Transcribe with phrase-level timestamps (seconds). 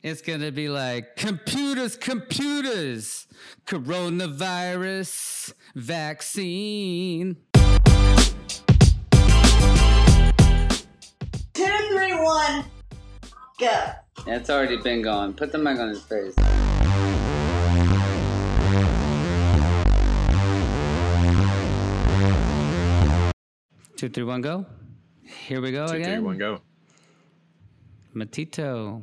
[0.00, 3.26] It's gonna be like computers, computers,
[3.66, 7.36] coronavirus vaccine.
[11.52, 12.64] Two, three, one,
[13.58, 13.90] go.
[14.28, 15.32] It's already been gone.
[15.32, 16.34] Put the mic on his face.
[23.96, 24.64] Two, three, one, go.
[25.22, 26.18] Here we go Two, again.
[26.18, 26.60] three, one, go.
[28.14, 29.02] Matito.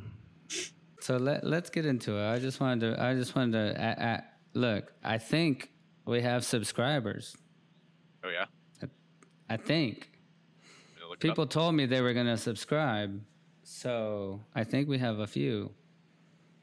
[1.05, 2.27] So let let's get into it.
[2.27, 3.03] I just wanted to.
[3.03, 3.79] I just wanted to.
[3.79, 4.23] I, I,
[4.55, 5.69] look, I think
[6.07, 7.37] we have subscribers.
[8.23, 8.45] Oh yeah.
[9.47, 10.09] I think
[10.99, 11.19] look up.
[11.19, 13.21] people told me they were gonna subscribe,
[13.61, 15.69] so I think we have a few.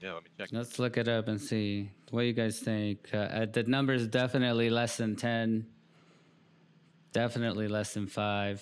[0.01, 0.49] Yeah, let me check.
[0.51, 3.11] Let's look it up and see what you guys think.
[3.15, 5.67] Uh, uh, the number is definitely less than ten.
[7.13, 8.61] Definitely less than five.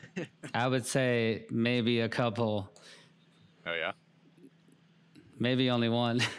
[0.54, 2.72] I would say maybe a couple,
[3.66, 3.92] Oh yeah.
[5.40, 6.20] Maybe only one.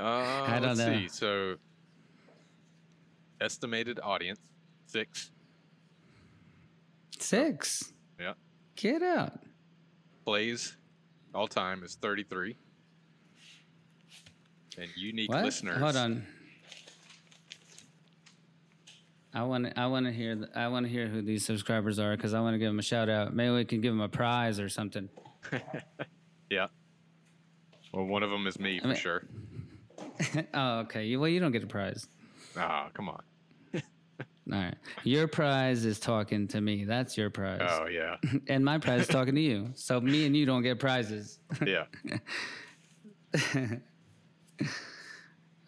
[0.00, 0.94] Uh, I don't let's know.
[0.94, 1.08] see.
[1.08, 1.54] So,
[3.40, 4.38] estimated audience
[4.86, 5.32] six.
[7.18, 7.92] Six.
[8.20, 8.34] Yeah.
[8.76, 9.40] Get out.
[10.24, 10.76] Plays
[11.34, 12.54] all time is thirty three.
[14.78, 15.44] And unique What?
[15.44, 15.80] listeners.
[15.80, 16.24] Hold on.
[19.34, 19.80] I want to.
[19.80, 20.36] I want to hear.
[20.36, 22.78] th- I want to hear who these subscribers are because I want to give them
[22.78, 23.34] a shout out.
[23.34, 25.08] Maybe we can give them a prize or something.
[26.50, 26.68] Yeah.
[27.92, 29.22] Well, one of them is me for mean- sure.
[30.54, 31.04] oh, okay.
[31.04, 32.06] You, well, you don't get a prize.
[32.56, 33.22] Ah, come on.
[33.74, 33.80] All
[34.58, 34.74] right.
[35.04, 36.84] Your prize is talking to me.
[36.84, 37.60] That's your prize.
[37.62, 38.16] Oh yeah.
[38.48, 39.70] And my prize is talking to you.
[39.74, 41.38] So me and you don't get prizes.
[41.64, 41.84] Yeah.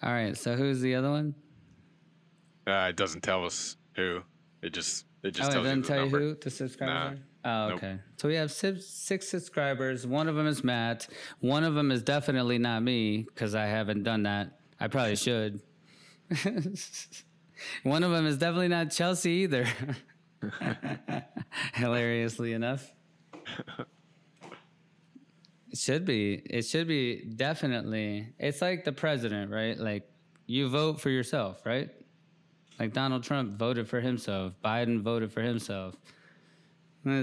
[0.03, 0.37] All right.
[0.37, 1.35] So who's the other one?
[2.67, 4.21] Uh, it doesn't tell us who.
[4.63, 6.19] It just it just oh, it tells you doesn't the tell you number.
[6.21, 7.11] who the subscribers Nah.
[7.11, 7.19] are?
[7.45, 7.77] Oh, Nope.
[7.79, 7.99] okay.
[8.17, 10.07] So we have six, six subscribers.
[10.07, 11.09] One of them is Matt.
[11.41, 14.59] One of them is definitely not me because I haven't done that.
[14.79, 15.61] I probably should.
[17.83, 19.67] One of them is definitely not Chelsea either.
[21.75, 22.91] Hilariously enough.
[25.71, 26.35] It should be.
[26.35, 28.33] It should be definitely.
[28.39, 29.79] It's like the president, right?
[29.79, 30.09] Like
[30.47, 31.91] you vote for yourself, right?
[32.79, 35.95] Like Donald Trump voted for himself, Biden voted for himself.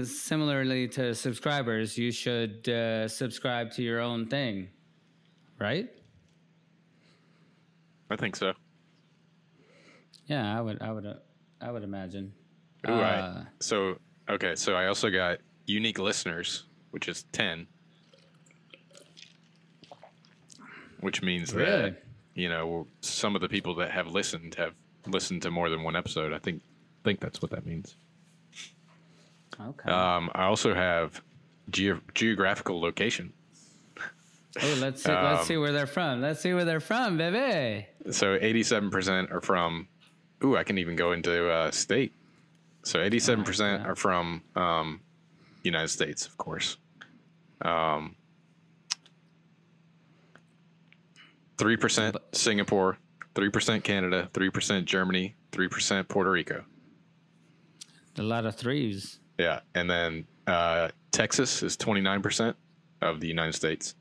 [0.04, 4.68] Similarly to subscribers, you should uh, subscribe to your own thing,
[5.60, 5.88] right?
[8.10, 8.54] I think so.
[10.26, 11.14] Yeah, I would, I would, uh,
[11.60, 12.32] I would imagine.
[12.88, 17.66] Ooh, Uh, so okay, so I also got unique listeners, which is ten,
[21.00, 21.90] which means Really?
[21.90, 22.02] that
[22.34, 24.74] you know some of the people that have listened have
[25.06, 26.32] listened to more than one episode.
[26.32, 26.62] I think
[27.04, 27.96] think that's what that means.
[29.60, 29.90] Okay.
[29.90, 31.20] Um, I also have
[31.70, 33.32] geo- geographical location.
[34.62, 35.12] oh, let's see.
[35.12, 36.20] let's see where they're from.
[36.20, 37.86] Let's see where they're from, baby.
[38.10, 39.88] So eighty-seven percent are from.
[40.44, 42.12] Ooh, I can even go into uh, state.
[42.84, 43.88] So eighty-seven percent yeah.
[43.88, 45.00] are from um,
[45.62, 46.76] United States, of course.
[47.62, 48.14] Um,
[51.58, 52.98] three percent Singapore,
[53.34, 56.64] three percent Canada, three percent Germany, three percent Puerto Rico.
[58.16, 59.20] A lot of threes.
[59.38, 62.56] Yeah, and then uh, Texas is twenty-nine percent
[63.00, 63.94] of the United States.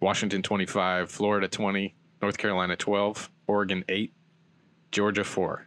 [0.00, 4.12] Washington twenty-five, Florida twenty, North Carolina twelve, Oregon eight,
[4.92, 5.66] Georgia four.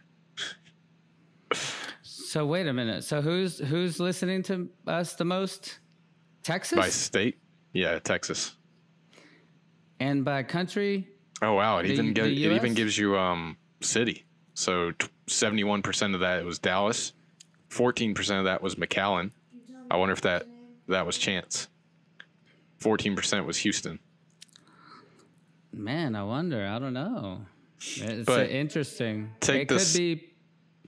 [2.02, 3.04] So wait a minute.
[3.04, 5.78] So who's who's listening to us the most?
[6.44, 7.38] Texas By state,
[7.72, 8.56] yeah, Texas.
[10.00, 11.08] and by country.
[11.42, 11.78] Oh wow!
[11.78, 14.24] It The- even gives it even gives you um city.
[14.54, 14.92] So
[15.26, 17.12] seventy-one percent of that was Dallas,
[17.68, 19.30] fourteen percent of that was McAllen.
[19.90, 20.46] I wonder if that
[20.88, 21.68] that was chance.
[22.78, 23.98] Fourteen percent was Houston.
[25.72, 26.66] Man, I wonder.
[26.66, 27.42] I don't know.
[27.80, 29.30] It's But interesting.
[29.40, 30.24] take it this- could be.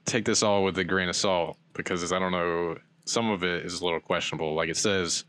[0.07, 2.79] Take this all with a grain of salt because I don't know.
[3.05, 4.55] Some of it is a little questionable.
[4.55, 5.25] Like it says,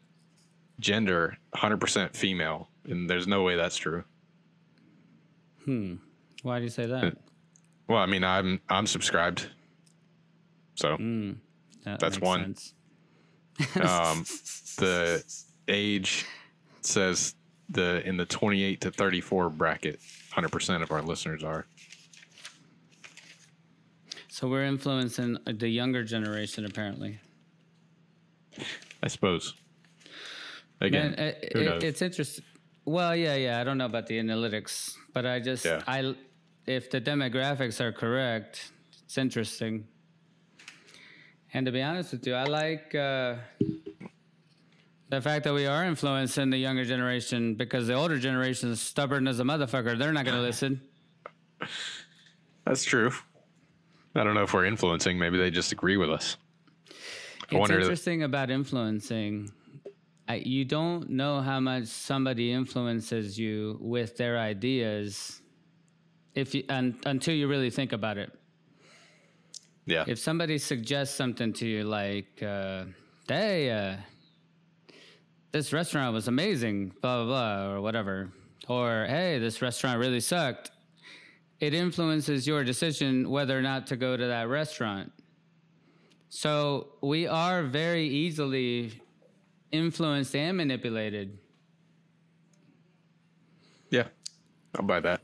[0.79, 4.05] gender hundred percent female, and there's no way that's true.
[5.65, 5.95] Hmm.
[6.41, 7.17] Why do you say that?
[7.87, 9.47] Well, I mean, I'm I'm subscribed,
[10.75, 10.95] so
[11.83, 12.55] That That's one.
[12.55, 12.73] sense.
[13.81, 14.23] um,
[14.77, 15.23] the
[15.67, 16.25] age
[16.81, 17.35] says
[17.69, 19.99] the in the 28 to 34 bracket
[20.33, 21.65] 100% of our listeners are
[24.29, 27.19] So we're influencing the younger generation, apparently.
[29.03, 29.53] i suppose
[30.79, 32.45] again Man, it, it- it's interesting.
[32.85, 33.61] Well, yeah, yeah.
[33.61, 35.83] I don't know about the analytics, but I just, Yeah.
[35.85, 36.15] I,
[36.65, 38.71] if the demographics are correct,
[39.03, 39.87] it's interesting.
[41.53, 43.35] And to be honest with you, I like uh,
[45.09, 49.27] The fact that we are influencing the younger generation because the older generation is stubborn
[49.27, 49.97] as a motherfucker.
[49.97, 50.81] They're not going to listen.
[52.65, 53.11] That's true.
[54.15, 55.19] I don't know if we're influencing.
[55.19, 56.37] Maybe they just agree with us.
[56.89, 59.51] I It's interesting about influencing.
[60.29, 65.41] I, you don't know how much somebody influences you with their ideas
[66.33, 68.31] if you, un, until you really think about it.
[69.85, 70.05] Yeah.
[70.07, 72.85] If somebody suggests something to you like, uh,
[73.27, 73.97] "Hey, uh,
[75.51, 78.31] this restaurant was amazing," blah blah blah, or whatever,
[78.67, 80.71] or "Hey, this restaurant really sucked,"
[81.59, 85.11] it influences your decision whether or not to go to that restaurant.
[86.29, 89.01] So we are very easily
[89.71, 91.37] influenced and manipulated.
[93.89, 94.07] yeah.
[94.75, 95.21] I'll buy that.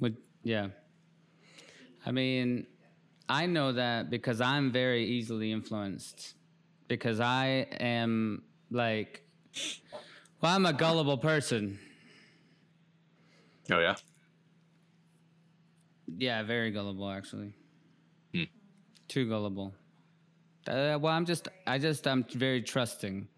[0.00, 0.68] Would yeah.
[2.06, 2.66] I mean,
[3.28, 6.34] I know that because I'm very easily influenced.
[6.88, 9.22] Because I am like
[10.40, 11.78] well, I'm a gullible person.
[13.70, 13.94] Oh yeah.
[16.18, 17.54] Yeah, very gullible actually.
[18.34, 18.44] Hmm.
[19.08, 19.74] Too gullible.
[20.66, 23.28] Uh, well, I'm just I just I'm very trusting.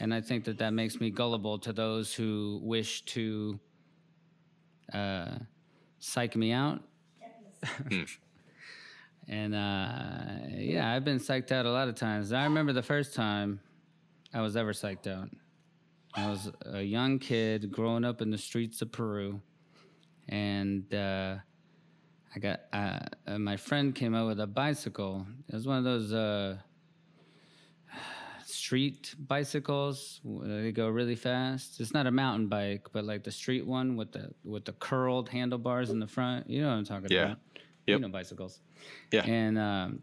[0.00, 3.60] And I think that that makes me gullible to those who wish to
[4.92, 5.36] uh,
[6.00, 6.82] psych me out.
[9.32, 12.32] and uh, yeah, I've been psyched out a lot of times.
[12.34, 13.60] I remember the first time
[14.34, 15.30] I was ever psyched out.
[16.14, 19.40] I was a young kid growing up in the streets of Peru,
[20.28, 21.36] and uh,
[22.34, 25.26] I got uh, uh, my friend came out with a bicycle.
[25.48, 26.58] It was one of those uh,
[28.44, 30.20] street bicycles.
[30.24, 31.80] They go really fast.
[31.80, 35.30] It's not a mountain bike, but like the street one with the with the curled
[35.30, 36.50] handlebars in the front.
[36.50, 37.24] You know what I'm talking Yeah.
[37.24, 37.38] about?
[37.86, 38.00] You Yep.
[38.02, 38.60] know bicycles.
[39.10, 39.24] Yeah.
[39.26, 40.02] And um,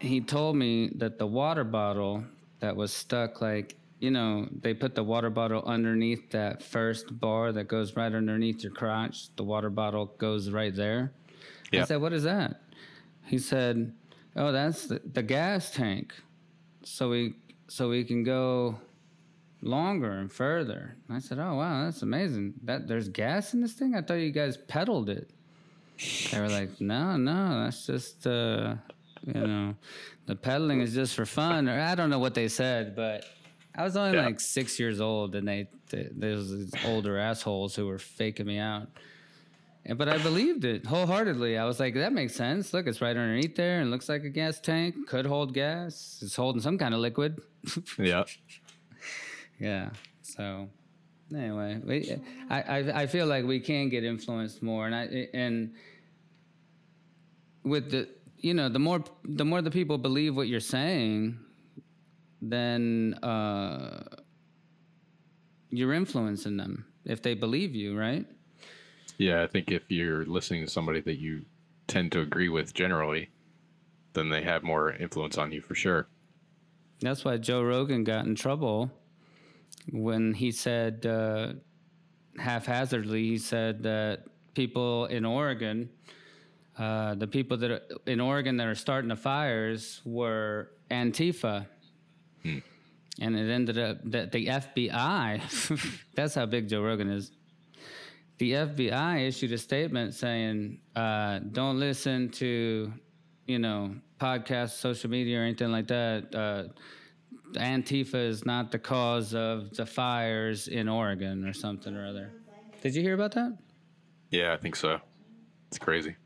[0.00, 2.24] he told me that the water bottle
[2.60, 7.52] that was stuck, like, you know, they put the water bottle underneath that first bar
[7.52, 9.34] that goes right underneath your crotch.
[9.36, 11.12] The water bottle goes right there.
[11.72, 12.62] I said, What is that?
[13.26, 13.94] He said,
[14.36, 16.14] Oh, that's the, the gas tank.
[16.82, 17.34] So we
[17.68, 18.78] so we can go
[19.62, 20.96] longer and further.
[21.06, 22.54] And I said, Oh wow, that's amazing.
[22.64, 23.94] That there's gas in this thing?
[23.94, 25.30] I thought you guys pedaled it.
[26.30, 28.74] They were like, no, no, that's just, uh,
[29.26, 29.74] you know,
[30.26, 31.68] the pedaling is just for fun.
[31.68, 33.24] Or I don't know what they said, but
[33.74, 34.24] I was only Yeah.
[34.26, 38.58] like six years old, and they, they there's these older assholes who were faking me
[38.58, 38.88] out.
[39.84, 41.56] And, but I believed it wholeheartedly.
[41.58, 42.72] I was like, that makes sense.
[42.74, 44.94] Look, it's right underneath there and looks like a gas tank.
[45.06, 46.18] Could hold gas.
[46.22, 47.40] It's holding some kind of liquid.
[47.98, 48.24] Yeah.
[49.58, 49.90] Yeah.
[50.22, 50.70] So
[51.34, 52.16] anyway, we,
[52.48, 55.74] I, I I feel like we can get influenced more, and I and
[57.64, 61.38] with the you know the more the more the people believe what you're saying,
[62.42, 64.02] then uh,
[65.70, 68.26] you're influencing them if they believe you, right?
[69.18, 69.42] Yeah.
[69.42, 71.44] I think if you're listening to somebody that you
[71.86, 73.30] tend to agree with generally,
[74.12, 76.08] then they have more influence on you for sure.
[77.00, 78.90] That's why Joe Rogan got in trouble
[79.92, 81.54] when he said, uh,
[82.38, 84.24] haphazardly, he said that
[84.54, 85.88] people in Oregon,
[86.78, 91.66] uh, the people that are in Oregon that are starting the fires were Antifa.
[92.44, 97.32] And it ended up that the FBI, that's how big Joe Rogan is.
[98.38, 102.90] The FBI issued a statement saying, uh, don't listen to,
[103.46, 106.34] you know, podcasts, social media, or anything like that.
[106.34, 106.72] Uh,
[107.54, 112.30] Antifa is not the cause of the fires in Oregon or something or other.
[112.82, 113.56] Did you hear about that?
[114.30, 115.00] Yeah, I think so.
[115.68, 116.16] It's crazy.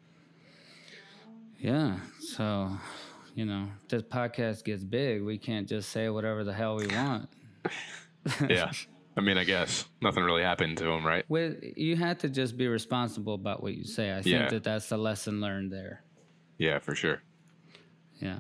[1.59, 1.99] Yeah.
[2.21, 2.71] So,
[3.35, 7.29] you know, this podcast gets big, we can't just say whatever the hell we want.
[8.49, 8.73] Yeah.
[9.19, 11.27] I mean, I guess nothing really happened to him, right?
[11.29, 14.11] Well, you have to just be responsible about what you say.
[14.13, 14.49] I think Yeah.
[14.49, 16.03] that that's the lesson learned there.
[16.57, 17.21] Yeah, for sure.
[18.21, 18.39] Yeah.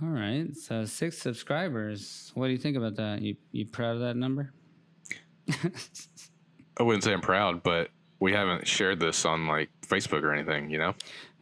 [0.00, 0.54] All right.
[0.56, 2.30] So six subscribers.
[2.34, 3.20] What do you think about that?
[3.20, 4.52] You you proud of that number?
[6.78, 7.90] I wouldn't say I'm proud, but
[8.20, 10.94] we haven't shared this on like Facebook or anything, you know?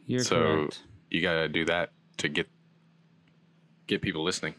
[0.05, 0.83] You're so correct.
[1.09, 2.47] you got to do that to get
[3.85, 4.55] get people listening.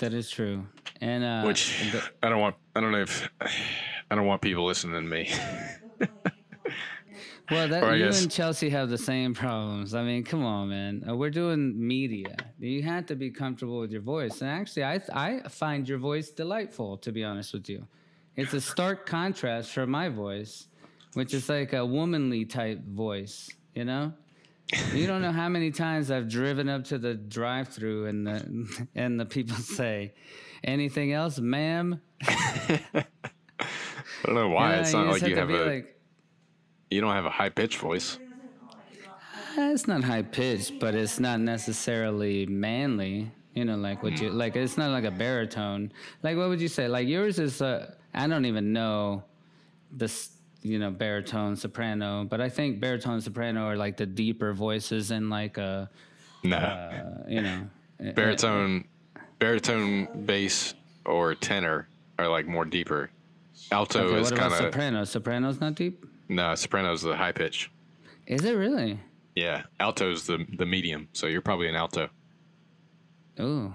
[0.00, 0.66] That is true.
[1.00, 2.56] And uh, Which I don't want.
[2.74, 3.28] I don't know if
[4.10, 5.30] I don't want people listening to me.
[7.50, 9.94] well, that you guess- and Chelsea have the same problems.
[9.94, 11.04] I mean, come on, man.
[11.08, 12.36] Uh, we're doing media.
[12.58, 14.40] You have to be comfortable with your voice.
[14.40, 16.98] And actually, I I find your voice delightful.
[16.98, 17.86] To be honest with you,
[18.36, 20.68] it's a stark contrast from my voice,
[21.14, 23.48] which is like a womanly type voice.
[23.74, 24.12] You know.
[24.92, 29.18] You don't know how many times I've driven up to the drive-through and the and
[29.18, 30.12] the people say,
[30.62, 33.04] "Anything else, ma'am?" I
[34.24, 34.74] don't know why.
[34.74, 35.97] Yeah, it's not like you have a like,
[36.90, 38.18] you don't have a high pitched voice.
[39.56, 43.30] "Eh, it's not high pitched, but it's not necessarily manly.
[43.54, 44.54] You know, like what you like.
[44.56, 45.92] It's not like a baritone.
[46.22, 46.86] Like what would you say?
[46.88, 47.60] Like yours is.
[47.60, 49.24] Uh, I don't even know
[49.90, 50.30] this.
[50.62, 55.30] You know, baritone, soprano, but I think baritone, soprano are like the deeper voices and
[55.30, 55.88] like a,
[56.42, 56.56] Nah.
[56.56, 57.68] uh, you know,
[58.06, 58.84] uh, baritone
[59.38, 60.74] baritone bass
[61.06, 63.08] or tenor are like more deeper.
[63.70, 65.04] Alto Okay, is kind of soprano?
[65.04, 66.04] Soprano's not deep.
[66.28, 66.54] No.
[66.54, 67.70] Soprano's the high pitch.
[68.26, 69.00] Is it really?
[69.34, 71.08] Yeah, alto's the the medium.
[71.12, 72.10] So you're probably an alto.
[73.38, 73.72] Oh,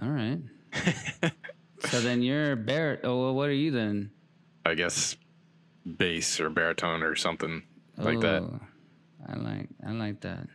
[0.00, 0.38] all right.
[1.80, 3.00] so then you're barit.
[3.04, 4.10] Oh, well, what are you then?
[4.64, 5.16] I guess
[5.84, 7.62] bass or baritone or something
[7.96, 8.48] like that.
[9.26, 10.46] I like I like that.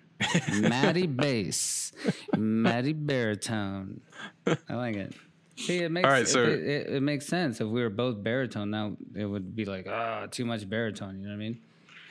[0.54, 1.92] Matty bass,
[2.38, 4.02] Matty baritone.
[4.48, 5.14] I like it.
[5.58, 7.62] See, it makes All right, it- so- it, it, it makes sense.
[7.62, 11.18] If we were both baritone, now it would be like ah, too much baritone.
[11.20, 11.60] You know what I mean?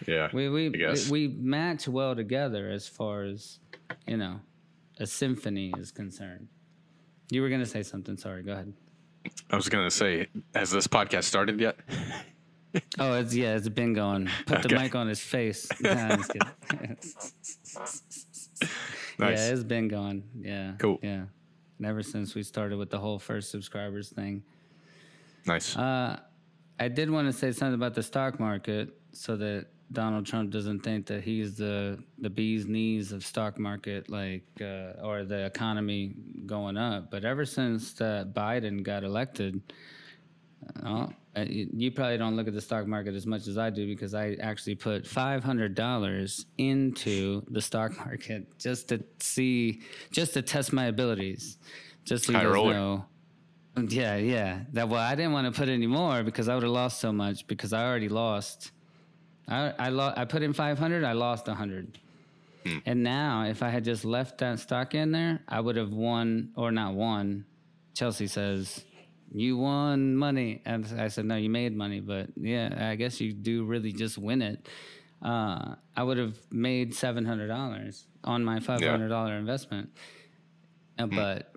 [0.07, 0.71] Yeah, We we
[1.11, 3.59] we match well together as far as
[4.07, 4.41] you know,
[4.99, 6.49] a symphony is concerned.
[7.31, 8.17] You were gonna say something.
[8.17, 8.43] Sorry.
[8.43, 8.73] Go ahead.
[9.51, 11.77] I was gonna say, has this podcast started yet?
[12.99, 14.29] Oh, it's yeah, it's been going.
[14.47, 15.69] Put the mic on his face.
[15.81, 16.17] Nah.
[19.17, 19.39] Nice.
[19.39, 20.25] Yeah, it's been going.
[20.41, 20.73] Yeah.
[20.79, 20.99] Cool.
[21.03, 21.25] Yeah.
[21.83, 24.43] Ever since we started with the whole first subscribers thing.
[25.47, 25.77] nice.
[25.77, 26.21] Uh,
[26.79, 30.81] I did want to say something about the stock market so that Donald Trump doesn't
[30.81, 36.15] think that he's the the bee's knees of stock market, like uh, or the economy
[36.47, 37.11] going up.
[37.11, 39.61] But ever since that Biden got elected,
[40.83, 43.87] uh, you you probably don't look at the stock market as much as I do
[43.87, 50.35] because I actually put five hundred dollars into the stock market just to see, just
[50.35, 51.59] to test my abilities,
[52.05, 53.05] just so you guys know.
[53.89, 54.61] Yeah, yeah.
[54.73, 57.13] That well, I didn't want to put any more because I would have lost so
[57.13, 58.71] much because I already lost.
[59.49, 60.17] I I lost.
[60.17, 61.05] I put in five hundred.
[61.05, 61.99] I lost hundred.
[62.65, 62.79] Hmm.
[62.87, 66.51] And now, if I had just left that stock in there, I would have won
[66.57, 67.45] or not won.
[67.95, 68.85] Chelsea says,
[69.35, 73.33] "You won money," and I said, "No, you made money." But yeah, I guess you
[73.33, 74.69] do really just win it.
[75.21, 79.91] Uh, I would have made seven hundred dollars on my five hundred dollar investment.
[80.99, 81.53] Uh, But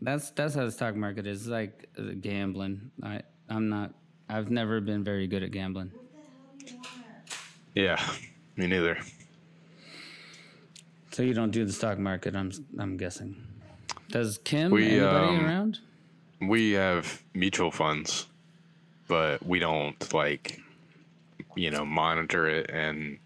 [0.00, 1.40] that's that's how the stock market is.
[1.42, 2.90] It's like uh, gambling.
[3.02, 3.92] I I'm not.
[4.28, 5.90] I've never been very good at gambling.
[7.74, 8.00] yeah,
[8.56, 8.98] me neither.
[11.12, 12.36] So you don't do the stock market.
[12.36, 13.36] I'm I'm guessing.
[14.10, 15.78] Does Kim We, anybody um, around?
[16.40, 18.26] We have mutual funds,
[19.08, 20.60] but we don't like,
[21.54, 23.18] you know, monitor it and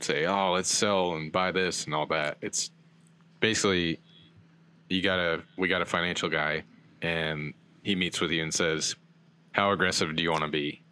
[0.00, 2.36] say, oh, let's sell and buy this and all that.
[2.42, 2.70] It's
[3.40, 3.98] basically
[4.88, 6.64] you got a we got a financial guy,
[7.00, 8.96] and he meets with you and says,
[9.52, 10.82] how aggressive do you want to be?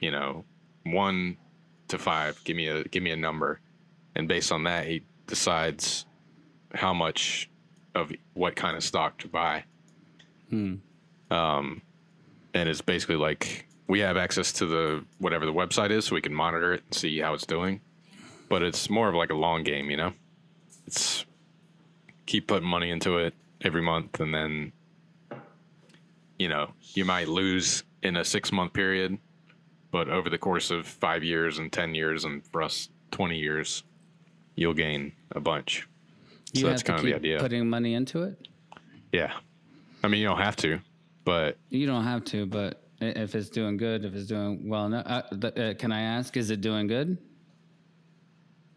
[0.00, 0.44] You know,
[0.84, 1.36] one
[1.88, 2.42] to five.
[2.44, 3.60] Give me a give me a number,
[4.16, 6.06] and based on that, he decides
[6.74, 7.48] how much
[7.94, 9.64] of what kind of stock to buy
[11.30, 11.82] Um,
[12.54, 16.20] and it's basically like we have access to the whatever the website is, so we
[16.20, 17.80] can monitor it and see how it's doing.
[18.48, 20.12] But it's more of like a long game, you know.
[20.86, 21.24] It's
[22.26, 24.72] keep putting money into it every month, and then
[26.38, 29.18] you know you might lose in a six month period,
[29.90, 33.84] but over the course of five years and ten years, and for us twenty years,
[34.56, 35.86] you'll gain a bunch.
[36.52, 37.38] You so that's kind of the idea.
[37.38, 38.48] putting money into it.
[39.12, 39.34] yeah,
[40.02, 40.80] I mean you don't have to,
[41.24, 45.06] but You don't have to, but if it's doing good, if it's doing well enough,
[45.06, 46.36] uh, uh, can I ask?
[46.36, 47.18] Is it doing good?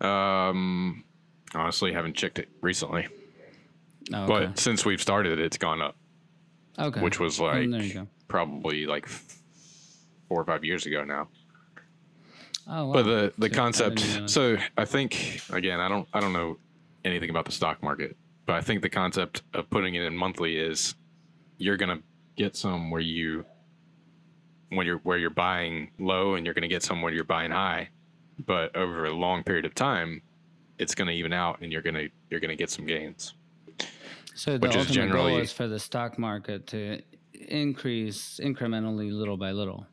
[0.02, 1.04] Um,
[1.54, 3.08] honestly, haven't checked it recently.
[4.14, 4.48] Oh, okay.
[4.48, 5.96] But since we've started, it's gone up,
[6.78, 7.02] okay.
[7.02, 8.08] which was like there you go.
[8.28, 9.08] probably like
[10.28, 11.30] four or five years ago now.
[12.68, 12.94] Oh, wow.
[12.94, 14.30] But the the Shit, concept.
[14.30, 16.58] So I think again, I don't I don't know
[17.06, 20.58] anything about the stock market, but I think the concept of putting it in monthly
[20.58, 20.96] is
[21.58, 22.00] you're gonna
[22.36, 23.46] get some where you
[24.70, 27.90] when you're where you're buying low, and you're gonna get some where you're buying high,
[28.46, 30.22] but over a long period of time,
[30.80, 33.34] it's gonna even out, and you're gonna you're gonna get some gains.
[34.36, 37.02] So the ultimate generally- goal is for the stock market to
[37.34, 39.86] increase incrementally, little by little.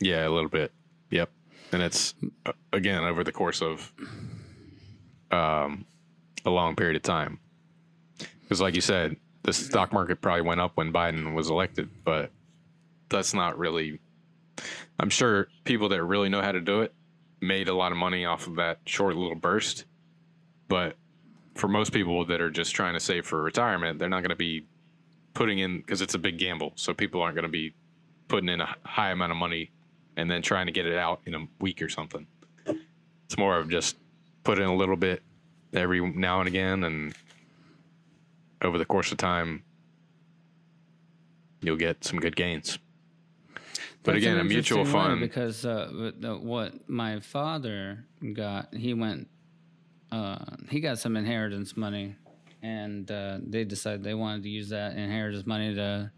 [0.00, 0.72] Yeah, a little bit.
[1.10, 1.30] Yep.
[1.72, 2.14] And it's
[2.46, 3.92] uh, again over the course of
[5.30, 5.86] um,
[6.44, 7.40] a long period of time.
[8.42, 9.16] Because, like you said,
[9.48, 12.30] the stock market probably went up when Biden was elected, but
[13.08, 13.98] that's not really.
[15.00, 16.92] I'm sure people that really know how to do it
[17.40, 19.86] made a lot of money off of that short little burst.
[20.68, 20.96] But
[21.54, 24.36] for most people that are just trying to save for retirement, they're not going to
[24.36, 24.66] be
[25.32, 26.72] putting in because it's a big gamble.
[26.74, 27.72] So people aren't going to be
[28.26, 29.70] putting in a high amount of money
[30.18, 32.26] and then trying to get it out in a week or something.
[32.66, 33.96] It's more of just
[34.44, 35.22] put in a little bit
[35.72, 37.14] every now and again, and
[38.62, 39.62] over the course of time,
[41.62, 42.78] you'll get some good gains.
[44.02, 45.20] But That's again, a mutual fund.
[45.20, 45.88] because uh,
[46.40, 49.28] what my father got, he went,
[50.12, 50.38] uh,
[50.70, 52.16] he got some inheritance money,
[52.62, 56.10] and uh, they decided they wanted to use that inheritance money to,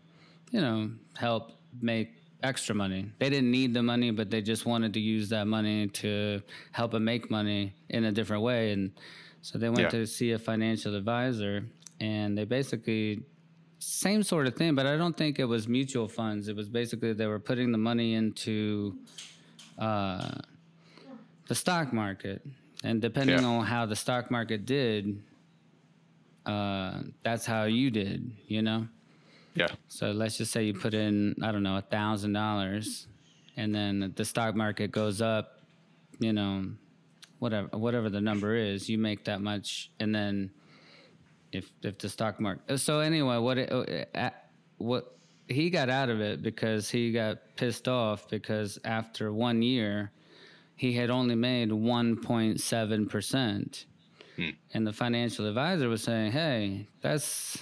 [0.52, 2.10] you know, help make
[2.42, 3.10] extra money.
[3.18, 6.42] They didn't need the money, but they just wanted to use that money to
[6.72, 8.92] help them make money in a different way, and
[9.42, 9.88] so they went Yeah.
[10.00, 11.64] to see a financial advisor,
[12.00, 13.22] and they basically
[13.78, 16.48] same sort of thing, but I don't think it was mutual funds.
[16.48, 18.96] It was basically they were putting the money into
[19.78, 20.30] uh,
[21.48, 22.42] the stock market,
[22.84, 23.46] and depending Yeah.
[23.46, 25.22] on how the stock market did,
[26.46, 28.30] uh, that's how you did.
[28.48, 28.88] You know.
[29.54, 33.06] yeah, So let's just say you put in, I don't know, a thousand dollars,
[33.56, 35.58] and then the stock market goes up,
[36.18, 36.66] you know,
[37.38, 40.50] whatever whatever the number is, you make that much, and then
[41.52, 42.78] if if the stock market.
[42.78, 44.30] So anyway, what it, uh, uh,
[44.78, 45.16] what
[45.48, 50.12] he got out of it because he got pissed off because after one year,
[50.76, 53.86] he had only made one point seven percent.
[54.72, 57.58] And the financial advisor was saying, "Hey, that's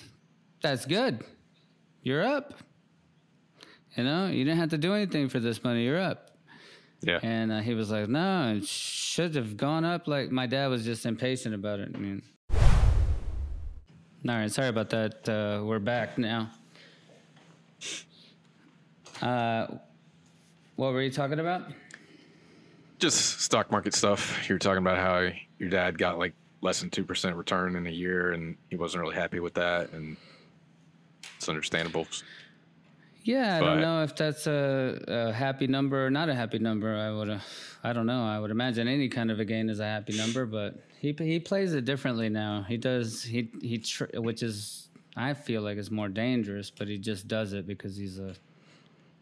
[0.63, 1.25] that's good
[2.09, 2.55] you're up.
[3.97, 5.85] You know, you didn't have to do anything for this money.
[5.85, 6.31] You're up.
[7.03, 7.19] yeah.
[7.23, 10.09] And uh, he was like, no, it should have gone up.
[10.09, 11.91] Like my dad was just impatient about it.
[11.95, 12.23] I mean,
[14.27, 15.29] all right, sorry about that.
[15.29, 16.51] Uh, we're back now.
[19.23, 19.67] Uh,
[20.77, 21.63] what were you talking about?
[22.99, 24.49] Just stock market stuff.
[24.49, 27.87] You were talking about how your dad got like less than two percent return in
[27.87, 30.17] a year, and he wasn't really happy with that, and
[31.37, 32.07] it's understandable.
[33.25, 36.59] Yeah, I But- don't know if that's a, a happy number or not a happy
[36.59, 36.97] number.
[36.97, 37.41] I would,
[37.85, 38.25] I don't know.
[38.25, 41.39] I would imagine any kind of a gain is a happy number, but he he
[41.39, 42.65] plays it differently now.
[42.69, 46.99] He does he he tr- which is I feel like is more dangerous, but he
[46.99, 48.35] just does it because he's a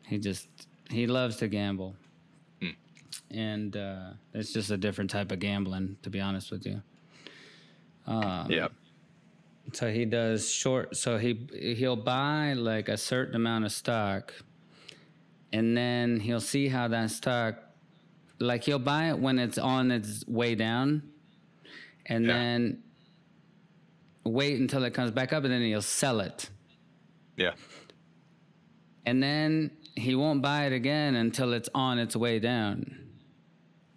[0.06, 0.48] he just
[0.90, 1.94] he loves to gamble,
[3.30, 6.80] and uh, it's just a different type of gambling, to be honest with you.
[8.06, 8.68] Um, Yeah,
[9.72, 10.96] so he does short.
[10.96, 14.32] So he he'll buy like a certain amount of stock,
[15.52, 17.56] and then he'll see how that stock,
[18.38, 21.02] like he'll buy it when it's on its way down,
[22.06, 22.32] and Yeah.
[22.32, 22.82] then
[24.24, 26.50] wait until it comes back up, and then he'll sell it,
[27.36, 27.52] yeah,
[29.04, 33.02] and then he won't buy it again until it's on its way down.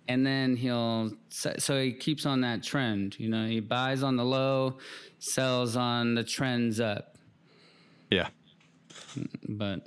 [0.08, 3.20] And then he'll so so he keeps on that trend.
[3.20, 4.78] You know, he buys on the low,
[5.20, 7.16] sells on the trends up.
[8.10, 8.30] yeah.
[9.48, 9.86] but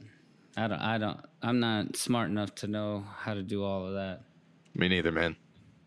[0.56, 3.94] I don't, I don't, I'm not smart enough to know how to do all of
[3.94, 4.20] that.
[4.74, 5.35] Me neither, man.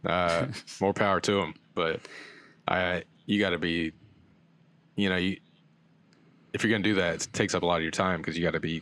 [0.04, 0.48] Uh,
[0.82, 2.00] more power to him, but
[2.68, 3.92] I you got to be,
[4.96, 5.38] you know, you
[6.54, 8.44] if you're gonna do that, it takes up a lot of your time because you
[8.44, 8.82] got to be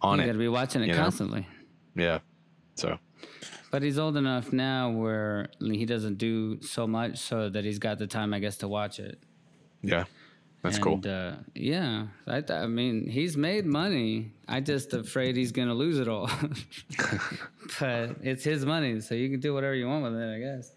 [0.00, 0.26] on you it.
[0.26, 1.02] You got to be watching it you know?
[1.02, 1.46] constantly.
[1.96, 2.20] yeah.
[2.76, 2.98] So
[3.70, 7.98] But he's old enough now where he doesn't do so much, so that he's got
[7.98, 9.18] the time, I guess, to watch it.
[9.82, 10.04] yeah,
[10.62, 11.00] that's and, cool.
[11.04, 14.32] Uh, yeah, I, th- I mean, he's made money.
[14.48, 16.28] I just afraid he's gonna lose it all.
[17.80, 20.73] but it's his money, so you can do whatever you want with it, I guess.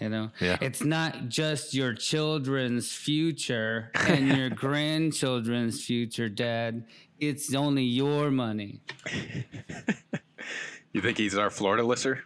[0.00, 0.56] You know, Yeah.
[0.62, 6.86] it's not just your children's future and your grandchildren's future, Dad.
[7.18, 8.80] It's only your money.
[10.92, 12.24] You think he's our Florida lister?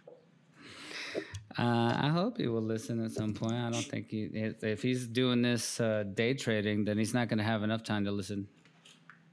[1.55, 3.53] Uh, I hope he will listen at some point.
[3.53, 7.37] I don't think he, if he's doing this uh, day trading, then he's not going
[7.37, 8.47] to have enough time to listen.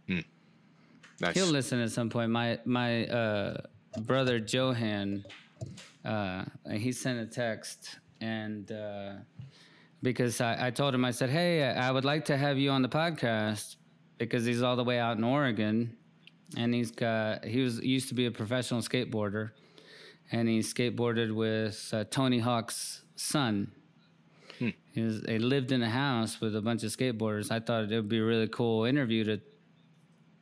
[0.07, 0.24] Nice.
[1.35, 2.31] He'll listen at some point.
[2.31, 3.57] My my uh,
[4.00, 5.24] brother Johan,
[6.05, 9.12] uh, he sent a text and uh,
[10.02, 12.82] because I, I told him I said, hey, I would like to have you on
[12.82, 13.76] the podcast
[14.16, 15.96] because he's all the way out in Oregon,
[16.56, 19.50] and he's got he was used to be a professional skateboarder,
[20.30, 23.72] and he skateboarded with uh, Tony Hawk's son.
[24.92, 27.50] He, was, he lived in a house with a bunch of skateboarders.
[27.50, 29.40] I thought it would be a really cool interview to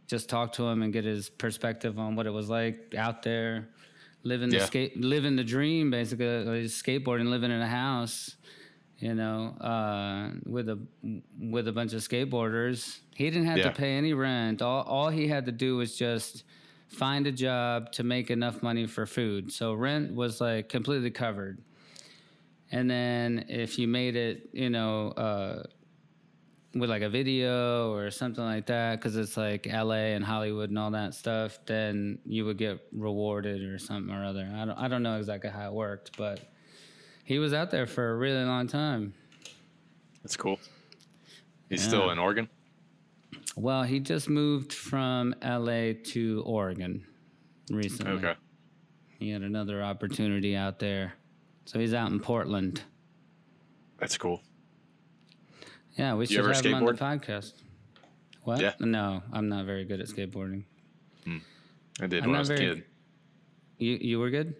[0.09, 3.69] just talk to him and get his perspective on what it was like out there,
[4.23, 8.37] living the skate, living the dream, basically, uh, skateboarding, living in a house,
[8.99, 10.79] you know, uh, with a
[11.39, 13.01] with a bunch of skateboarders.
[13.15, 13.71] He didn't have Yeah.
[13.71, 14.63] to pay any rent.
[14.63, 16.45] All all he had to do was just
[16.89, 19.53] find a job to make enough money for food.
[19.53, 21.63] So rent was like completely covered.
[22.73, 25.65] And then if you made it, you know, uh,
[26.75, 30.79] with like a video or something like that, because it's like LA and Hollywood and
[30.79, 34.49] all that stuff, then you would get rewarded or something or other.
[34.55, 36.41] I don't, I don't know exactly how it worked, but
[37.25, 39.15] he was out there for a really long time.
[40.23, 40.61] That's cool.
[41.69, 41.89] He's Yeah.
[41.89, 42.49] still in Oregon.
[43.57, 47.05] Well, he just moved from LA to Oregon
[47.71, 48.13] recently.
[48.13, 48.35] Okay.
[49.19, 51.15] He had another opportunity out there.
[51.65, 52.83] So he's out in Portland.
[53.99, 54.41] That's cool.
[56.01, 57.53] Yeah, we You should ever have him on the podcast.
[58.45, 58.59] What?
[58.59, 58.73] Yeah.
[58.81, 60.65] No, I'm not very good at skateboarding.
[61.25, 61.39] Hmm.
[62.01, 62.85] I did I'm when I was a kid.
[63.77, 64.57] You you were good?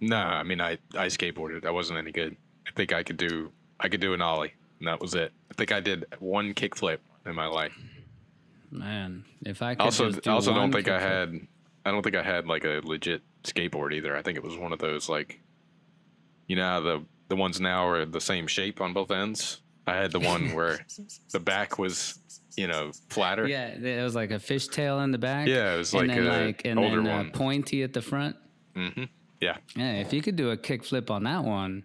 [0.00, 1.66] No, I mean I I skateboarded.
[1.66, 2.36] I wasn't any good.
[2.68, 5.32] I think I could do I could do an ollie, and that was it.
[5.50, 7.76] I think I did one kickflip in my life.
[8.70, 11.34] Man, if I could Also, just do I also don't think I had.
[11.84, 14.16] I don't think I had like a legit skateboard either.
[14.16, 15.40] I think it was one of those like,
[16.46, 19.62] you know, the the ones now are the same shape on both ends.
[19.86, 20.84] I had the one where
[21.32, 22.18] the back was,
[22.56, 23.46] you know, flatter.
[23.46, 25.48] Yeah, it was like a fishtail in the back.
[25.48, 27.30] Yeah, it was and like then a like and older then uh, one.
[27.32, 28.36] pointy at the front.
[28.74, 29.04] hmm
[29.40, 29.56] Yeah.
[29.76, 31.84] Yeah, if you could do a kickflip on that one,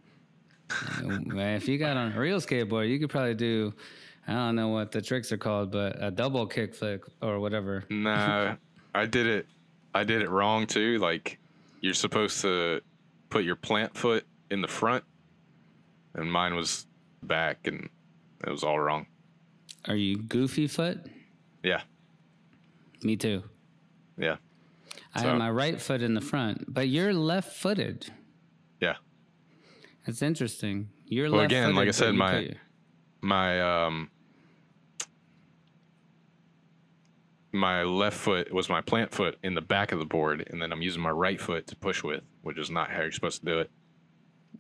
[0.70, 3.74] uh, if you got on a real skateboard, you could probably do.
[4.28, 7.86] I don't know what the tricks are called, but a double kick kickflip or whatever.
[7.90, 8.56] Nah,
[8.96, 9.48] I did it.
[9.94, 10.98] I did it wrong too.
[10.98, 11.38] Like,
[11.82, 12.82] you're supposed to
[13.30, 15.04] put your plant foot in the front,
[16.16, 16.88] and mine was
[17.28, 17.90] back, and
[18.46, 19.08] it was all wrong.
[19.88, 21.00] Are you goofy foot?
[21.64, 21.82] Yeah.
[23.04, 23.44] Me too.
[24.18, 24.38] Yeah.
[25.14, 28.12] I So- have my right foot in the front, but you're left-footed.
[28.82, 28.96] Yeah.
[30.06, 30.90] That's interesting.
[31.06, 31.64] You're Well, left-footed.
[31.66, 32.54] again, like I said, my-
[33.22, 34.10] my um
[37.52, 40.72] my left foot was my plant foot in the back of the board and then
[40.74, 43.46] i'm using my right foot to push with which is not how you're supposed to
[43.46, 43.72] do it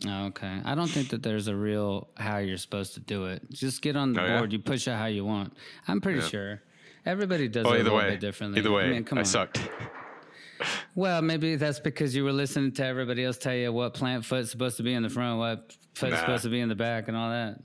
[0.08, 0.62] Oh, okay.
[0.66, 3.44] I don't think that there's a real how you're supposed to do it.
[3.52, 4.38] Just get on the Oh, yeah?
[4.40, 4.52] board.
[4.54, 5.54] You push it how you want.
[5.88, 6.28] I'm pretty Yeah.
[6.28, 6.62] sure.
[7.06, 8.60] Everybody does oh it a little way bit differently.
[8.60, 9.26] either way I i, mean, come on.
[9.26, 9.60] sucked
[10.96, 14.50] Well, maybe that's because you were listening to everybody else tell you what plant foot's
[14.52, 16.20] supposed to be in the front, what foot's Nah.
[16.22, 17.60] supposed to be in the back, and all that.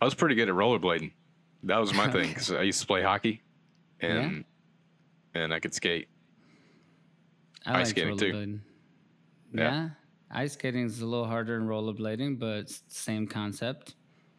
[0.00, 1.12] i was pretty good at rollerblading
[1.64, 3.42] that was my thing 'cause i used to play hockey
[4.00, 4.44] and
[5.34, 6.08] and i could skate
[7.66, 8.60] I Ice skating, too.
[9.52, 9.62] Yeah.
[9.62, 9.88] Yeah.
[10.32, 13.94] Ice skating is a little harder than rollerblading, but same concept.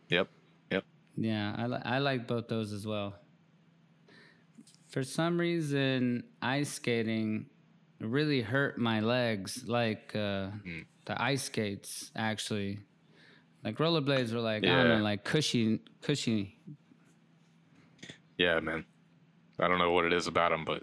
[0.09, 0.27] yep
[0.71, 0.85] yep
[1.17, 3.15] Yeah, I, li- I like both those as well.
[4.87, 7.47] For some reason, ice skating
[7.99, 10.81] really hurt my legs, like uh, Hmm.
[11.05, 12.79] the ice skates, actually.
[13.63, 16.57] Like rollerblades were like, I don't know, like cushy, cushy.
[18.37, 18.83] yeah man
[19.59, 20.81] i don't know what it is about them but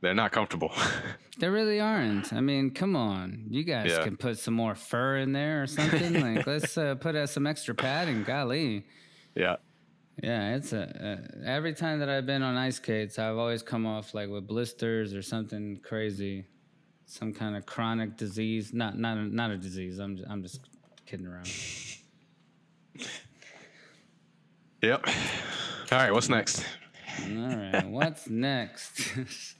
[0.00, 0.72] they're not comfortable
[1.38, 2.32] They really aren't.
[2.32, 3.44] I mean, come on.
[3.50, 4.02] You guys Yeah.
[4.04, 6.14] can put some more fur in there or something.
[6.34, 8.22] like, let's uh, put uh, some extra padding.
[8.24, 8.86] Golly.
[9.34, 9.56] yeah
[10.22, 13.84] Yeah, it's a uh, every time that I've been on ice skates, I've always come
[13.84, 16.46] off like with blisters or something crazy,
[17.04, 18.72] some kind of chronic disease.
[18.72, 19.98] Not not a, not a disease.
[19.98, 20.60] I'm just, I'm just
[21.04, 21.50] kidding around.
[24.82, 25.06] yep
[25.92, 26.64] all right what's next
[27.24, 29.00] All right, what's next?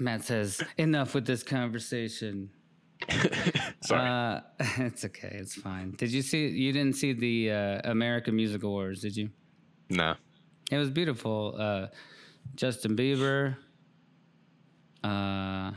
[0.00, 2.50] Matt says, "Enough with this conversation."
[3.82, 4.40] sorry Uh,
[4.78, 5.32] it's okay.
[5.32, 5.92] It's fine.
[5.92, 6.48] Did you see?
[6.48, 9.30] You didn't see the uh, American Music Awards, did you?
[9.90, 10.14] no
[10.70, 11.56] It was beautiful.
[11.58, 11.86] Uh,
[12.54, 13.56] Justin Bieber.
[15.02, 15.72] Uh,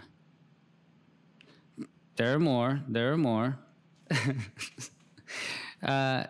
[2.15, 2.81] there are more.
[2.87, 3.57] There are more.
[4.11, 4.23] uh,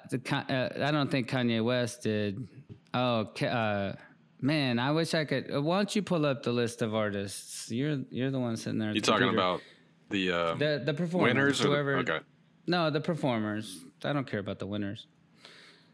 [0.10, 2.48] the, uh, I don't think Kanye West did.
[2.94, 3.96] Oh, uh,
[4.44, 5.50] man, I wish I could.
[5.54, 7.72] Uh, why don't you pull up the list of artists?
[7.72, 8.90] You're you're the one sitting there.
[8.94, 9.38] You the talking computer.
[9.48, 9.62] about
[10.10, 11.28] the uh, the the performers?
[11.34, 11.98] winners or the- whoever.
[11.98, 12.20] okay
[12.68, 13.66] No, the performers.
[14.04, 15.08] I don't care about the winners.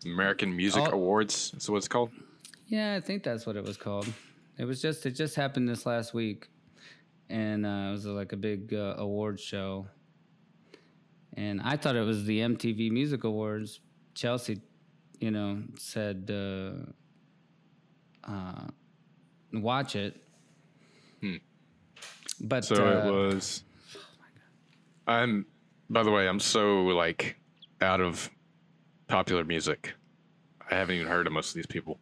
[0.06, 1.54] American Music All- Awards?
[1.56, 2.10] Is what it's called?
[2.68, 4.08] Yeah, I think that's what it was called.
[4.58, 6.48] It was just it just happened this last week,
[7.30, 9.88] and uh, it was like a big uh, award show.
[11.38, 13.80] And I thought it was the MTV Music Awards.
[14.16, 14.62] Chelsea,
[15.20, 16.92] you know, said uh,
[18.28, 18.68] uh,
[19.54, 20.22] watch it.
[21.22, 21.36] Hmm.
[22.42, 23.64] But So uh, it was.
[23.96, 24.00] Oh
[25.14, 25.46] I'm.
[25.90, 27.38] By the way, I'm so like
[27.82, 28.30] out of
[29.08, 29.94] popular music.
[30.70, 32.00] I haven't even heard of most of these people.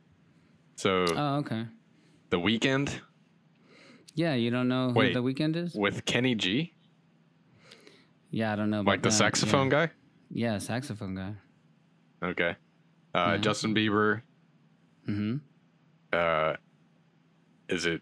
[0.76, 1.66] So Oh, okay.
[2.30, 2.92] the Weeknd
[4.14, 5.14] Yeah, you don't know who Wait.
[5.14, 5.74] the Weeknd is?
[5.74, 6.74] with Kenny G,
[8.30, 8.82] Yeah, I don't know.
[8.82, 9.16] About like the that.
[9.16, 9.90] saxophone guy.
[10.30, 10.54] Yeah.
[10.54, 11.34] yeah, saxophone guy.
[12.22, 12.56] Okay.
[13.16, 13.38] Uh, Yeah.
[13.38, 14.22] Justin Bieber.
[15.08, 15.38] Mm-hmm.
[16.14, 16.54] Uh,
[17.70, 18.02] is it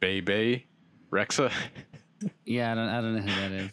[0.00, 0.66] Bay Bay?
[1.10, 1.52] Rexha,
[2.44, 3.70] Yeah, I don't, I don't know who that is.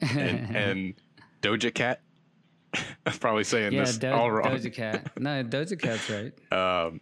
[0.16, 0.94] and, and
[1.42, 2.00] Doja Cat.
[3.06, 4.56] I'm probably saying yeah, this Do- all wrong.
[4.56, 5.18] Doja Cat.
[5.18, 6.52] No, Doja Cat's right.
[6.52, 7.00] Um,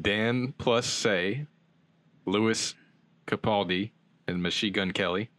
[0.00, 1.46] Dan plus Shay,
[2.26, 2.74] Lewis
[3.26, 3.90] Capaldi,
[4.26, 5.30] and Machine Gun Kelly.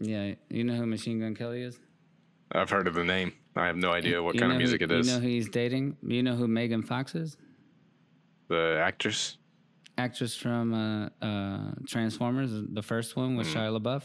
[0.00, 1.78] Yeah, you know who Machine Gun Kelly is?
[2.52, 3.32] I've heard of the name.
[3.56, 5.08] I have no idea what You kind of music who, it is.
[5.08, 5.96] You know who he's dating?
[6.06, 7.36] You know who Megan Fox is?
[8.48, 9.38] The actress.
[9.96, 13.58] Actress from uh, uh, Transformers, the first one with Hmm.
[13.58, 14.02] Shia LaBeouf.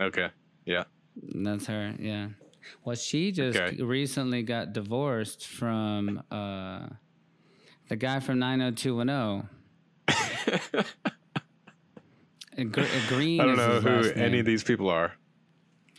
[0.00, 0.28] Okay.
[0.66, 0.84] Yeah.
[1.16, 2.28] That's her, yeah.
[2.84, 3.82] Well, she just Okay.
[3.82, 6.86] recently got divorced from uh,
[7.88, 9.48] the guy from 90210.
[10.08, 10.82] Uh,
[12.70, 14.40] Gr- Green I don't know who any name.
[14.40, 15.12] of these people are,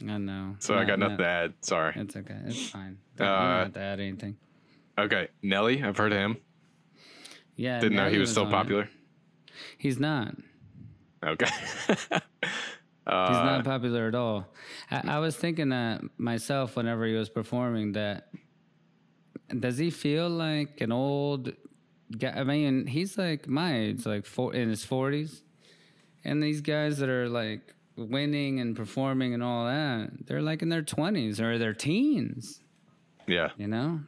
[0.08, 0.56] I know.
[0.60, 1.54] so I Not- got nothing not- to add.
[1.62, 1.94] Sorry.
[1.96, 2.38] It's okay.
[2.46, 2.98] It's fine.
[3.16, 4.38] Don't, Uh, don't have to add anything.
[4.98, 5.28] Okay.
[5.42, 6.38] Nelly, I've heard of him.
[7.62, 7.80] Yeah.
[7.80, 8.52] Didn't know he was still on it.
[8.52, 8.89] popular.
[9.78, 10.36] He's not.
[11.24, 11.45] Okay.
[11.88, 14.47] He's uh, not popular at all.
[14.89, 18.30] I, I was thinking that myself whenever he was performing that
[19.60, 21.54] does he feel like an old
[22.17, 22.30] guy?
[22.30, 25.43] I mean, he's like my age, like four, in his forties,
[26.24, 30.69] and these guys that are like winning and performing and all that, they're like in
[30.69, 32.62] their twenties or their teens.
[33.28, 33.50] yeah.
[33.58, 34.00] You know.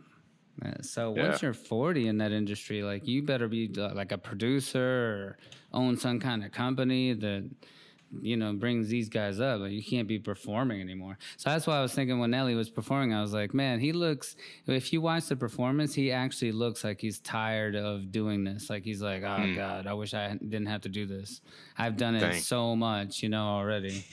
[0.81, 1.29] So Yeah.
[1.29, 5.37] once you're 40 in that industry, like you better be uh, like a producer or
[5.73, 7.49] own some kind of company that
[8.21, 9.61] you know brings these guys up.
[9.61, 11.17] Like you can't be performing anymore.
[11.37, 13.91] So that's why I was thinking when Nelly was performing, I was like, man, he
[13.91, 14.35] looks.
[14.67, 18.69] If you watch the performance, he actually looks like he's tired of doing this.
[18.69, 21.41] Like he's like, oh god, I wish I didn't have to do this.
[21.77, 22.39] I've done it Dang.
[22.39, 24.05] so much, you know, already.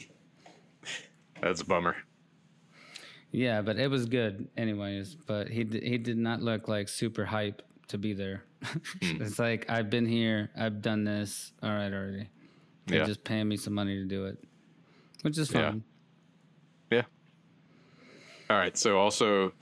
[1.42, 1.96] That's a bummer.
[3.32, 5.14] Yeah, but it was good, anyways.
[5.26, 8.42] But he d- he did not look like super hype to be there.
[8.64, 8.78] Hmm.
[9.22, 11.52] it's like I've been here, I've done this.
[11.62, 12.28] All right, already.
[12.86, 13.06] They're Yeah.
[13.06, 14.38] just paying me some money to do it,
[15.22, 15.70] which is Yeah.
[15.70, 15.84] fun.
[16.90, 17.02] Yeah.
[18.48, 18.76] All right.
[18.76, 19.52] So also,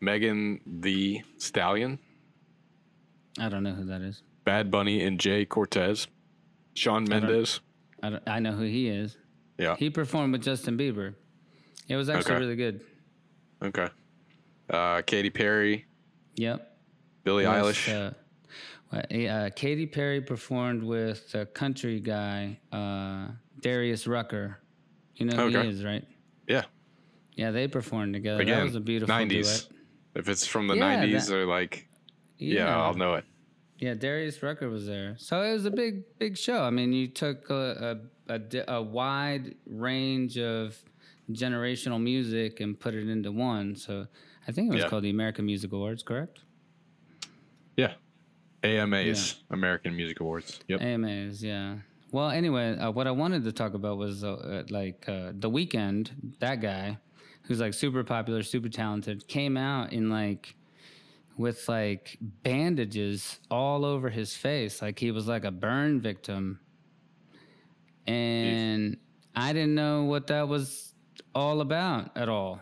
[0.00, 1.98] Megan Thee Stallion,
[3.38, 4.22] I don't know who that is.
[4.44, 6.06] Bad Bunny, and Jhay Cortez,
[6.74, 7.60] Sean don't- Mendez.
[8.02, 9.16] I, don't, I know who he is.
[9.58, 9.74] Yeah.
[9.76, 11.14] He performed with Justin Bieber.
[11.88, 12.40] It was actually Okay.
[12.44, 12.80] really good.
[13.62, 13.88] Okay.
[14.70, 15.86] Uh, Katy Perry,
[16.36, 16.78] Yep.
[17.24, 18.12] Billie It was, Eilish.
[18.92, 23.28] Uh, uh, Katy Perry performed with a country guy, uh,
[23.60, 24.60] Darius Rucker.
[25.16, 25.62] You know who Okay.
[25.64, 26.04] he is, right?
[26.46, 26.64] yeah.
[27.34, 28.40] Yeah, they performed together.
[28.42, 29.68] Again, that was a beautiful 90s.
[29.68, 29.68] duet.
[30.16, 31.88] If it's from the Yeah, 90s that- or like,
[32.36, 33.24] yeah, I'll know it.
[33.78, 36.62] Yeah, Darius Rucker was there, so it was a big, big show.
[36.64, 40.82] I mean, you took a a, a, a wide range of
[41.32, 43.76] generational music and put it into one.
[43.76, 44.06] So
[44.46, 44.88] I think it was Yeah.
[44.88, 46.40] called the American Music Awards, correct?
[47.76, 47.94] Yeah.
[48.64, 50.60] AMAs, American Music Awards.
[50.68, 50.80] Yep.
[50.80, 51.76] AMAs, yeah.
[52.10, 55.50] Well, anyway, uh, what I wanted to talk about was uh, uh, like uh, the
[55.50, 56.10] Weeknd.
[56.40, 56.98] That guy,
[57.42, 60.54] who's like super popular, super talented, came out in like
[61.36, 66.58] with like bandages all over his face, like he was like a burn victim.
[68.06, 68.96] And
[69.36, 70.87] I didn't know what that was
[71.34, 72.60] all about at all.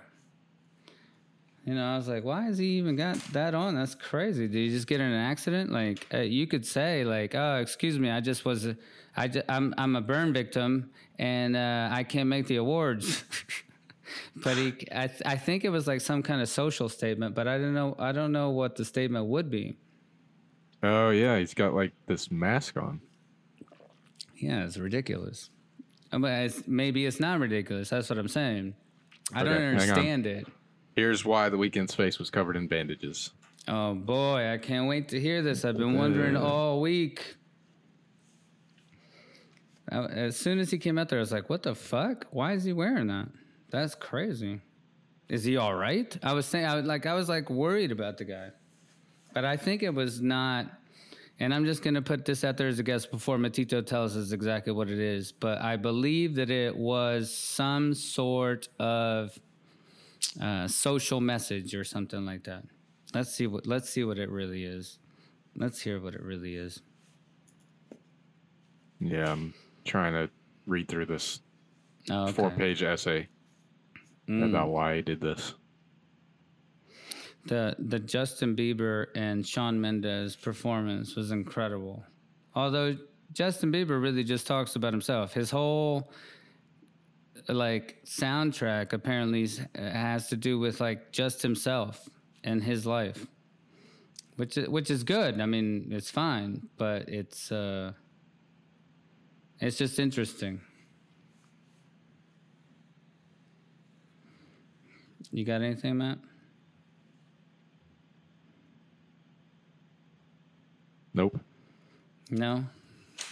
[1.64, 3.74] You know, I was like, why has he even got that on?
[3.74, 4.46] That's crazy.
[4.46, 5.72] Did he just get in an accident?
[5.72, 8.76] Like, uh, you could say, like, oh, excuse me, I just was, a,
[9.16, 13.24] I ju- I'm, I'm a burn victim and uh, I can't make the awards.
[14.36, 17.48] but he, I, th- I think it was like some kind of social statement, but
[17.48, 19.76] I don't know, I don't know what the statement would be.
[20.84, 21.36] Oh, yeah.
[21.36, 23.00] He's got like this mask on.
[24.36, 25.50] Yeah, it's ridiculous.
[26.16, 27.90] Uh, But it's, maybe it's not ridiculous.
[27.90, 28.74] That's what I'm saying.
[29.34, 29.72] I don't Okay, on.
[29.72, 30.46] understand it.
[30.94, 33.30] Here's why the Weeknd's face was covered in bandages.
[33.68, 35.64] Oh boy, I can't wait to hear this.
[35.64, 37.36] I've been wondering all week.
[39.90, 42.26] As soon as he came out there, I was like, "What the fuck?
[42.30, 43.28] Why is he wearing that?
[43.70, 44.60] That's crazy.
[45.28, 48.18] Is he all right?" I was saying, I was like, I was like worried about
[48.18, 48.50] the guy,
[49.34, 50.66] but I think it was not.
[51.38, 54.32] And I'm just gonna put this out there as a guess before Matito tells us
[54.32, 55.32] exactly what it is.
[55.32, 59.38] But I believe that it was some sort of
[60.40, 62.64] uh, social message or something like that.
[63.14, 64.98] Let's see what let's see what it really is.
[65.54, 66.80] Let's hear what it really is.
[69.00, 69.52] Yeah, I'm
[69.84, 70.30] trying to
[70.66, 71.40] read through this
[72.10, 72.32] Oh, okay.
[72.32, 73.28] four page essay
[74.28, 75.54] about why he did this
[77.46, 82.04] the the Justin Bieber and Shawn Mendes performance was incredible.
[82.54, 82.96] Although
[83.32, 86.10] Justin Bieber really just talks about himself, his whole
[87.48, 92.08] like soundtrack apparently has to do with like just himself
[92.44, 93.26] and his life,
[94.36, 95.40] which which is good.
[95.40, 97.92] I mean, it's fine, but it's uh,
[99.60, 100.60] it's just interesting.
[105.32, 106.18] You got anything, Matt?
[111.16, 111.40] Nope.
[112.30, 112.64] No.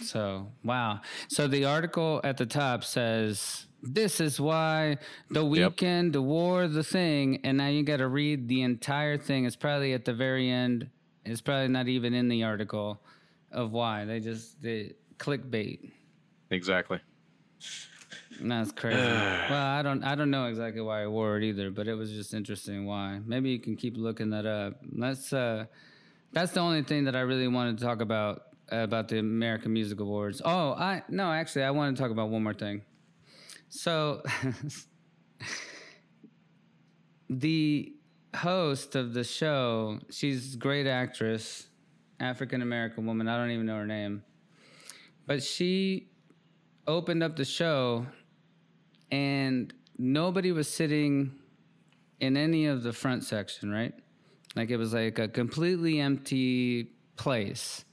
[0.01, 1.01] So wow.
[1.29, 4.97] So the article at the top says this is why
[5.29, 9.45] the Weeknd, the war, the thing, and now you got to read the entire thing.
[9.45, 10.89] It's probably at the very end.
[11.23, 12.99] It's probably not even in the article
[13.51, 15.91] of why they just the clickbait.
[16.49, 16.99] Exactly.
[18.41, 18.97] That's crazy.
[18.97, 22.11] well, I don't I don't know exactly why I wore it either, but it was
[22.11, 23.19] just interesting why.
[23.23, 24.79] Maybe you can keep looking that up.
[24.91, 25.65] That's uh
[26.35, 30.01] that's the only thing that I really wanted to talk about about the American Music
[30.01, 30.41] Awards.
[30.43, 32.81] Oh, I no, actually I want to talk about one more thing.
[33.69, 34.21] So
[37.29, 37.93] the
[38.35, 41.67] host of the show, she's a great actress,
[42.19, 43.29] African American woman.
[43.29, 44.21] I don't even know her name.
[45.25, 46.09] But she
[46.85, 48.07] opened up the show
[49.09, 51.31] and nobody was sitting
[52.19, 53.93] in any of the front section, right?
[54.55, 57.85] Like it was like a completely empty place.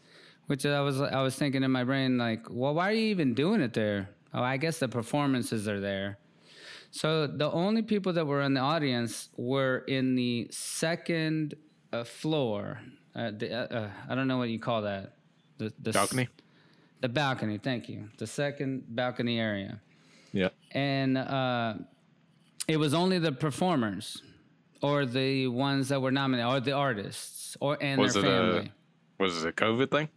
[0.46, 3.35] Which I was I was thinking in my brain like, well, why are you even
[3.35, 4.11] doing it there?
[4.35, 6.18] Oh, I guess the performances are there.
[6.90, 11.55] So the only people that were in the audience were in the second
[11.92, 12.81] uh, floor.
[13.14, 15.14] Uh, the, uh, uh I don't know what you call that.
[15.59, 16.25] The, the balcony.
[16.25, 16.29] S-
[17.01, 17.59] the balcony.
[17.59, 18.09] Thank you.
[18.18, 19.81] The second balcony area.
[20.33, 20.48] Yeah.
[20.72, 21.75] And uh,
[22.68, 24.22] it was only the performers,
[24.83, 28.73] or the ones that were nominated, or the artists, or and was their family.
[29.18, 30.09] A, was it a COVID thing?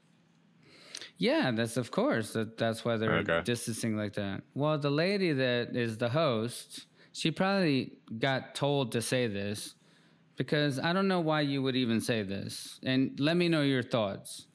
[1.17, 2.33] Yeah, that's of course.
[2.33, 3.41] That, that's why they're okay.
[3.43, 4.41] distancing like that.
[4.53, 9.75] Well, the lady that is the host, she probably got told to say this
[10.35, 12.79] because I don't know why you would even say this.
[12.83, 14.47] And let me know your thoughts.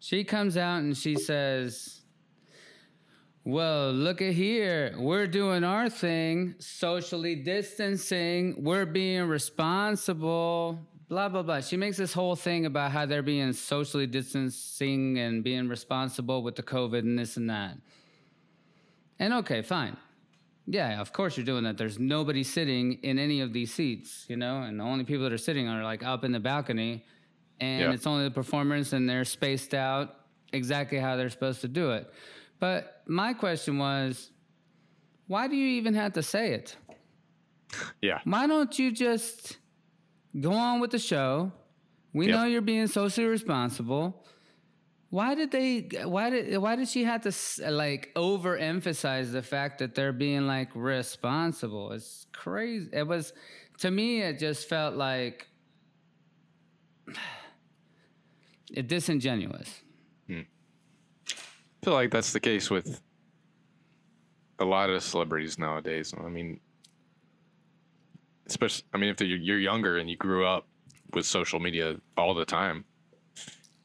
[0.00, 1.97] She comes out and she says,
[3.48, 4.94] Well, look at here.
[4.98, 8.62] We're doing our thing, socially distancing.
[8.62, 11.62] We're being responsible blah blah blah.
[11.62, 16.56] She makes this whole thing about how they're being socially distancing and being responsible with
[16.56, 17.78] the COVID and this and that.
[19.18, 19.96] And okay, fine.
[20.66, 21.78] Yeah, of course you're doing that.
[21.78, 25.32] There's nobody sitting in any of these seats, you know, and the only people that
[25.32, 27.02] are sitting are like up in the balcony,
[27.60, 27.92] and yeah.
[27.92, 30.16] it's only the performers and they're spaced out
[30.52, 32.12] exactly how they're supposed to do it.
[32.60, 34.30] But my question was,
[35.26, 36.76] why do you even have to say it?
[38.00, 38.20] Yeah.
[38.24, 39.58] Why don't you just
[40.38, 41.52] Go on with the show.
[42.12, 42.34] We yep.
[42.36, 44.24] know you're being socially responsible.
[45.10, 45.88] Why did they?
[46.04, 46.58] Why did?
[46.58, 51.92] Why did she have to like overemphasize the fact that they're being like responsible?
[51.92, 52.90] It's crazy.
[52.92, 53.32] It was
[53.78, 54.20] to me.
[54.22, 55.48] It just felt like
[58.72, 59.80] it disingenuous.
[61.88, 63.00] Feel like that's the case with
[64.58, 66.12] a lot of celebrities nowadays.
[66.22, 66.60] I mean,
[68.46, 70.66] especially I mean if you're younger and you grew up
[71.14, 72.84] with social media all the time,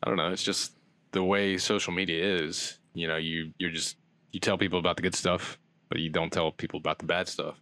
[0.03, 0.33] I don't know.
[0.33, 0.73] It's just
[1.13, 2.77] the way social media is.
[2.93, 3.95] You know, you you're just
[4.33, 7.29] you tell people about the good stuff, but you don't tell people about the bad
[7.29, 7.55] stuff.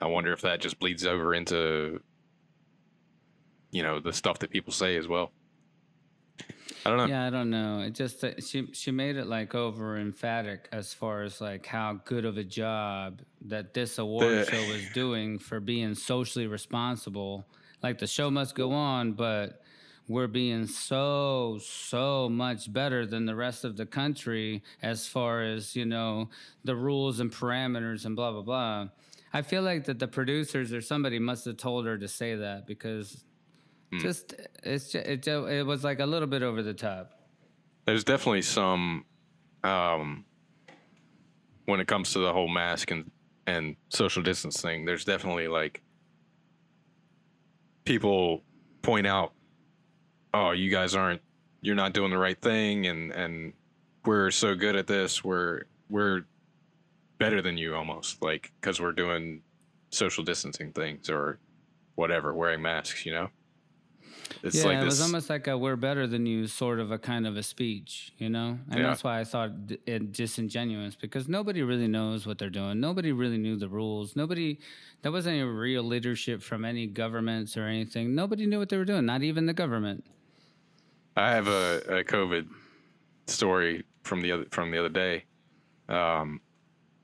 [0.00, 2.00] I wonder if that just bleeds over into
[3.70, 5.30] you know the stuff that people say as well.
[6.84, 7.06] I don't know.
[7.06, 7.80] Yeah, I don't know.
[7.80, 12.00] It just uh, she she made it like over emphatic as far as like how
[12.04, 17.46] good of a job that this award the, show was doing for being socially responsible.
[17.82, 19.62] Like the show must go on, but
[20.08, 25.76] we're being so so much better than the rest of the country as far as
[25.76, 26.30] you know
[26.64, 28.88] the rules and parameters and blah blah blah.
[29.32, 32.66] I feel like that the producers or somebody must have told her to say that
[32.66, 33.24] because
[33.92, 33.98] Hmm.
[33.98, 37.12] Just it's just, it it was like a little bit over the top.
[37.84, 39.04] There's definitely some
[39.62, 40.24] um
[41.66, 43.10] when it comes to the whole mask and
[43.46, 44.84] and social distancing.
[44.84, 45.82] There's definitely like
[47.84, 48.42] people
[48.82, 49.32] point out,
[50.32, 51.20] oh, you guys aren't
[51.60, 53.52] you're not doing the right thing and and
[54.04, 55.22] we're so good at this.
[55.22, 56.24] We're we're
[57.18, 59.42] better than you almost like because we're doing
[59.90, 61.38] social distancing things or
[61.94, 63.28] whatever, wearing masks, you know?
[64.42, 66.98] It's yeah, like it was almost like a "we're better than you" sort of a
[66.98, 68.58] kind of a speech, you know.
[68.70, 68.86] And yeah.
[68.86, 69.50] that's why I thought
[69.86, 72.80] it disingenuous because nobody really knows what they're doing.
[72.80, 74.16] Nobody really knew the rules.
[74.16, 74.58] Nobody,
[75.02, 78.14] there wasn't any real leadership from any governments or anything.
[78.14, 79.06] Nobody knew what they were doing.
[79.06, 80.04] Not even the government.
[81.16, 82.48] I have a, a COVID
[83.26, 85.24] story from the other from the other day.
[85.88, 86.40] Um,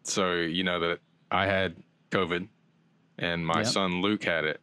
[0.02, 1.00] so you know that
[1.30, 1.76] I had
[2.10, 2.48] COVID,
[3.18, 3.66] and my yep.
[3.66, 4.60] son Luke had it.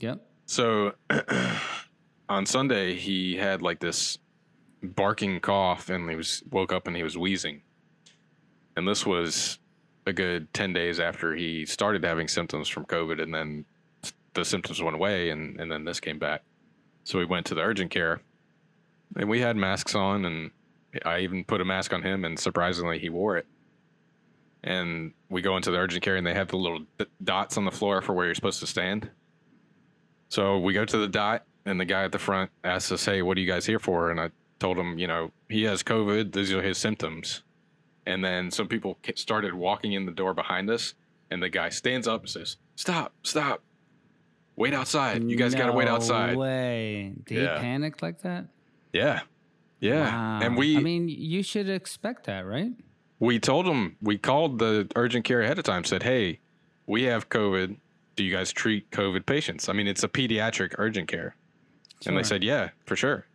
[0.00, 0.20] Yep.
[0.46, 0.92] So
[2.28, 4.18] on Sunday he had like this
[4.82, 7.62] barking cough and he was woke up and he was wheezing.
[8.76, 9.58] And this was
[10.06, 13.64] a good 10 days after he started having symptoms from COVID, and then
[14.34, 16.42] the symptoms went away, and, and then this came back.
[17.04, 18.20] So we went to the urgent care,
[19.16, 20.50] and we had masks on, and
[21.04, 23.46] I even put a mask on him, and surprisingly, he wore it.
[24.62, 26.84] And we go into the urgent care, and they have the little
[27.22, 29.10] dots on the floor for where you're supposed to stand.
[30.28, 33.20] So we go to the dot, and the guy at the front asked us, "Hey,
[33.20, 36.32] what are you guys here for?" And I told him, you know, he has COVID.
[36.32, 37.42] These are his symptoms.
[38.06, 40.94] And then some people started walking in the door behind us,
[41.30, 43.12] and the guy stands up and says, "Stop!
[43.22, 43.62] Stop!
[44.54, 45.22] Wait outside!
[45.28, 47.14] You guys got to wait No outside." Way.
[47.26, 47.56] Did Yeah.
[47.56, 48.46] he panic like that?
[48.92, 49.22] Yeah,
[49.80, 50.02] yeah.
[50.04, 50.40] Wow.
[50.42, 52.72] And we I mean, you should expect that, right?
[53.18, 55.82] we told him we called the urgent care ahead of time.
[55.84, 56.38] Said, "Hey,
[56.86, 57.76] we have COVID.
[58.14, 61.34] Do you guys treat COVID patients?" I mean, it's a pediatric urgent care,
[62.04, 63.26] and they said, "Yeah, for sure."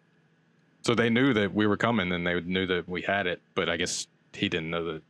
[0.84, 3.41] So they knew that we were coming, and they knew that we had it.
[3.55, 5.01] But I guess he didn't know the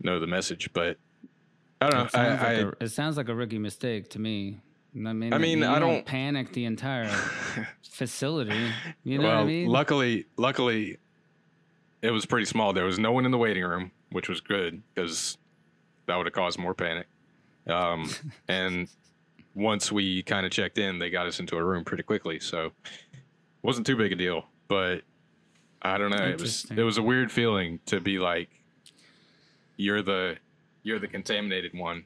[0.00, 0.70] know the message.
[0.72, 0.98] But
[1.80, 2.04] I don't know.
[2.06, 4.60] It sounds, I, like I, a, it sounds like a rookie mistake to me.
[4.94, 7.08] I mean, I mean, I don't- panic the entire
[7.82, 8.70] facility.
[9.04, 9.68] You know well, what I mean?
[9.68, 10.98] luckily, luckily,
[12.02, 12.72] it was pretty small.
[12.72, 15.38] There was no one in the waiting room, which was good because
[16.06, 17.06] that would have caused more panic.
[17.68, 18.10] Um,
[18.48, 18.88] and
[19.54, 22.66] once we kind of checked in, they got us into a room pretty quickly, so
[22.66, 22.72] it
[23.62, 24.44] wasn't too big a deal.
[24.68, 25.02] But
[25.82, 26.24] I don't know.
[26.24, 28.48] It was it was a weird feeling to be like
[29.76, 30.36] you're the
[30.82, 32.04] you're the contaminated one.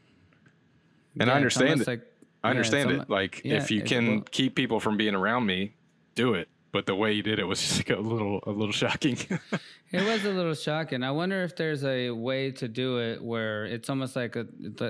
[1.18, 1.86] And I Yeah, it's understand it.
[1.86, 2.00] Like,
[2.42, 3.10] I yeah, understand it.
[3.10, 5.74] Like yeah, if you can keep people from being around me,
[6.14, 6.48] do it.
[6.74, 9.16] But the way you did it was just like a little a little shocking.
[9.92, 11.04] It was a little shocking.
[11.04, 14.44] I wonder if there's a way to do it where it's almost like a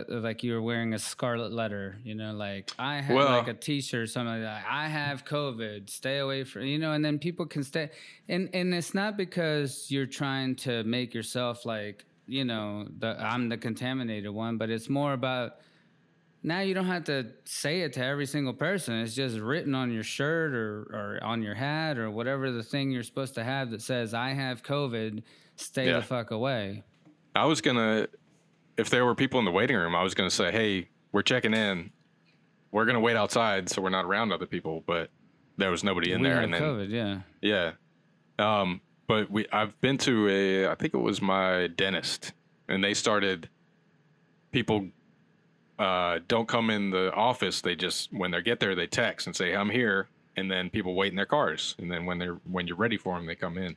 [0.09, 1.99] like you're wearing a scarlet letter.
[2.03, 4.65] You know, like I have Well- like a T-shirt, something like that.
[4.67, 5.91] I have COVID.
[5.91, 7.91] Stay away from you know, and then people can stay.
[8.31, 13.51] And and it's not because you're trying to make yourself like you know the I'm
[13.51, 15.57] the contaminated one, but it's more about
[16.47, 19.01] now you don't have to say it to every single person.
[19.01, 22.91] It's just written on your shirt or, or on your hat or whatever the thing
[22.91, 25.23] you're supposed to have that says, I have COVID,
[25.57, 25.95] stay Yeah.
[25.95, 26.83] the fuck away.
[27.35, 28.07] I was gonna
[28.77, 31.55] if there were people in the waiting room, I was gonna say, Hey, we're checking
[31.55, 31.91] in.
[32.73, 35.11] We're gonna wait outside so we're not around other people, but
[35.57, 37.21] there was nobody in we there and then COVID, yeah.
[37.41, 37.73] Yeah.
[38.39, 42.35] Um, but we I've been to a I think it was my dentist
[42.69, 43.49] and they started
[44.53, 44.89] people
[45.79, 49.35] uh don't come in the office, they just when they get there they text and
[49.35, 52.67] say I'm here and then people wait in their cars and then when they're when
[52.67, 53.77] you're ready for them they come in.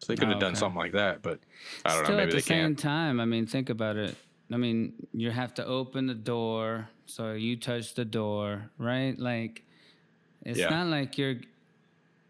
[0.00, 1.40] So they could have Oh, done something like that, but
[1.84, 2.78] I don't Still know, at maybe the they same can't.
[2.78, 4.16] time, I mean, think about it.
[4.52, 9.18] I mean, you have to open the door, so you touch the door, right?
[9.18, 9.62] Like,
[10.44, 10.68] it's Yeah.
[10.68, 11.36] not like you're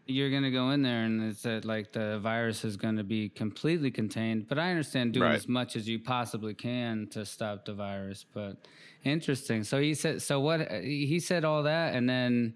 [0.07, 3.89] you're gonna go in there and it's that like the virus is gonna be completely
[3.91, 4.47] contained.
[4.47, 5.35] But I understand doing Right.
[5.35, 8.25] as much as you possibly can to stop the virus.
[8.33, 8.57] But
[9.03, 9.63] interesting.
[9.63, 10.21] So he said.
[10.21, 12.53] So what he said all that, and then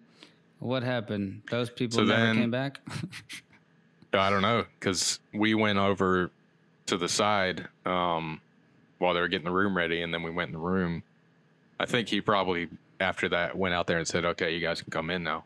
[0.60, 1.42] what happened?
[1.50, 2.80] Those people So never then- came back.
[4.14, 6.32] I don't know because we went over
[6.88, 8.42] to the side um,
[8.98, 11.04] while they were getting the room ready, and then we went in the room.
[11.80, 12.70] I think he probably
[13.00, 15.46] after that went out there and said, "Okay, you guys can come in now."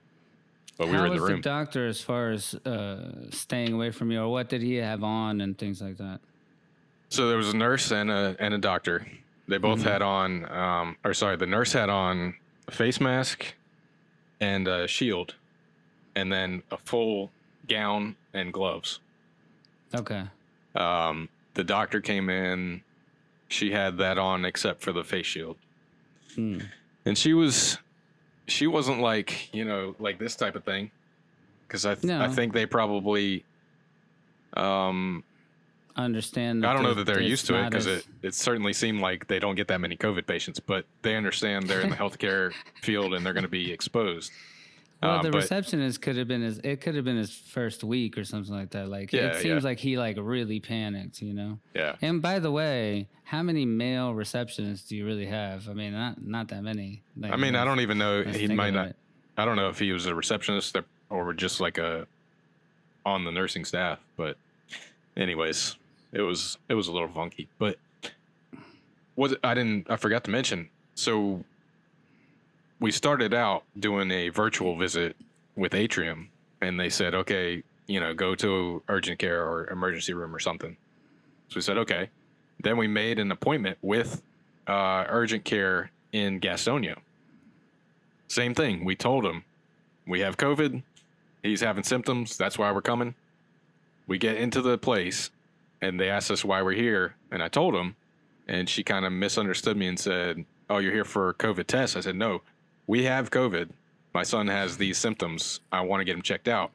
[0.77, 1.35] But we How were in was the room.
[1.37, 5.03] the doctor as far as uh, staying away from you, or what did he have
[5.03, 6.19] on and things like that?
[7.09, 9.05] So there was a nurse and a and a doctor.
[9.47, 9.87] They both Mm-hmm.
[9.89, 12.33] had on, um, or sorry, the nurse had on
[12.67, 13.53] a face mask
[14.39, 15.35] and a shield,
[16.15, 17.29] and then a full
[17.67, 18.99] gown and gloves.
[19.93, 20.23] Okay.
[20.75, 22.81] Um, the doctor came in.
[23.47, 25.57] She had that on except for the face shield,
[26.33, 26.59] Hmm.
[27.05, 27.77] and she was,
[28.47, 30.91] she wasn't like you know like this type of thing,
[31.67, 33.43] because I th- I think they probably,
[34.55, 35.23] um,
[35.95, 36.65] Understand.
[36.65, 39.27] I don't know that they're used to it because as- it, it certainly seemed like
[39.27, 43.13] they don't get that many COVID patients, but they understand they're in the healthcare field
[43.13, 44.31] and they're going to be exposed.
[45.03, 46.59] Well, Um, the but- receptionist could have been his.
[46.59, 48.87] It could have been his first week or something like that.
[48.89, 49.69] Like Yeah, it seems yeah.
[49.69, 51.59] like he like really panicked, you know.
[51.75, 51.95] Yeah.
[52.01, 55.67] And by the way, how many male receptionists do you really have?
[55.69, 57.01] I mean, not not that many.
[57.17, 58.23] Like, I mean, I don't even know.
[58.23, 58.87] He might not.
[58.89, 58.95] it.
[59.37, 60.77] I don't know if he was a receptionist
[61.09, 62.07] or- just like a
[63.05, 63.99] on the nursing staff.
[64.15, 64.37] But,
[65.17, 65.75] anyways,
[66.13, 67.47] it was it was a little funky.
[67.59, 67.77] But
[69.15, 70.69] was I didn't I forgot to mention.
[70.95, 71.43] So
[72.83, 75.15] we started out doing a virtual visit
[75.55, 76.27] with Atrium,
[76.59, 80.75] and they said, okay, you know, go to urgent care or emergency room or something.
[81.47, 82.09] So we said, okay.
[82.61, 84.21] Then we made an appointment with
[84.67, 86.97] uh, urgent care in Gastonia.
[88.27, 88.83] Same thing.
[88.83, 89.45] We told him
[90.05, 90.83] we have COVID.
[91.41, 92.35] He's having symptoms.
[92.35, 93.15] That's why we're coming.
[94.07, 95.31] We get into the place
[95.81, 97.15] and they asked us why we're here.
[97.31, 97.95] And I told them,
[98.45, 102.01] and she kind of misunderstood me and said, "Oh, you're here for COVID test." I
[102.01, 102.41] said, "No,
[102.87, 103.69] we have COVID.
[104.13, 105.59] My son has these symptoms.
[105.71, 106.71] I want to get him checked out."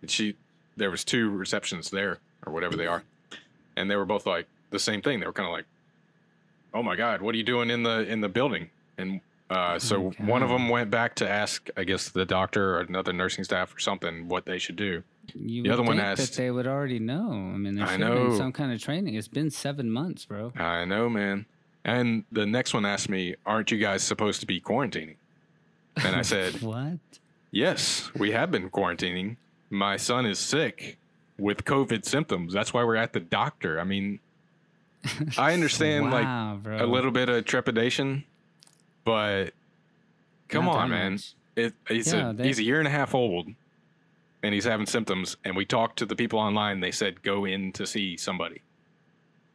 [0.00, 0.36] And she,
[0.76, 3.02] there was two receptions there or whatever they are,
[3.76, 5.20] and they were both like the same thing.
[5.20, 5.64] They were kind of like,
[6.72, 9.20] "Oh my God, what are you doing in the in the building?" And
[9.50, 12.80] uh, so my one of them went back to ask, I guess, the doctor or
[12.80, 15.02] another nursing staff or something what they should do.
[15.34, 17.30] You The other one think asked- that they would already know.
[17.32, 19.14] I mean, there should have been some kind of training.
[19.14, 20.52] It's been seven months, bro.
[20.56, 21.44] I know, man.
[21.84, 25.16] And the next one asked me, "Aren't you guys supposed to be quarantining?"
[26.04, 26.98] And I said, What?
[27.50, 29.36] "Yes, we have been quarantining.
[29.70, 30.96] My son is sick
[31.38, 32.52] with COVID symptoms.
[32.52, 33.78] That's why we're at the doctor.
[33.80, 34.20] I mean,
[35.38, 36.84] I understand wow, like bro.
[36.84, 38.24] a little bit of trepidation,
[39.04, 39.50] but
[40.48, 41.18] come Not on, man.
[41.56, 43.48] It, he's, Yeah, a, they- he's a year and a half old,
[44.42, 45.36] and he's having symptoms.
[45.44, 46.80] And we talked to the people online.
[46.80, 48.62] They said go in to see somebody.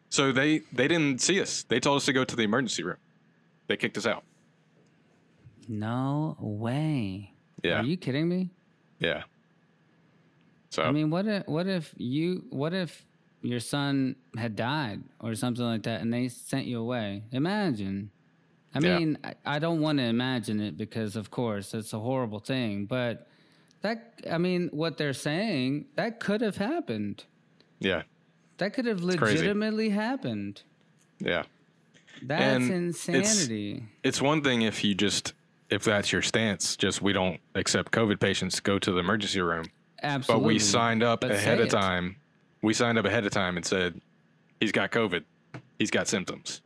[0.10, 1.64] So they they didn't see us.
[1.64, 2.98] They told us to go to the emergency room.
[3.68, 4.24] They kicked us out.
[5.68, 7.32] No way.
[7.64, 8.50] Yeah, Are you kidding me?
[9.00, 9.24] yeah.
[10.70, 13.06] So I mean, what if what if you what if
[13.44, 17.24] your son had died or something like that, and they sent you away?
[17.32, 18.10] Imagine.
[18.74, 18.98] I Yeah.
[18.98, 22.86] mean, I, I don't want to imagine it because, of course, it's a horrible thing.
[22.86, 23.28] But
[23.82, 27.26] that, I mean, what they're saying that could have happened.
[27.80, 28.02] yeah,
[28.58, 30.64] That could have legitimately happened.
[31.20, 31.44] yeah.
[32.24, 33.84] That's And it's- insanity.
[34.04, 35.34] It's one thing if you just
[35.70, 39.66] if that's your stance, just we don't accept COVID patients, go to the emergency room.
[40.02, 40.44] Absolutely.
[40.44, 41.72] But we signed up But ahead of it.
[41.72, 42.18] time.
[42.62, 44.00] We signed up ahead of time and said
[44.60, 45.24] he's got COVID.
[45.80, 46.62] He's got symptoms.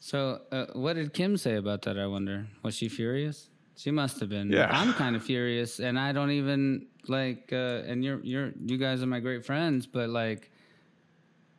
[0.00, 1.98] So, uh, what did Kim say about that?
[1.98, 2.46] I wonder.
[2.62, 3.48] Was she furious?
[3.76, 4.50] She must have been.
[4.50, 4.68] Yeah.
[4.70, 7.50] I'm kind of furious, and I don't even like.
[7.52, 10.50] Uh, and you're you're you guys are my great friends, but like,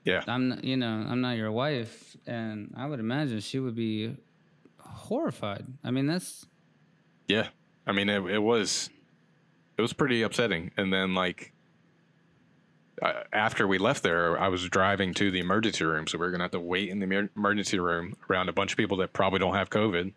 [0.05, 0.23] Yeah.
[0.27, 4.15] I'm you know I'm not your wife, and I would imagine she would be
[5.01, 5.65] horrified.
[5.83, 6.45] I mean, that's
[7.27, 7.47] Yeah,
[7.85, 8.89] I mean it, it was
[9.77, 10.71] it was pretty upsetting.
[10.77, 11.53] And then like
[13.01, 16.31] uh, after we left there, I was driving to the emergency room, so we are
[16.31, 19.39] gonna have to wait in the emergency room around a bunch of people that probably
[19.39, 20.13] don't have COVID.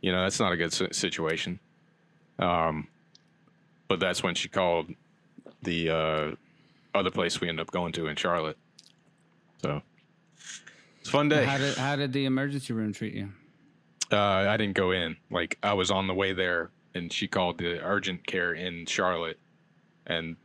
[0.00, 1.60] You know, that's not a good situation.
[2.38, 2.88] Um,
[3.86, 4.94] but that's when she called
[5.62, 6.30] the uh,
[6.94, 8.56] other place we ended up going to in Charlotte.
[9.62, 9.82] So
[11.00, 11.44] it's a fun day.
[11.44, 13.30] how did how did the emergency room treat you?
[14.12, 15.16] Uh, I didn't go in.
[15.30, 19.38] Like I was on the way there, and she called the urgent care in Charlotte,
[20.06, 20.36] and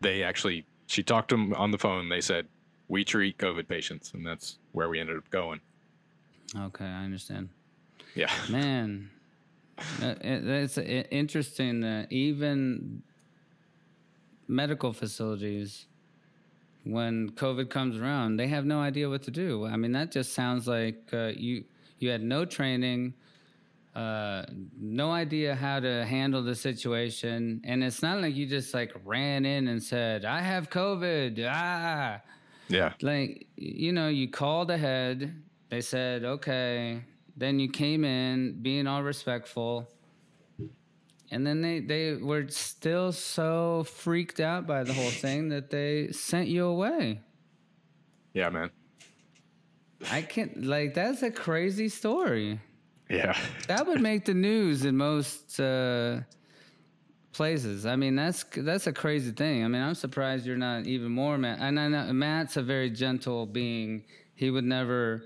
[0.00, 2.08] they actually she talked to them on the phone.
[2.08, 2.46] They said
[2.88, 5.60] we treat COVID patients, and that's where we ended up going.
[6.56, 7.48] Okay, I understand.
[8.14, 9.10] Yeah, Man,
[10.02, 13.02] uh, it's interesting that even
[14.46, 15.86] medical facilities,
[16.84, 19.66] when COVID comes around, they have no idea what to do.
[19.66, 21.64] I mean, that just sounds like uh, you
[21.98, 23.14] you had no training,
[23.94, 24.44] uh,
[24.78, 29.44] no idea how to handle the situation, and it's not like you just like ran
[29.44, 32.20] in and said, "I have COVID." Ah.
[32.68, 35.42] Yeah, like you know you called ahead.
[35.68, 37.02] They said okay.
[37.36, 39.88] Then you came in being all respectful.
[41.30, 46.12] And then they they were still so freaked out by the whole thing that they
[46.12, 47.20] sent you away.
[48.34, 48.70] Yeah, man.
[50.10, 52.60] I can't like that's a crazy story.
[53.08, 53.36] Yeah,
[53.68, 56.20] that would make the news in most uh
[57.32, 57.84] places.
[57.84, 59.64] I mean that's that's a crazy thing.
[59.64, 61.58] I mean i'm surprised you're not even more mad.
[61.60, 64.04] And i know matt's a very gentle being.
[64.34, 65.24] He would never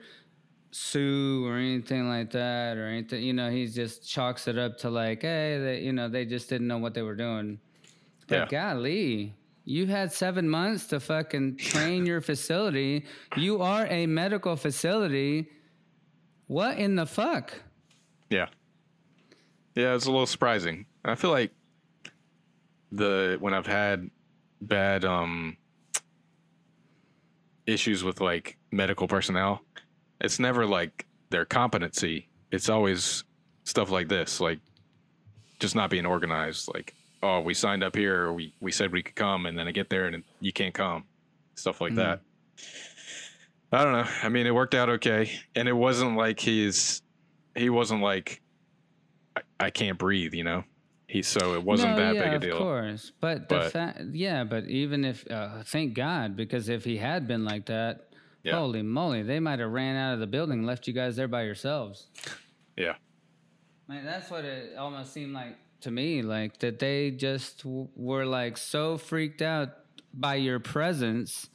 [0.71, 3.23] sue or anything like that or anything.
[3.23, 6.49] You know he just chalks it up to like hey they, you know they just
[6.49, 7.61] didn't know what they were doing.
[8.27, 9.35] But golly
[9.69, 13.05] you had seven months to fucking train your facility
[13.37, 15.49] you are a medical facility
[16.47, 17.53] what in the fuck
[18.31, 18.49] yeah,
[19.75, 19.95] yeah.
[19.95, 20.87] It's a little surprising.
[21.05, 21.53] I feel like
[22.93, 24.11] the when I've had
[24.61, 25.57] bad um
[27.67, 29.63] issues with like medical personnel,
[30.21, 32.29] it's never like their competency.
[32.51, 33.25] It's always
[33.65, 34.61] stuff like this, like
[35.61, 36.69] just not being organized.
[36.73, 39.73] Like, oh, we signed up here, we we said we could come, and then I
[39.73, 41.05] get there and you can't come.
[41.55, 42.21] Stuff like that.
[43.73, 44.07] I don't know.
[44.23, 47.03] I mean, it worked out okay, and it wasn't like he's
[47.55, 48.41] he wasn't like
[49.37, 50.65] I, I can't breathe, you know.
[51.07, 52.57] He so it wasn't no, that yeah, big a deal.
[52.57, 56.99] of course, but the fact, yeah, but even if, uh, thank God, because if he
[56.99, 58.11] had been like that,
[58.45, 58.57] Yeah.
[58.57, 61.27] holy moly, they might have ran out of the building, and left you guys there
[61.29, 62.09] by yourselves.
[62.77, 62.97] Yeah,
[63.89, 68.25] Man, that's what it almost seemed like to me, like that they just w- were
[68.25, 69.71] like so freaked out
[70.15, 71.49] by your presence.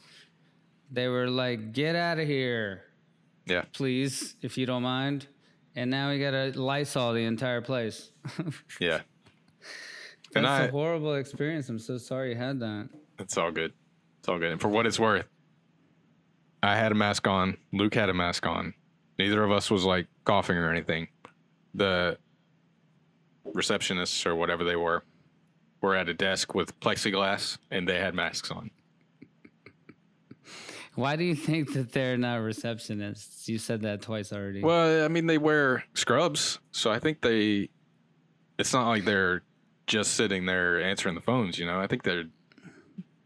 [0.91, 2.83] They were like, "Get out of here."
[3.45, 3.63] Yeah.
[3.73, 5.27] please, if you don't mind.
[5.75, 8.11] And now we got to Lysol the entire place.
[8.79, 9.01] Yeah.
[10.33, 11.67] That's And I- a horrible experience.
[11.69, 12.89] I'm so sorry you had that.
[13.19, 13.73] It's all good.
[14.19, 14.51] It's all good.
[14.51, 15.27] And for what it's worth,
[16.61, 17.57] I had a mask on.
[17.73, 18.73] Luke had a mask on.
[19.19, 21.07] Neither of us was like coughing or anything.
[21.73, 22.17] The
[23.47, 25.03] receptionists or whatever they were
[25.81, 28.71] were at a desk with plexiglass and they had masks on.
[30.95, 33.47] Why do you think that they're not receptionists?
[33.47, 34.61] You said that twice already.
[34.61, 37.69] Well, I mean, they wear scrubs, so I think they.
[38.59, 39.41] It's not like they're
[39.87, 41.57] just sitting there answering the phones.
[41.57, 42.25] You know, I think they're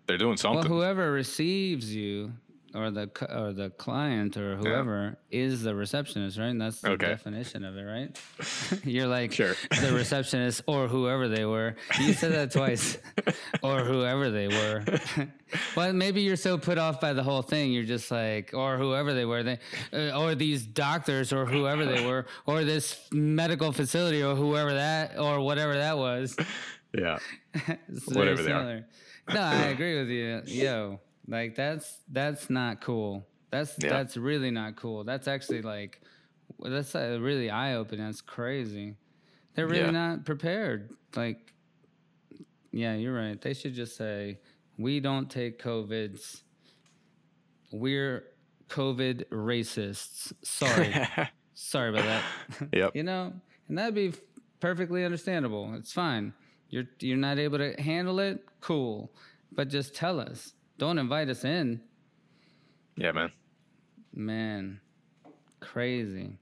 [0.08, 0.70] they're doing something.
[0.70, 2.32] Well, whoever receives you,
[2.76, 6.48] or the or the client, or whoever is the receptionist, right?
[6.48, 7.08] And that's the Okay.
[7.08, 8.20] definition of it, right?
[8.86, 9.56] You're like Sure.
[9.82, 11.76] the receptionist, or whoever they were.
[12.00, 12.98] You said that twice,
[13.64, 14.84] or whoever they were.
[15.76, 19.14] well, maybe you're so put off by the whole thing, you're just like, or whoever
[19.14, 19.60] they were, they,
[19.94, 25.18] uh, or these doctors, or whoever they were, or this medical facility, or whoever that,
[25.18, 26.36] or whatever that was.
[26.94, 27.18] yeah,
[28.10, 28.86] Whatever they are.
[29.30, 30.42] No, I agree with you.
[30.46, 33.26] Yo, like that's that's not cool.
[33.52, 33.90] That's Yeah.
[33.90, 35.04] that's really not cool.
[35.04, 36.02] That's actually like
[36.60, 38.06] that's really eye opening.
[38.06, 38.96] That's crazy.
[39.56, 39.92] They're really Yeah.
[39.92, 40.92] not prepared.
[41.16, 41.54] Like,
[42.72, 43.40] yeah, you're right.
[43.42, 44.40] They should just say
[44.78, 46.42] we don't take covids.
[47.72, 48.24] We're
[48.70, 50.32] COVID racists.
[50.44, 50.94] Sorry,
[51.54, 52.24] sorry about that.
[52.74, 53.34] yep, you know,
[53.68, 54.14] and that'd be
[54.60, 55.74] perfectly understandable.
[55.76, 56.34] It's fine.
[56.70, 59.12] You're you're not able to handle it, cool.
[59.52, 60.54] But just tell us.
[60.78, 61.82] Don't invite us in.
[62.96, 63.32] yeah, man.
[64.14, 64.80] Man,
[65.60, 66.38] crazy.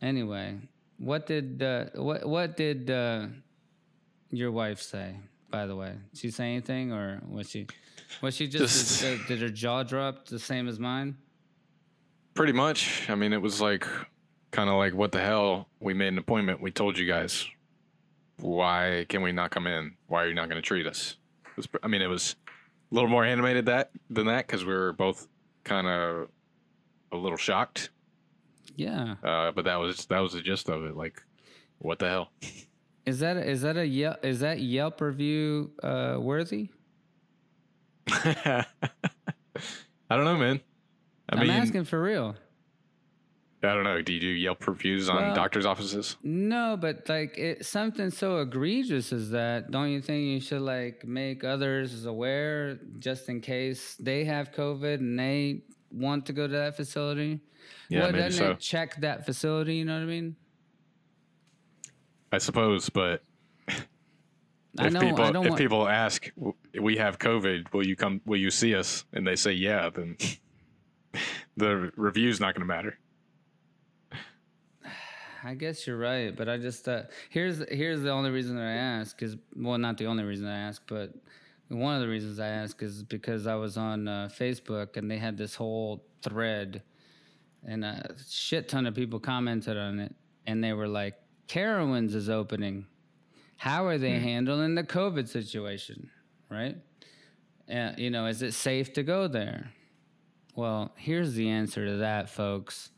[0.00, 0.58] Anyway,
[0.98, 3.26] what did uh, what what did uh,
[4.30, 5.16] your wife say?
[5.50, 7.66] By the way, did she say anything, or was she
[8.22, 11.16] was she just, Just- uh, did her jaw drop the same as mine?
[12.34, 13.08] Pretty much.
[13.10, 13.86] I mean, it was like
[14.52, 15.68] kind of like what the hell?
[15.80, 16.60] We made an appointment.
[16.60, 17.46] We told you guys.
[18.40, 19.96] Why can we not come in?
[20.06, 21.16] Why are you not going to treat us?
[21.58, 22.36] Was, I mean, it was
[22.90, 25.28] a little more animated that than that because we were both
[25.64, 26.28] kind of
[27.12, 27.90] a little shocked.
[28.76, 29.16] Yeah.
[29.22, 30.96] Uh, but that was that was the gist of it.
[30.96, 31.22] Like,
[31.78, 32.30] what the hell?
[33.04, 36.70] Is that is that a Yelp, is that Yelp review uh, worthy?
[38.10, 38.64] I
[40.10, 40.60] don't know, man.
[41.28, 42.36] I I'm mean, asking for real.
[43.60, 44.00] I don't know.
[44.00, 46.16] Do you do Yelp reviews on Well- doctors' offices?
[46.22, 51.04] No, but like it, something so egregious as that, don't you think you should like
[51.04, 56.52] make others aware just in case they have COVID and they want to go to
[56.52, 57.40] that facility?
[57.88, 58.50] Yeah, well, maybe doesn't so.
[58.52, 59.74] it check that facility?
[59.76, 60.36] You know what I mean?
[62.30, 63.22] I suppose, but
[64.78, 65.00] I if know.
[65.00, 65.58] people I don't if want.
[65.60, 66.30] people ask,
[66.80, 68.20] we have COVID, will you come?
[68.24, 69.04] Will you see us?
[69.12, 70.16] And they say yeah, then
[71.56, 72.98] the review's not going to matter.
[75.44, 78.72] I guess you're right, but I just uh, here's here's the only reason that I
[78.72, 81.14] ask is well, not the only reason I ask, but
[81.68, 85.18] one of the reasons I ask is because I was on uh, Facebook and they
[85.18, 86.82] had this whole thread,
[87.66, 90.14] and a shit ton of people commented on it,
[90.46, 91.14] and they were like,
[91.46, 92.86] "Carowinds is opening.
[93.56, 96.10] How are they handling the COVID situation?
[96.50, 96.76] Right?
[97.72, 99.70] Uh, you know, is it safe to go there?"
[100.56, 102.90] Well, here's the answer to that, folks.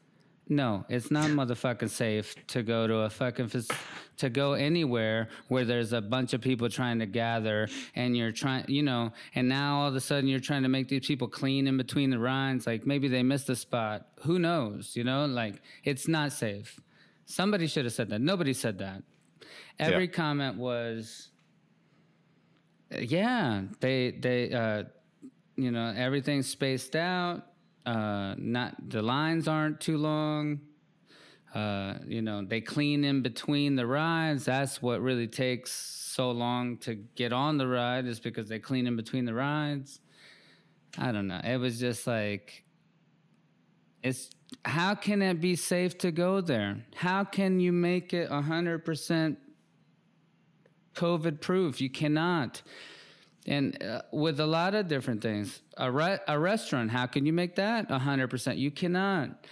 [0.53, 3.79] No, it's not motherfucking safe to go to a fucking fac-
[4.17, 8.65] to go anywhere where there's a bunch of people trying to gather and you're trying,
[8.67, 11.69] you know, and now all of a sudden you're trying to make these people clean
[11.69, 12.67] in between the rides.
[12.67, 14.09] Like maybe they missed a spot.
[14.25, 14.97] Who knows?
[14.97, 16.81] You know, like it's not safe.
[17.27, 18.21] Somebody should have said that.
[18.21, 19.05] Nobody said that.
[19.79, 20.11] Every Yeah.
[20.11, 21.29] comment was,
[22.99, 24.83] yeah, they they uh,
[25.57, 27.47] you know everything's spaced out
[27.91, 30.61] uh not the lines aren't too long.
[31.55, 34.45] Uh you know they clean in between the rides.
[34.45, 38.87] That's what really takes so long to get on the ride is because they clean
[38.87, 40.01] in between the rides.
[40.99, 41.41] I don't know.
[41.43, 42.65] It was just like
[44.03, 44.31] it's
[44.65, 46.85] how can it be safe to go there?
[46.95, 49.37] How can you make it 100%
[50.95, 51.81] covid proof?
[51.81, 52.63] You cannot
[53.51, 55.61] and uh, with a lot of different things.
[55.77, 57.89] A, re- a restaurant how can you make that?
[57.89, 59.45] 100% you cannot.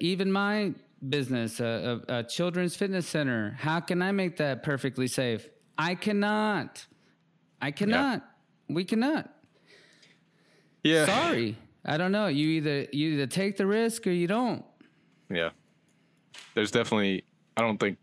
[0.00, 0.72] Even my
[1.06, 5.48] business a, a, a children's fitness center how can i make that perfectly safe?
[5.76, 6.86] I cannot.
[7.60, 8.22] I cannot.
[8.68, 9.28] We cannot.
[10.82, 11.04] Yeah.
[11.04, 11.56] sorry.
[11.84, 12.28] I don't know.
[12.28, 14.64] You either you either take the risk or you don't.
[15.28, 15.50] Yeah.
[16.54, 17.24] There's definitely.
[17.56, 17.98] I don't think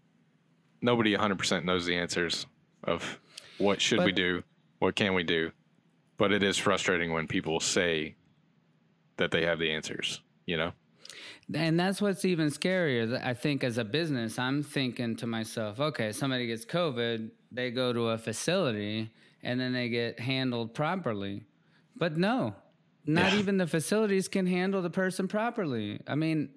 [0.82, 2.46] nobody 100% knows the answers
[2.84, 3.20] of
[3.58, 4.44] what should we do,
[4.84, 5.50] what can we do,
[6.18, 8.16] but it is frustrating when people say
[9.16, 10.20] that they have the answers.
[10.46, 10.74] You know.
[11.54, 13.24] And that's what's even scarier.
[13.24, 17.94] I think as a business, I'm thinking to myself, okay, somebody gets COVID, they go
[17.94, 19.10] to a facility
[19.42, 21.44] and then they get handled properly.
[21.96, 22.56] But no,
[23.06, 23.40] not Yeah.
[23.40, 26.00] even the facilities can handle the person properly.
[26.08, 26.50] I mean,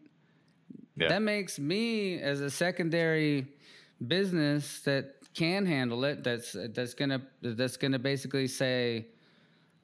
[0.97, 1.09] Yeah.
[1.09, 3.47] that makes me as a secondary
[4.05, 9.07] business that can handle it that's that's gonna that's gonna basically say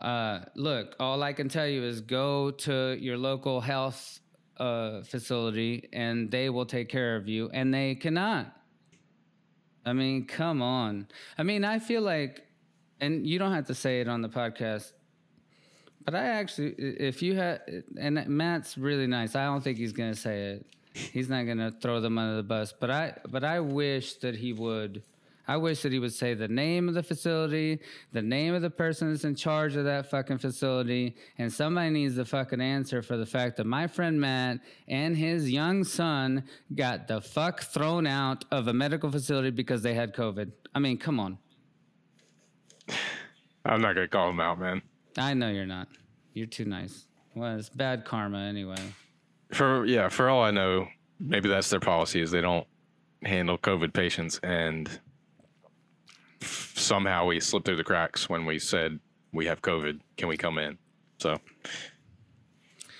[0.00, 4.20] uh, look all i can tell you is go to your local health
[4.57, 8.46] uh, facility and they will take care of you and they cannot
[9.84, 12.46] i mean come on i mean i feel like
[13.00, 14.92] and you don't have to say it on the podcast
[16.05, 19.36] but I actually, if you had, and Matt's really nice.
[19.36, 20.66] I don't think he's gonna say it.
[20.94, 22.74] He's not gonna throw them under the bus.
[22.78, 25.03] But I, but I wish that he would.
[25.49, 27.80] I wish that he would say the name of the facility,
[28.12, 32.14] the name of the person that's in charge of that fucking facility, and somebody needs
[32.14, 37.09] the fucking answer for the fact that my friend Matt and his young son got
[37.09, 40.53] the fuck thrown out of a medical facility because they had COVID.
[40.74, 41.38] I mean, come on.
[43.64, 44.82] I'm not gonna call him out, man.
[45.16, 45.88] I know you're not.
[46.34, 47.07] You're too nice.
[47.34, 48.76] Well, it's bad karma anyway.
[49.53, 50.88] For yeah, for all I know,
[51.20, 52.66] maybe that's their policy is they don't
[53.24, 54.88] handle COVID patients, and
[56.43, 58.99] somehow we slipped through the cracks when we said
[59.32, 60.01] we have COVID.
[60.16, 60.78] Can we come in?
[61.18, 61.38] So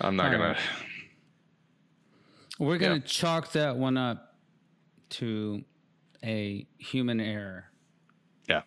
[0.01, 0.49] I'm not All gonna.
[0.51, 0.59] right.
[2.59, 3.01] We're gonna Yeah.
[3.05, 4.37] chalk that one up
[5.11, 5.65] to
[6.25, 7.65] a human error,
[8.49, 8.63] Yeah,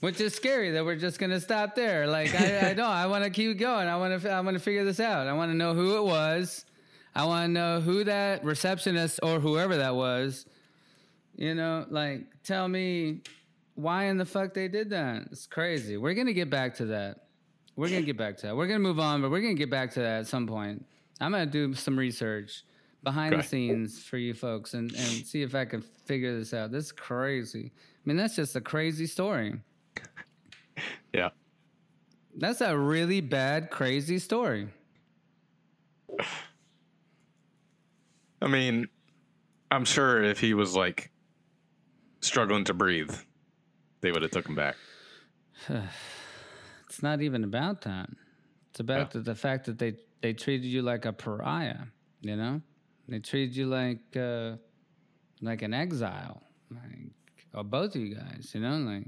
[0.00, 2.06] which is scary that we're just gonna stop there.
[2.08, 2.90] Like I, I don't.
[2.90, 3.86] I want to keep going.
[3.88, 4.30] I want to.
[4.30, 5.28] I want to figure this out.
[5.28, 6.64] I want to know who it was.
[7.14, 10.46] I want to know who that receptionist or whoever that was.
[11.34, 13.22] You know, like tell me
[13.74, 15.28] why in the fuck they did that.
[15.30, 15.96] It's crazy.
[15.96, 17.26] We're gonna get back to that.
[17.76, 18.56] We're gonna get back to that.
[18.56, 20.84] We're gonna move on, but we're gonna get back to that at some point.
[21.20, 22.64] I'm gonna do some research
[23.02, 26.70] behind the scenes for you folks and, and see if I can figure this out.
[26.70, 27.72] This is crazy.
[27.74, 29.60] I mean, that's just a crazy story.
[31.12, 31.30] yeah.
[32.36, 34.68] That's a really bad, crazy story.
[38.42, 38.88] I mean,
[39.70, 41.11] I'm sure if he was like
[42.22, 43.14] struggling to breathe,
[44.00, 44.76] they would have took him back.
[46.88, 48.10] It's not even about that.
[48.70, 49.20] It's about Yeah.
[49.20, 51.84] the, the fact that they, they treated you like a pariah,
[52.20, 52.60] you know?
[53.08, 54.56] They treated you like uh,
[55.40, 57.10] like an exile, like
[57.54, 59.06] or both of you guys, you know, like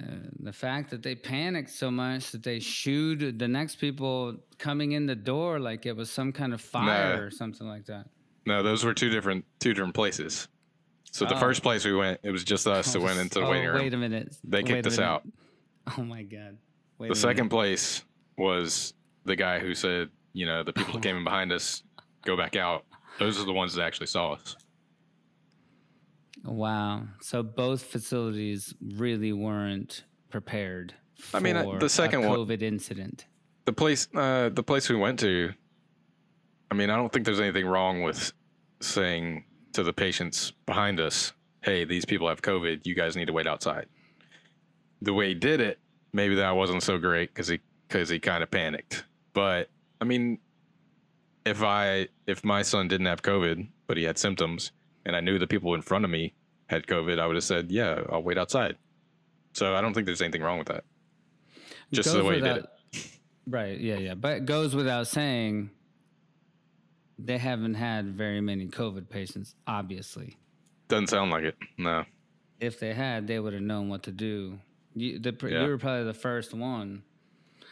[0.00, 4.92] uh, the fact that they panicked so much that they shooed the next people coming
[4.92, 8.06] in the door like it was some kind of fire or something like that.
[8.44, 10.48] No, those were two different two different places.
[11.12, 11.38] So the Oh.
[11.38, 13.76] first place we went, it was just us that went into the oh, waiting room.
[13.78, 14.34] wait a minute.
[14.44, 15.22] They kicked us out.
[15.98, 16.58] Oh my god.
[16.98, 17.50] Wait The second minute.
[17.50, 18.04] place
[18.38, 18.94] was
[19.24, 21.82] the guy who said, you know, the people that came in behind us
[22.24, 22.84] go back out.
[23.18, 24.56] Those are the ones that actually saw us.
[26.44, 27.02] Wow.
[27.20, 32.62] So both facilities really weren't prepared for I mean, uh, the second a one- COVID
[32.62, 33.26] incident.
[33.64, 35.52] The place, uh, the place we went to.
[36.70, 38.32] I mean, I don't think there's anything wrong with
[38.80, 39.44] saying
[39.74, 42.86] to the patients behind us, "Hey, these people have COVID.
[42.86, 43.86] You guys need to wait outside."
[45.00, 45.78] The way he did it,
[46.12, 49.04] maybe that wasn't so great because he because he kind of panicked.
[49.32, 49.68] But
[50.00, 50.38] I mean,
[51.44, 54.72] if I if my son didn't have COVID but he had symptoms
[55.04, 56.34] and I knew the people in front of me
[56.68, 58.76] had COVID, I would have said, "Yeah, I'll wait outside."
[59.52, 60.84] So I don't think there's anything wrong with that.
[61.92, 62.66] Just the Goes way he did it.
[63.46, 63.78] Right.
[63.78, 63.98] Yeah.
[63.98, 64.14] Yeah.
[64.14, 65.70] But it goes without saying
[67.18, 70.36] they haven't had very many COVID patients, obviously.
[70.88, 71.56] Doesn't sound like it.
[71.78, 72.04] No.
[72.60, 74.58] If they had, they would have known what to do.
[74.94, 75.62] You, the, Yeah.
[75.62, 77.02] you were probably the first one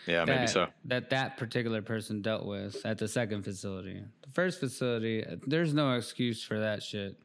[0.06, 0.68] Yeah, maybe so.
[0.86, 4.02] that that particular person dealt with at the second facility.
[4.22, 7.16] The first facility, there's no excuse for that shit.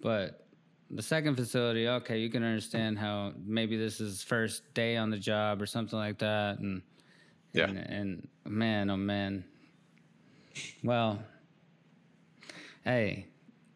[0.00, 0.46] But
[0.90, 5.18] the second facility, okay, you can understand how maybe this is first day on the
[5.18, 6.82] job or something like that, and
[7.52, 7.66] Yeah.
[7.68, 9.44] and, and man, oh man.
[10.82, 11.22] Well,
[12.84, 13.26] hey,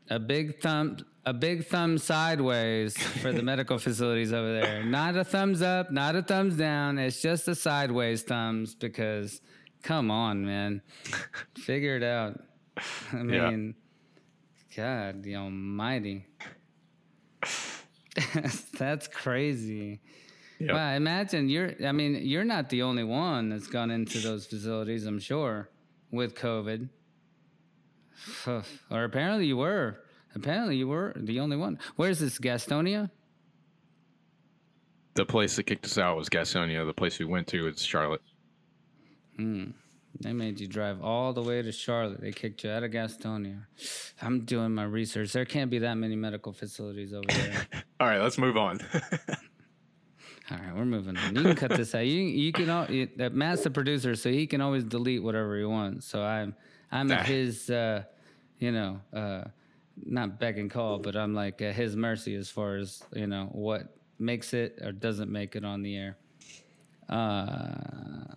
[0.09, 4.83] a big thumb, a big thumb sideways for the medical facilities over there.
[4.85, 6.99] Not a thumbs up, not a thumbs down.
[6.99, 9.41] It's just a sideways thumbs because,
[9.83, 10.83] come on, man,
[11.57, 12.41] figure it out.
[13.13, 13.51] I Yeah.
[13.51, 13.75] mean,
[14.77, 16.27] God, the Almighty.
[18.79, 20.01] That's crazy.
[20.59, 20.71] Yep.
[20.75, 21.73] Wow, imagine you're.
[21.85, 25.07] I mean, you're not the only one that's gone into those facilities.
[25.07, 25.69] I'm sure
[26.11, 26.89] with COVID.
[28.91, 29.99] Or apparently you were.
[30.35, 31.79] Apparently you were the only one.
[31.97, 33.11] Where's this Gastonia?
[35.15, 36.87] The place that kicked us out was Gastonia.
[36.87, 38.23] The place we went to is Charlotte.
[39.37, 39.73] Hmm.
[40.21, 42.21] They made you drive all the way to Charlotte.
[42.21, 43.65] They kicked you out of Gastonia.
[44.21, 45.33] I'm doing my research.
[45.33, 47.67] There can't be that many medical facilities over there.
[48.01, 48.81] All right, let's move on.
[50.51, 51.35] All right, we're moving on.
[51.35, 52.05] You can cut this out.
[52.05, 55.57] You you can all you, that Matt's the producer, so he can always delete whatever
[55.57, 56.07] he wants.
[56.07, 56.55] So I'm
[56.91, 58.03] I'm at his uh,
[58.63, 59.45] you know uh,
[60.07, 63.49] not beck and call, but I'm like at his mercy as far as you know
[63.53, 63.83] what
[64.19, 66.17] makes it or doesn't make it on the air.
[67.09, 68.35] Uh,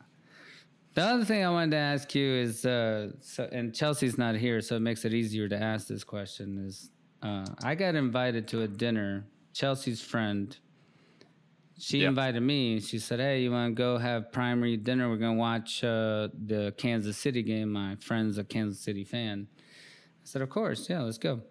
[0.95, 4.61] the other thing I wanted to ask you is, uh, so, and Chelsea's not here,
[4.61, 6.65] so it makes it easier to ask this question.
[6.65, 6.89] Is
[7.21, 9.25] uh, I got invited to a dinner.
[9.53, 10.57] Chelsea's friend,
[11.77, 12.09] she Yep.
[12.09, 12.79] invited me.
[12.79, 15.09] She said, "Hey, you want to go have primary dinner?
[15.09, 17.71] We're gonna watch uh, the Kansas City game.
[17.71, 19.47] My friend's a Kansas City fan."
[20.25, 21.41] I said, "Of course, yeah, let's go."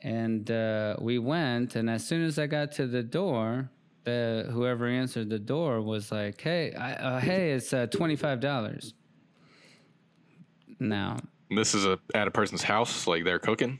[0.00, 3.68] And uh, we went, and as soon as I got to the door,
[4.04, 8.40] the whoever answered the door was like, "Hey, I, uh, hey, it's uh, twenty five
[8.40, 8.94] dollars."
[10.80, 11.18] Now,
[11.50, 13.78] this is a at a person's house, like they're cooking,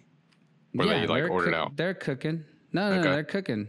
[0.78, 1.76] or they like ordered cook- out.
[1.76, 2.44] They're cooking.
[2.72, 3.10] No, no, Okay.
[3.10, 3.68] they're cooking.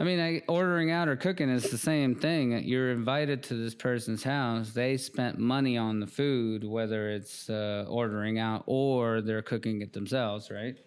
[0.00, 2.64] I mean, I, ordering out or cooking is the same thing.
[2.64, 4.70] You're invited to this person's house.
[4.70, 9.92] They spent money on the food, whether it's uh, ordering out or they're cooking it
[9.92, 10.78] themselves, right?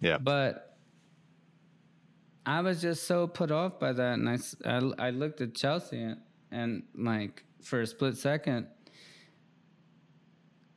[0.00, 0.76] Yeah, But
[2.44, 6.02] I was just so put off by that, and I, I, I looked at Chelsea
[6.02, 8.66] and, and like for a split second,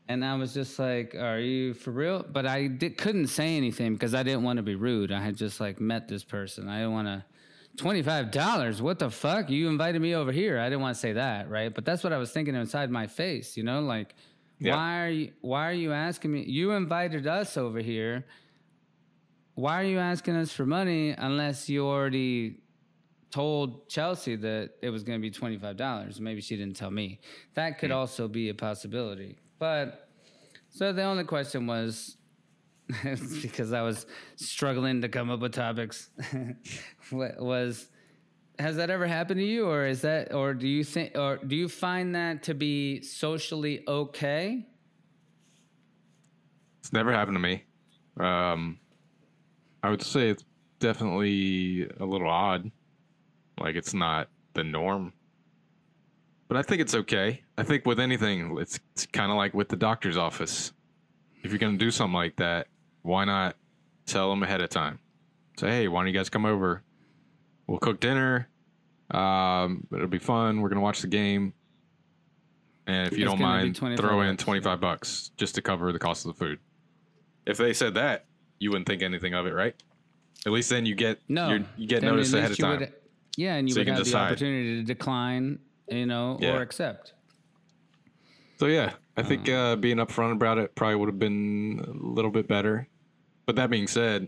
[0.08, 3.94] and I was just like, "Are you for real?" But I did, couldn't say anything
[3.94, 5.12] because I didn't want to be rude.
[5.12, 6.68] I had just like met this person.
[6.70, 7.26] I didn't want to.
[7.80, 8.82] Twenty five dollars?
[8.82, 9.50] What the fuck?
[9.50, 10.60] You invited me over here.
[10.60, 11.74] I didn't want to say that, right?
[11.74, 13.58] But that's what I was thinking inside my face.
[13.58, 14.16] You know, like,
[14.60, 14.76] Yeah.
[14.76, 15.32] why are you?
[15.42, 16.44] Why are you asking me?
[16.44, 18.26] You invited us over here
[19.60, 22.62] why are you asking us for money unless you already
[23.30, 26.20] told Chelsea that it was going to be $25?
[26.22, 27.20] Maybe she didn't tell me.
[27.56, 27.98] That could hmm.
[27.98, 29.38] also be a possibility.
[29.60, 30.08] But
[30.70, 32.16] so the only question was
[33.42, 36.10] because I was struggling to come up with topics
[37.12, 37.88] wa- was
[38.58, 41.56] has that ever happened to you or is that or do you think or do
[41.56, 44.66] you find that to be socially okay?
[46.90, 47.64] it's never happened to me.
[48.20, 48.80] Um,
[49.84, 50.44] I would say it's
[50.80, 52.72] definitely a little odd.
[53.60, 55.14] Like it's not the norm.
[56.48, 57.44] But I think it's okay.
[57.60, 60.74] I think with anything, it's, it's kind of like with the doctor's office.
[61.44, 62.66] If you're going to do something like that,
[63.02, 63.56] why not
[64.06, 65.00] tell them ahead of time?
[65.58, 66.84] Say, hey, why don't you guys come over?
[67.68, 68.48] We'll cook dinner.
[69.12, 70.62] Um, it'll be fun.
[70.62, 71.54] We're going to watch the game.
[72.88, 76.26] And if you It's don't mind, throw in 25 bucks just to cover the cost
[76.26, 76.60] of the food.
[77.46, 78.26] If they said that,
[78.60, 79.76] you wouldn't think anything of it, right?
[80.46, 82.80] At least then you get No, you're, get notice ahead of time.
[82.80, 82.94] would-
[83.38, 84.20] yeah, and you So would can have decide.
[84.22, 86.56] the opportunity to decline, you know, Yeah.
[86.58, 87.14] or accept.
[88.58, 91.92] So yeah, I think Um, uh, being upfront about it probably would have been a
[91.92, 92.88] little bit better.
[93.46, 94.28] But that being said,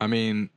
[0.00, 0.50] I mean,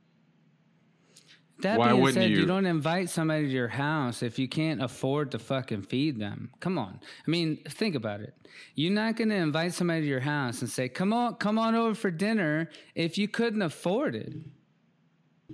[1.60, 2.40] That Why being wouldn't said, you?
[2.40, 2.46] you?
[2.46, 6.50] don't invite somebody to your house if you can't afford to fucking feed them.
[6.60, 7.00] Come on.
[7.26, 8.34] I mean, think about it.
[8.74, 11.74] You're not going to invite somebody to your house and say, "Come on, come on
[11.74, 14.34] over for dinner" if you couldn't afford it.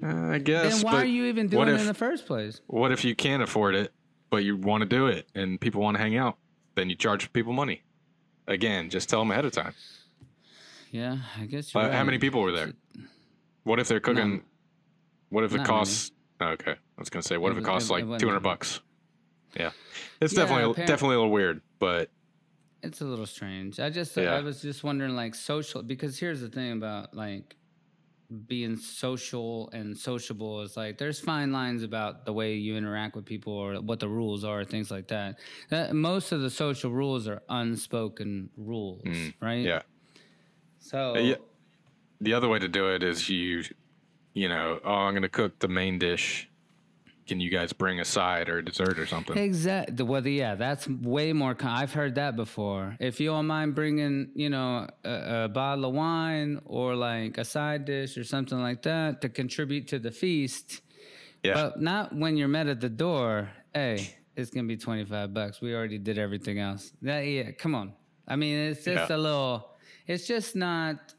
[0.02, 0.76] uh, I guess.
[0.76, 2.60] then why but are you even what doing it in the first place?
[2.66, 3.92] What if you can't afford it,
[4.30, 6.38] but you want to do it and people want to hang out?
[6.74, 7.82] Then you charge people money.
[8.46, 9.74] Again, just tell them ahead of time.
[10.90, 12.72] Yeah, I guess you're Uh, How many people were there?
[13.64, 14.30] What if they're cooking?
[14.30, 14.42] None.
[15.28, 16.10] What if it Not costs?
[16.40, 18.42] oh, okay, I was gonna say, what It if it costs it like two hundred
[18.42, 18.80] bucks?
[19.56, 19.70] Yeah,
[20.20, 22.10] it's Yeah, definitely definitely a little weird, but
[22.82, 23.78] It's a little strange.
[23.78, 24.34] I just Yeah.
[24.34, 27.56] I was just wondering like social because here's the thing about like
[28.46, 33.24] being social and sociable is like there's fine lines about the way you interact with
[33.24, 35.38] people or what the rules are things like that.
[35.70, 39.02] That- most of the social rules are unspoken rules,
[39.40, 39.64] right?
[39.64, 39.82] Mm, yeah.
[40.78, 41.34] So Uh, yeah.
[42.20, 43.64] The other way to do it is you,
[44.34, 46.49] you know, oh, I'm gonna cook the main dish.
[47.26, 49.38] Can you guys bring a side or a dessert or something?
[49.38, 50.04] Exactly.
[50.04, 51.54] Well, yeah, that's way more.
[51.54, 52.96] Con- I've heard that before.
[52.98, 57.44] If you don't mind bringing, you know, a, a bottle of wine or like a
[57.44, 60.80] side dish or something like that to contribute to the feast,
[61.44, 63.48] yeah, but not when you're met at the door.
[63.72, 65.60] Hey, it's gonna be twenty five bucks.
[65.60, 66.92] We already did everything else.
[67.02, 67.92] That, yeah, come on.
[68.26, 69.16] I mean, it's just Yeah.
[69.16, 69.70] a little.
[70.08, 71.14] It's just not.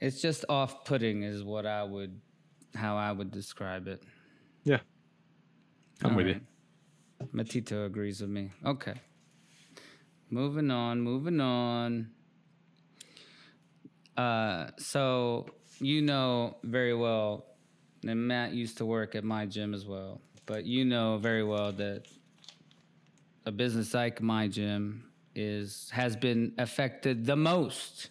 [0.00, 2.20] It's just off putting, is what I would,
[2.74, 4.02] how I would describe it.
[4.64, 4.80] yeah.
[6.02, 6.42] I'm All with right.
[7.32, 8.50] Matito agrees with me.
[8.66, 8.94] Okay.
[10.30, 12.10] Moving on, moving on.
[14.16, 15.46] Uh, so
[15.80, 17.46] you know very well,
[18.06, 20.20] and Matt used to work at my gym as well.
[20.46, 22.02] but you know very well that
[23.46, 25.04] a business like my gym
[25.34, 28.10] is has been affected the most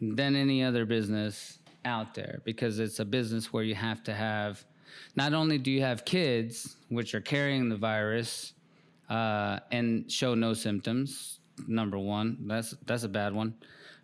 [0.00, 4.64] than any other business out there because it's a business where you have to have
[5.16, 8.52] not only do you have kids which are carrying the virus
[9.08, 13.54] uh, and show no symptoms number one that's that's a bad one.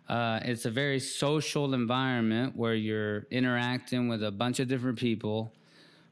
[0.07, 5.51] Uh, it's a very social environment where you're interacting with a bunch of different people.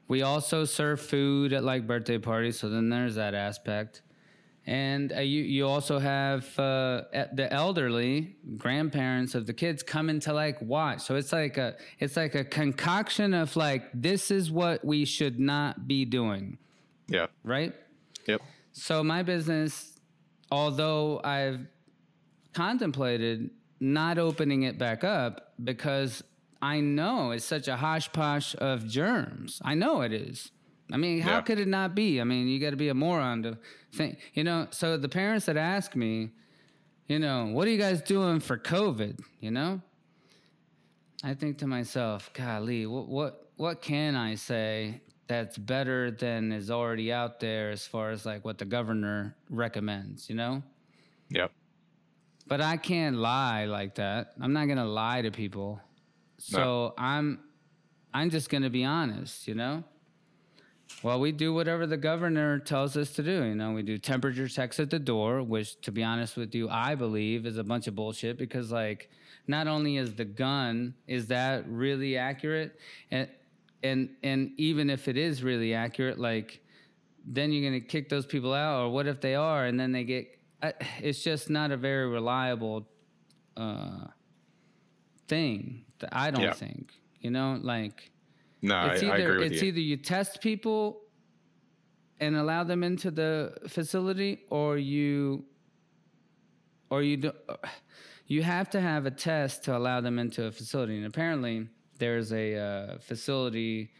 [0.06, 4.02] We also serve food at like birthday parties so then there's that aspect
[4.66, 7.02] and uh, you you also have uh,
[7.32, 11.02] the elderly grandparents of the kids coming to like watch.
[11.02, 15.38] So it's like a it's like a concoction of like this is what we should
[15.38, 16.58] not be doing,
[17.08, 17.26] Yeah.
[17.44, 17.72] right?
[18.26, 18.40] Yep.
[18.72, 19.98] So my business,
[20.50, 21.60] although I've
[22.52, 26.24] contemplated not opening it back up because
[26.60, 29.60] I know it's such a hodgepodge of germs.
[29.64, 30.50] I know it is.
[30.92, 31.40] I mean, how Yeah.
[31.42, 32.20] could it not be?
[32.20, 33.58] I mean, you got to be a moron to
[33.92, 34.68] think, you know.
[34.70, 36.30] So the parents that ask me,
[37.08, 39.18] you know, what are you guys doing for COVID?
[39.40, 39.80] You know,
[41.24, 46.70] I think to myself, golly, what what what can I say that's better than is
[46.70, 50.28] already out there as far as like what the governor recommends?
[50.28, 50.62] You know.
[51.30, 51.50] Yep.
[52.46, 54.34] But I can't lie like that.
[54.40, 55.80] I'm not gonna lie to people.
[56.38, 57.40] So I'm
[58.14, 59.82] I'm just gonna be honest, you know?
[61.02, 63.44] Well, we do whatever the governor tells us to do.
[63.44, 66.68] You know, we do temperature checks at the door, which, to be honest with you,
[66.68, 69.10] I believe is a bunch of bullshit because, like,
[69.46, 72.78] not only is the gun is that really accurate,
[73.10, 73.28] and
[73.82, 76.60] and and even if it is really accurate, like,
[77.26, 80.04] then you're gonna kick those people out, or what if they are, and then they
[80.04, 80.26] get?
[80.62, 82.88] I- It's just not a very reliable
[83.56, 84.06] uh,
[85.28, 85.84] thing.
[85.98, 86.52] that I don't Yeah.
[86.52, 86.92] think.
[87.20, 88.10] You know, like
[88.62, 89.68] No, I, it's I either agree with it's you.
[89.68, 91.02] either you test people
[92.20, 95.44] and allow them into the facility or you
[96.88, 97.32] or you do,
[98.26, 102.32] you have to have a test to allow them into a facility and apparently there's
[102.32, 103.90] a uh, facility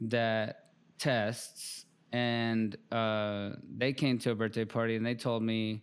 [0.00, 5.82] that tests and uh, they came to a birthday party and they told me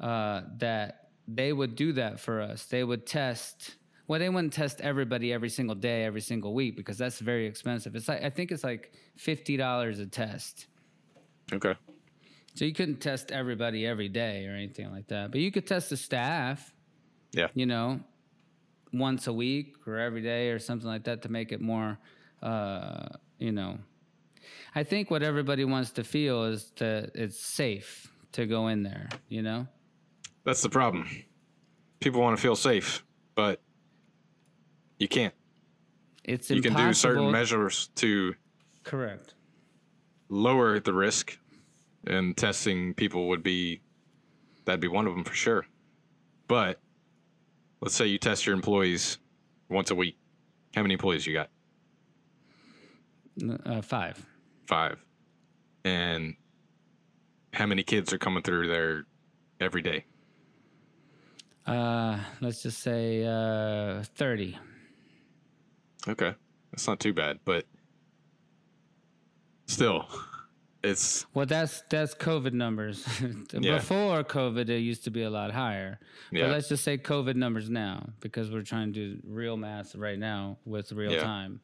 [0.00, 3.76] uh, that they would do that for us they would test
[4.06, 7.94] well they wouldn't test everybody every single day every single week because that's very expensive
[7.96, 10.66] it's like i think it's like $50 a test
[11.52, 11.74] okay.
[12.54, 15.90] so you couldn't test everybody every day or anything like that but you could test
[15.90, 16.72] the staff
[17.32, 17.48] Yeah.
[17.54, 18.00] you know
[18.92, 21.98] once a week or every day or something like that to make it more
[22.42, 23.78] uh, you know
[24.74, 29.08] i think what everybody wants to feel is that it's safe to go in there
[29.28, 29.66] you know
[30.44, 31.08] That's the problem.
[32.00, 33.02] People want to feel safe,
[33.34, 33.62] but
[35.04, 35.34] you can't.
[36.24, 38.34] it's You impossible can do certain measures to
[38.84, 39.34] correct
[40.30, 41.38] lower the risk,
[42.06, 43.82] and testing people would be
[44.64, 45.66] that'd be one of them for sure.
[46.48, 46.80] But
[47.82, 49.18] let's say you test your employees
[49.68, 50.16] once a week.
[50.74, 51.50] How many employees you got?
[53.66, 54.24] uh, five
[54.66, 55.04] Five.
[55.84, 56.34] And
[57.52, 59.04] how many kids are coming through there
[59.60, 60.06] every day?
[61.66, 64.58] uh, let's just say uh, 30
[66.08, 66.34] Okay.
[66.72, 67.64] That's not too bad, but
[69.66, 70.06] still,
[70.82, 73.06] it's well that's that's covid numbers
[73.52, 73.76] Yeah.
[73.78, 75.98] before covid it used to be a lot higher
[76.30, 76.42] Yeah.
[76.44, 80.18] but let's just say covid numbers now because we're trying to do real math right
[80.18, 81.22] now with real Yeah.
[81.22, 81.60] time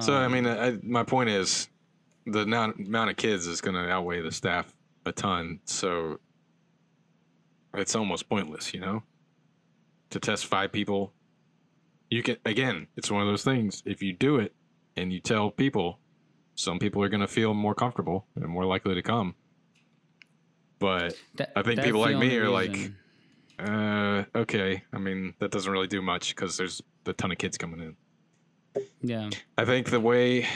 [0.00, 0.14] so.
[0.14, 1.68] I Um, mean, I, my point is,
[2.26, 4.74] the amount of kids is going to outweigh the staff
[5.06, 5.60] a ton.
[5.64, 6.18] So
[7.72, 9.02] it's almost pointless, you know,
[10.10, 11.14] to test five people.
[12.10, 13.82] You can again, it's one of those things.
[13.84, 14.54] If you do it
[14.96, 15.98] and you tell people,
[16.54, 19.34] some people are going to feel more comfortable and more likely to come.
[20.78, 22.76] But that- I think people like me are like,
[23.58, 24.82] uh, okay.
[24.92, 27.96] I mean, that doesn't really do much because there's a ton of kids coming in.
[29.02, 30.46] yeah I think the way,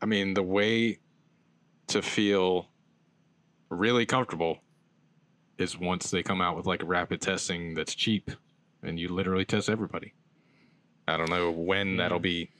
[0.00, 0.98] I mean, the way
[1.88, 2.68] to feel
[3.68, 4.58] really comfortable
[5.58, 8.30] is once they come out with like rapid testing that's cheap
[8.82, 10.14] and you literally test everybody.
[11.10, 11.96] I don't know when hmm.
[11.98, 12.50] that'll be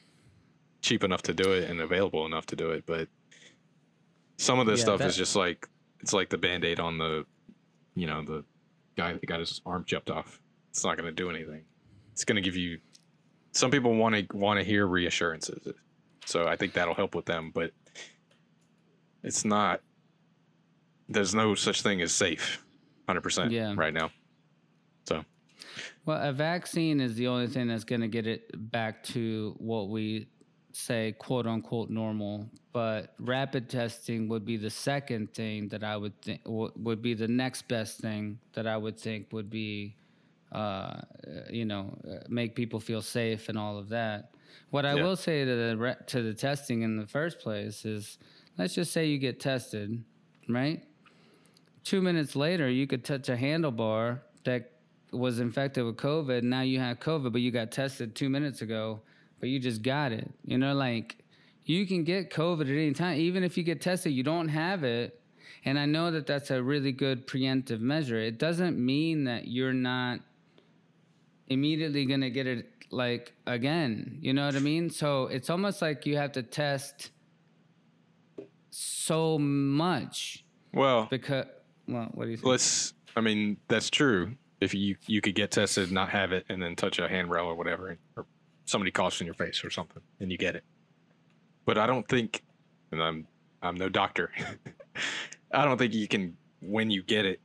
[0.83, 3.09] cheap enough to do it and available enough to do it, but
[4.39, 5.69] some of this Yeah, stuff that- is just like,
[6.01, 7.27] it's like the band aid on the,
[7.95, 8.45] you know, the
[8.97, 10.41] guy that got his arm chopped off.
[10.71, 11.65] It's not going to do anything.
[12.13, 12.79] It's going to give you
[13.53, 15.67] some people want to want to hear reassurances
[16.25, 17.73] so i think that'll help with them but
[19.23, 19.81] it's not
[21.09, 22.65] there's no such thing as safe
[23.09, 23.75] 100% Yeah.
[23.77, 24.11] right now
[26.11, 29.91] Well, a vaccine is the only thing that's going to get it back to what
[29.91, 30.27] we
[30.73, 36.21] say quote unquote normal, but rapid testing would be the second thing that I would
[36.21, 39.95] think would be the next best thing that I would think would be,
[40.51, 41.03] uh,
[41.49, 41.97] you know,
[42.29, 44.35] make people feel safe and all of that.
[44.71, 45.05] What I Yeah.
[45.05, 48.19] will say to the to the testing in the first place is,
[48.59, 50.03] let's just say you get tested,
[50.49, 50.83] right?
[51.85, 54.80] Two minutes later, you could touch a handlebar that
[55.13, 56.43] was infected with COVID.
[56.43, 59.01] Now you have COVID, but you got tested two minutes ago,
[59.41, 60.31] but you just got it.
[60.45, 61.17] You know, like
[61.65, 63.19] you can get COVID at any time.
[63.19, 65.21] Even if you get tested, you don't have it.
[65.65, 68.19] And I know that that's a really good preemptive measure.
[68.19, 70.21] It doesn't mean that you're not
[71.49, 74.19] immediately going to get it like again.
[74.21, 74.91] You know what I mean?
[74.91, 77.11] So it's almost like you have to test
[78.71, 81.47] so much Well, because,
[81.87, 82.47] well, what do you think?
[82.47, 82.95] let's.
[83.17, 84.37] I mean, that's true.
[84.61, 87.47] If you you could get tested, and not have it, and then touch a handrail
[87.47, 88.27] or whatever, or
[88.67, 90.65] somebody coughs in your face or something, and you get it.
[91.65, 92.43] But I don't think,
[92.93, 93.27] and I'm
[93.63, 94.31] I'm no doctor.
[95.53, 97.41] I don't think you can when you get it,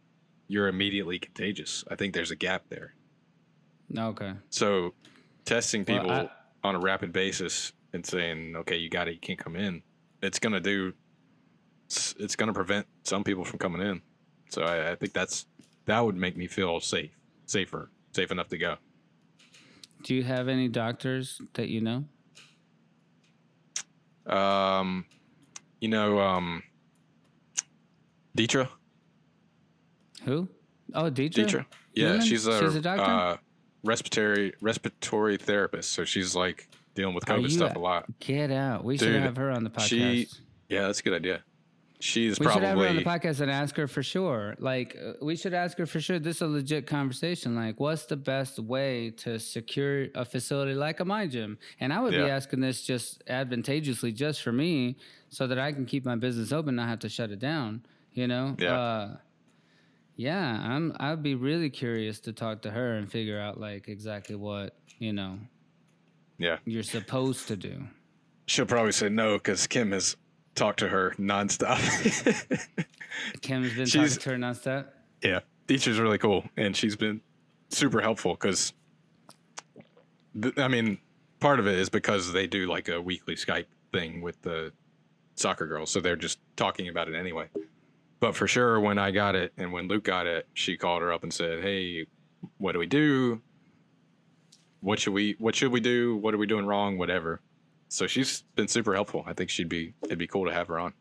[0.48, 1.84] you're immediately contagious.
[1.90, 2.94] I think there's a gap there.
[3.98, 4.34] Okay.
[4.50, 4.94] So
[5.46, 6.30] testing Well, people I-
[6.64, 9.82] on a rapid basis and saying, okay, you got it, you can't come in,
[10.22, 10.92] it's going to do,
[11.86, 14.02] it's, it's going to prevent some people from coming in.
[14.50, 15.46] So I, I think that's,
[15.86, 17.12] that would make me feel safe,
[17.46, 18.76] safer, safe enough to go.
[20.04, 22.06] Do you have any doctors that you know?
[24.26, 25.06] Um,
[25.80, 26.64] you know, um,
[28.38, 28.68] Deetra,
[30.24, 30.48] Who?
[30.94, 31.46] Oh, Deidre.
[31.46, 31.66] Deetra.
[31.94, 32.26] Yeah, Newman?
[32.26, 33.04] she's a, She's a doctor?
[33.04, 33.38] Uh,
[33.84, 35.92] respiratory, respiratory therapist.
[35.92, 38.06] So she's like dealing with COVID stuff a- a lot.
[38.20, 38.84] Get out.
[38.84, 39.88] We should have her on the podcast.
[39.88, 40.28] she-
[40.70, 41.44] Yeah, that's a good idea.
[42.06, 44.56] She's we should have her on the podcast and ask her for sure.
[44.60, 46.20] Like, uh, we should ask her for sure.
[46.20, 47.56] This is a legit conversation.
[47.56, 51.58] Like, what's the best way to secure a facility like a my gym?
[51.80, 54.98] And I would be asking this just advantageously, just for me,
[55.30, 57.84] so that I can keep my business open, not have to shut it down.
[58.14, 58.56] You know?
[58.60, 58.80] Yeah.
[58.80, 59.18] Uh,
[60.16, 60.96] yeah, I'm.
[61.00, 65.12] I'd be really curious to talk to her and figure out like exactly what you
[65.12, 65.40] know
[66.38, 66.60] yeah.
[66.66, 67.84] you're supposed to do.
[68.46, 70.16] She'll probably say no because Kim has
[70.56, 71.78] talked to her nonstop.
[73.42, 74.86] Kim's been She's- talking to her nonstop.
[75.22, 77.22] yeah, teacher's really cool, and she's been
[77.70, 78.74] super helpful because,
[80.42, 80.98] th- I mean,
[81.40, 84.72] part of it is because they do like a weekly Skype thing with the
[85.36, 87.48] soccer girls, so they're just talking about it anyway.
[88.20, 91.12] But for sure, when I got it and when Luke got it, she called her
[91.12, 92.06] up and said, "Hey,
[92.58, 93.42] what do we do?
[94.80, 96.16] What should we What should we do?
[96.18, 96.98] What are we doing wrong?
[96.98, 97.42] Whatever."
[97.90, 99.24] So she's been super helpful.
[99.28, 100.94] I think she'd be it'd be cool to have her on.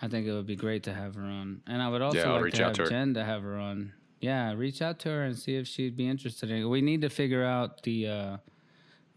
[0.00, 2.32] I think it would be great to have her on, and I would also Yeah,
[2.32, 2.88] like reach to out have to her.
[2.90, 3.92] Jen to have her on.
[4.20, 6.64] Yeah, reach out to her and see if she'd be interested in it.
[6.64, 8.36] We need to figure out the uh,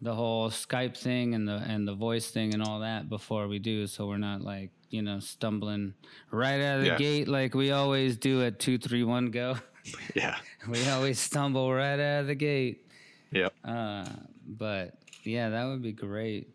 [0.02, 3.60] the whole Skype thing and the and the voice thing and all that before we
[3.60, 5.94] do, so we're not like you know stumbling
[6.32, 6.98] right out of the Yeah.
[6.98, 9.58] gate like we always do at two, three, one, go.
[10.14, 10.38] Yeah.
[10.70, 12.86] we always stumble right out of the gate.
[13.32, 13.54] Yep.
[13.64, 14.06] Uh,
[14.48, 16.50] but yeah, that would be great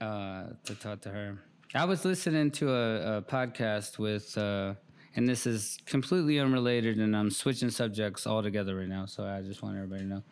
[0.00, 1.38] uh, to talk to her.
[1.74, 4.74] I was listening to a, a podcast with, uh,
[5.16, 9.62] and this is completely unrelated, and I'm switching subjects altogether right now, so I just
[9.62, 10.22] want everybody to know.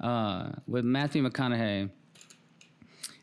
[0.00, 1.90] Uh, with Matthew McConaughey,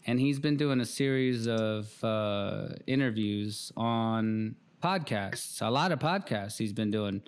[0.05, 6.57] and he's been doing a series of uh, interviews on podcasts, a lot of podcasts
[6.57, 7.21] he's been doing,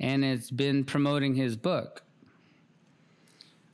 [0.00, 2.02] and it's been promoting his book.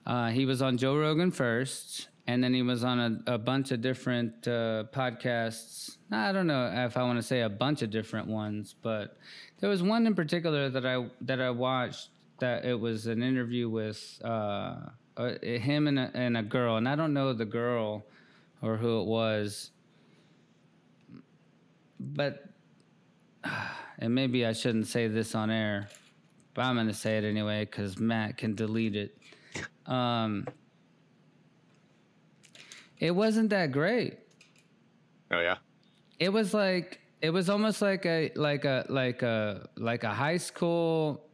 [0.06, 3.70] Uh, he was on Joe Rogan first, and then he was on a, a bunch
[3.70, 5.96] of different uh, podcasts.
[6.12, 9.16] I don't know if I want to say a bunch of different ones, but
[9.60, 13.70] there was one in particular that I that I watched that it was an interview
[13.70, 14.76] with uh,
[15.16, 18.05] uh, him and a, and a girl, and I don't know the girl
[18.60, 19.70] or who it was,
[21.98, 22.44] but
[23.98, 25.88] and maybe I shouldn't say this on air,
[26.52, 29.16] but I'm gonna say it anyway because Matt can delete it.
[29.86, 30.46] Um,
[33.00, 34.18] it wasn't that great.
[35.30, 35.56] Oh yeah.
[36.18, 40.36] It was like it was almost like a like a like a like a high
[40.36, 41.24] school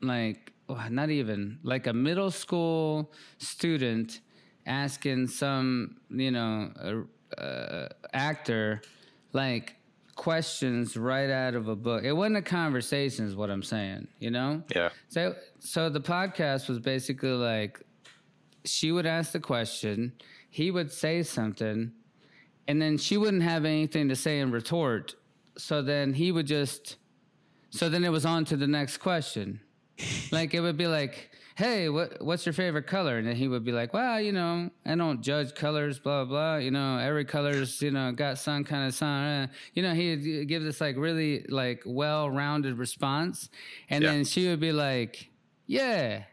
[0.00, 4.20] like oh, not even like a middle school student
[4.66, 6.70] asking some you know
[7.38, 8.82] uh, uh, actor
[9.32, 9.76] like
[10.14, 12.04] questions right out of a book.
[12.04, 14.08] It wasn't a conversation, is what I'm saying.
[14.18, 14.62] You know.
[14.74, 14.90] Yeah.
[15.08, 17.80] So, so the podcast was basically like
[18.64, 20.12] she would ask the question,
[20.52, 21.92] he would say something,
[22.68, 25.14] and then she wouldn't have anything to say in retort.
[25.56, 26.96] So then he would just,
[27.70, 29.60] so then it was on to the next question.
[30.30, 33.16] like it would be like, hey, what what's your favorite color?
[33.16, 36.56] And then he would be like, well, you know, I don't judge colors, blah blah.
[36.56, 39.48] You know, every color's you know got some kind of sun.
[39.72, 43.48] You know, he'd give this like really like well rounded response,
[43.88, 44.10] and Yeah.
[44.12, 45.30] then she would be like,
[45.66, 46.24] yeah,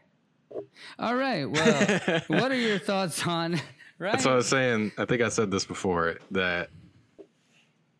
[0.98, 3.58] all right, well, what are your thoughts on?
[4.00, 4.12] Right.
[4.12, 4.92] That's what I was saying.
[4.98, 6.70] I think I said this before that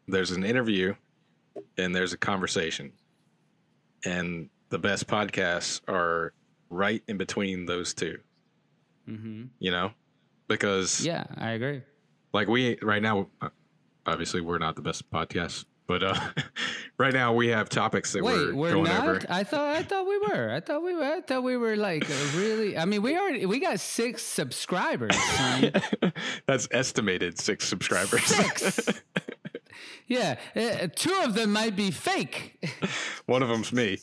[0.08, 0.94] there's an interview
[1.76, 2.92] and there's a conversation,
[4.04, 6.32] and the best podcasts are
[6.70, 8.18] right in between those 2
[9.06, 9.92] hmm You know,
[10.48, 11.82] because Yeah, I agree.
[12.32, 13.28] like we right now,
[14.06, 16.14] obviously we're not the best podcast, but uh,
[16.98, 19.08] right now we have topics that Wait, we're, we're, going not.
[19.08, 19.20] over.
[19.28, 20.48] I thought I thought we were.
[20.52, 21.02] I thought we were.
[21.02, 22.78] I thought we were like really.
[22.78, 25.16] I mean, we already we got six subscribers.
[26.46, 28.22] That's estimated six subscribers.
[28.24, 29.02] Six.
[30.06, 32.64] yeah, uh, two of them might be fake.
[33.26, 33.98] One of them's me.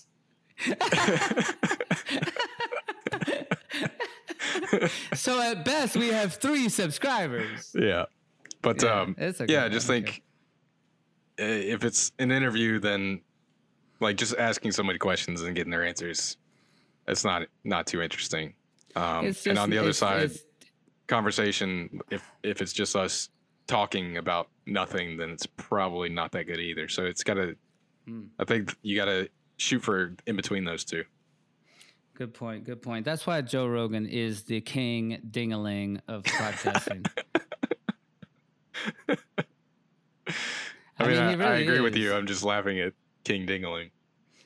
[5.14, 7.74] So at best, we have three subscribers.
[7.74, 8.06] Yeah.
[8.62, 10.27] But Yeah, um it's yeah, okay, just think uh,
[11.38, 13.22] if it's an interview then
[14.00, 16.38] like just asking somebody questions and getting their answers
[17.08, 18.54] it's not not too interesting.
[18.96, 20.44] Um It's and on the other it's- side it's-
[21.08, 23.30] conversation if if it's just us
[23.68, 26.88] talking about nothing then it's probably not that good either.
[26.90, 27.56] So it's got to
[28.06, 28.28] Hmm.
[28.40, 31.04] I think you got to shoot for in between those two.
[32.14, 32.64] Good point.
[32.64, 33.04] Good point.
[33.06, 37.06] That's why Joe Rogan is the king dingaling of podcasting.
[41.00, 42.14] I mean, I, he I really agree with you.
[42.14, 42.94] I'm just laughing at
[43.24, 43.92] King Dingling.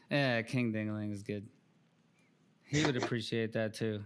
[0.10, 1.48] Yeah, King Dingaling is good.
[2.66, 4.04] He would appreciate that too.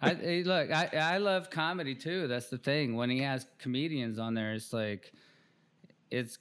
[0.00, 0.70] I look.
[0.70, 2.28] I I love comedy too.
[2.28, 2.96] That's the thing.
[2.96, 5.12] When he has comedians on there, it's like,
[6.10, 6.38] it's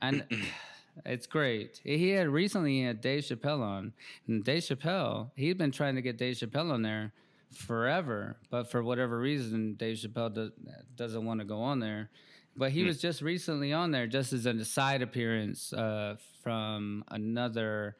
[0.00, 0.24] and
[1.04, 1.80] it's great.
[1.84, 3.92] He had recently he had Dave Chappelle on,
[4.26, 7.12] and Dave Chappelle he'd been trying to get Dave Chappelle on there
[7.54, 10.50] forever, but for whatever reason, Dave Chappelle does,
[10.96, 12.10] doesn't want to go on there.
[12.56, 17.96] But he was just recently on there, just as a side appearance uh, from another.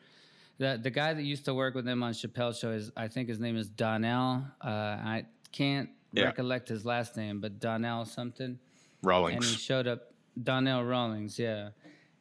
[0.58, 3.28] The the guy that used to work with him on Chappelle Show is I think
[3.28, 4.44] his name is Donnell.
[4.60, 6.24] Uh, I can't Yeah.
[6.26, 8.58] recollect his last name, but Donnell something
[9.02, 9.34] Rawlings.
[9.36, 11.70] and he showed up Donnell Rawlings, yeah.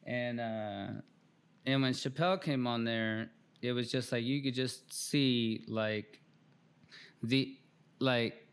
[0.04, 0.86] And uh
[1.66, 3.30] and when Chappelle came on there,
[3.62, 6.20] it was just like you could just see like
[7.22, 7.56] the
[8.00, 8.43] like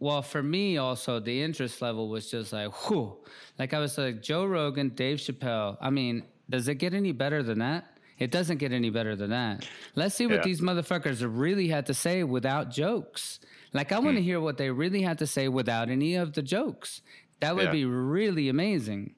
[0.00, 3.16] well for me also the interest level was just like whew.
[3.58, 5.76] Like I was like Joe Rogan, Dave Chappelle.
[5.80, 7.98] I mean, does it get any better than that?
[8.18, 9.66] It doesn't get any better than that.
[9.94, 10.42] Let's see what Yeah.
[10.44, 13.38] these motherfuckers really had to say without jokes.
[13.72, 16.42] Like I want to hear what they really had to say without any of the
[16.42, 17.02] jokes.
[17.40, 17.72] That would Yeah.
[17.72, 19.14] be really amazing.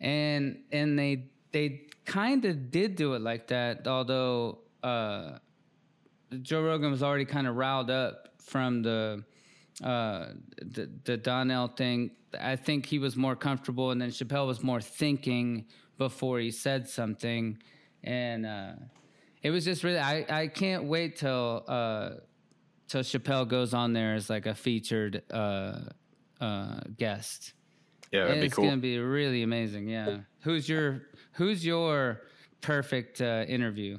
[0.00, 5.38] And and they they kind of did do it like that, although uh,
[6.42, 9.24] Joe Rogan was already kind of riled up from the
[9.82, 10.28] uh,
[10.60, 12.10] the the Donnell thing.
[12.38, 16.88] I think he was more comfortable, and then Chappelle was more thinking before he said
[16.88, 17.58] something,
[18.04, 18.72] and uh,
[19.42, 19.98] it was just really.
[19.98, 22.10] I I can't wait till uh,
[22.88, 25.80] till Chappelle goes on there as like a featured uh,
[26.40, 27.54] uh, guest.
[28.12, 28.64] Yeah, that'd be it's cool.
[28.64, 29.88] gonna be really amazing.
[29.88, 30.18] Yeah.
[30.40, 31.02] Who's your
[31.32, 32.22] Who's your
[32.62, 33.98] perfect uh, interview?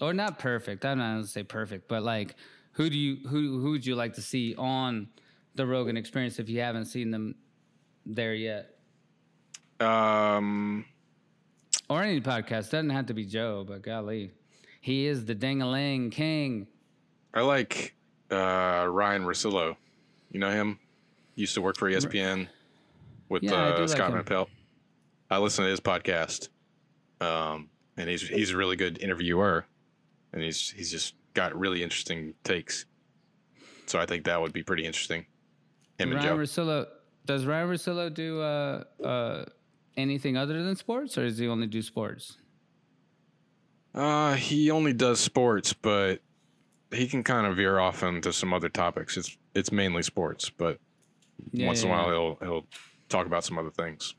[0.00, 0.84] Or not perfect.
[0.84, 2.34] I'm not gonna say perfect, but like,
[2.76, 5.08] who do you who Who would you like to see on
[5.54, 7.34] the Rogan Experience if you haven't seen them
[8.04, 8.76] there yet?
[9.80, 10.84] Um,
[11.88, 14.30] Or any podcast doesn't have to be Joe, but golly,
[14.82, 16.66] he is the ding-a-ling king.
[17.32, 17.94] I like
[18.30, 19.76] uh, Ryan Russillo.
[20.30, 20.78] You know him?
[21.34, 22.48] Used to work for ESPN
[23.30, 24.22] with Yeah, uh, like Scott him.
[24.22, 24.46] Van
[25.30, 26.48] I listen to his podcast,
[27.22, 29.66] um, and he's he's a really good interviewer,
[30.32, 32.86] and he's he's just got really interesting takes.
[33.86, 35.26] So I think that would be pretty interesting.
[35.98, 36.36] Him and Ryan Joe.
[36.38, 36.86] Russillo
[37.26, 39.44] does Ryan Russillo do uh, uh,
[39.96, 42.38] anything other than sports, or does he only do sports?
[43.94, 46.20] Uh, he only does sports, but
[46.92, 49.16] he can kind of veer off into some other topics.
[49.16, 50.78] It's it's mainly sports, but
[51.52, 52.12] Yeah, once in a while yeah.
[52.12, 52.66] he'll he'll
[53.08, 54.14] talk about some other things.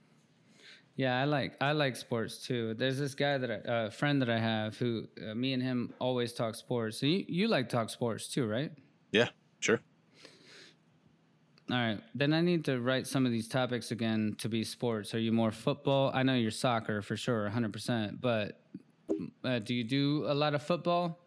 [0.97, 2.73] Yeah, I like I like sports too.
[2.73, 6.33] There's this guy that a friend that I have who uh, me and him always
[6.33, 6.97] talk sports.
[6.99, 8.71] So you you like talk sports too, right?
[9.11, 9.29] Yeah,
[9.59, 9.79] sure.
[11.69, 11.99] All right.
[12.15, 15.13] Then I need to write some of these topics again to be sports.
[15.13, 16.11] Are you more football?
[16.13, 18.21] I know you're soccer for sure, 100%.
[18.21, 18.61] But
[19.43, 21.19] uh, do you do a lot of football?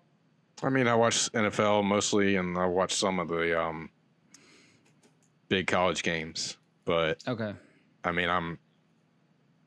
[0.62, 3.90] I mean, I watch NFL mostly, and I watch some of the um,
[5.48, 6.56] big college games.
[6.86, 7.52] But Okay.
[8.02, 8.58] I mean, I'm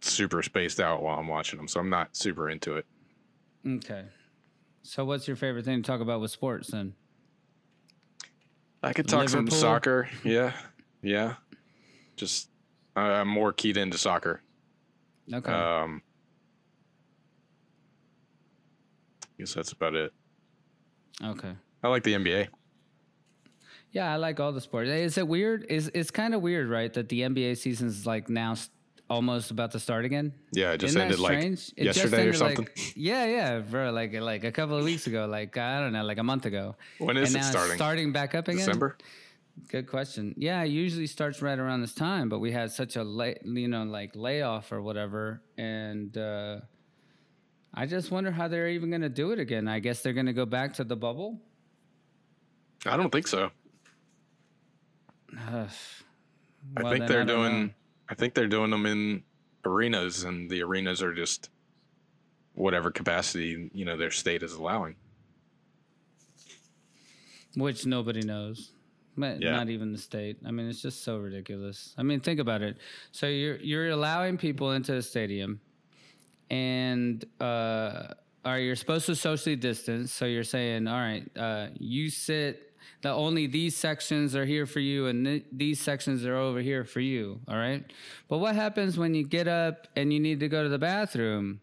[0.04, 2.86] super spaced out while I'm watching them, so I'm not super into it.
[3.68, 4.06] Okay.
[4.84, 6.94] So what's your favorite thing to talk about with sports then?
[8.82, 10.10] I could talk some soccer.
[10.26, 10.52] Yeah,
[11.02, 11.36] yeah.
[12.18, 12.50] Just
[12.96, 14.42] I I'm more keyed into soccer.
[15.34, 15.52] Okay.
[15.52, 16.02] Um,
[19.22, 20.12] I guess that's about it.
[21.24, 21.54] okay.
[21.82, 22.48] I like the NBA.
[23.92, 24.90] Yeah, I like all the sports.
[24.90, 25.66] Is it weird?
[25.70, 26.92] Is it's kind of weird, right?
[26.94, 28.70] That the NBA season is like now s-
[29.14, 30.34] almost about to start again.
[30.52, 31.72] Yeah, it just Isn't ended like strange?
[31.78, 32.74] It just yesterday or ended, like- something.
[32.96, 33.92] yeah, yeah, bro.
[33.92, 35.26] Like like a couple of weeks ago.
[35.26, 36.76] Like I don't know, like a month ago.
[36.98, 37.76] When is and it now starting?
[37.76, 38.58] starting back up again.
[38.60, 38.98] December.
[39.68, 40.34] Good question.
[40.36, 43.68] Yeah, it usually starts right around this time, but we had such a late, you
[43.68, 46.62] know, like layoff or whatever, and uh,
[47.72, 49.68] I just wonder how they're even going to do it again.
[49.68, 51.40] I guess they're going to go back to the bubble.
[52.86, 53.52] I don't think so.
[55.38, 55.70] Ugh.
[56.78, 57.62] I think they're I doing.
[57.68, 57.70] know.
[58.14, 59.24] I think they're doing them in
[59.66, 61.50] arenas, and the arenas are just
[62.54, 64.96] whatever capacity you know their state is allowing.
[67.56, 68.72] which nobody knows.
[69.18, 69.56] But Yeah.
[69.56, 70.38] Not even the state.
[70.46, 71.96] I mean, it's just so ridiculous.
[71.98, 72.78] I mean, think about it.
[73.12, 75.60] So you're you're allowing people into the stadium,
[76.52, 78.14] and uh,
[78.46, 80.12] are you're supposed to socially distance?
[80.12, 82.73] So you're saying, all right, uh, you sit.
[83.04, 86.84] The only these sections are here for you, and th- these sections are over here
[86.86, 87.40] for you.
[87.50, 87.84] All right.
[88.30, 91.60] But what happens when you get up and you need to go to the bathroom?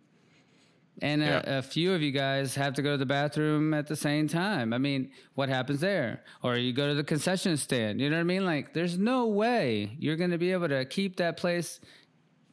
[1.02, 1.40] And Yeah.
[1.46, 4.28] a, a few of you guys have to go to the bathroom at the same
[4.28, 4.74] time.
[4.74, 6.22] I mean, what happens there?
[6.42, 8.02] Or you go to the concession stand.
[8.02, 8.44] You know what I mean?
[8.44, 11.80] Like, there's no way you're going to be able to keep that place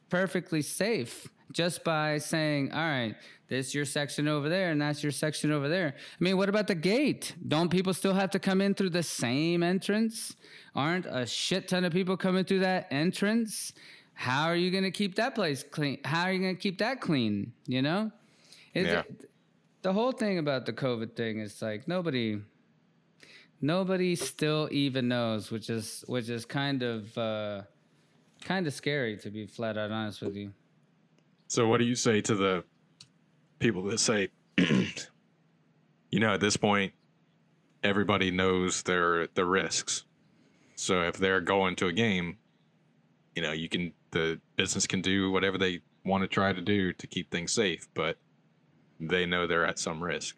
[0.10, 3.16] perfectly safe just by saying, all right,
[3.48, 5.96] this your section over there and that's your section over there.
[5.98, 7.34] I mean, what about the gate?
[7.48, 10.36] Don't people still have to come in through the same entrance?
[10.76, 13.74] Aren't a shit ton of people coming through that entrance?
[14.14, 16.00] How are you going to keep that place clean?
[16.04, 17.54] How are you going to keep that clean?
[17.68, 18.12] You know?
[18.74, 19.00] Is Yeah.
[19.00, 19.30] it-
[19.84, 22.42] the whole thing about the COVID thing is like nobody
[23.62, 27.62] nobody still even knows, which is which is kind of uh
[28.42, 30.52] kind of scary to be flat out honest with you.
[31.48, 32.64] So, what do you say to the
[33.60, 36.94] people that say, you know, at this point,
[37.84, 40.04] everybody knows their the risks.
[40.76, 42.38] So, if they're going to a game,
[43.36, 46.94] you know, you can the business can do whatever they want to try to do
[46.94, 48.18] to keep things safe, but
[49.00, 50.36] they know they're at some risk.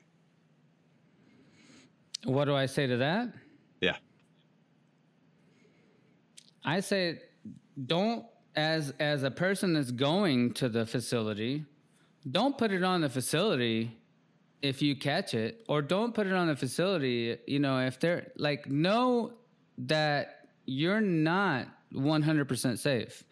[2.26, 3.30] What do I say to that?
[3.82, 3.96] Yeah.
[6.66, 7.22] I say
[7.86, 8.26] don't
[8.56, 11.66] as as a person that's going to the facility,
[12.30, 13.92] don't put it on the facility
[14.62, 18.32] if you catch it or don't put it on the facility, you know, if they're
[18.38, 19.34] like know
[19.78, 23.24] that you're not 100% safe.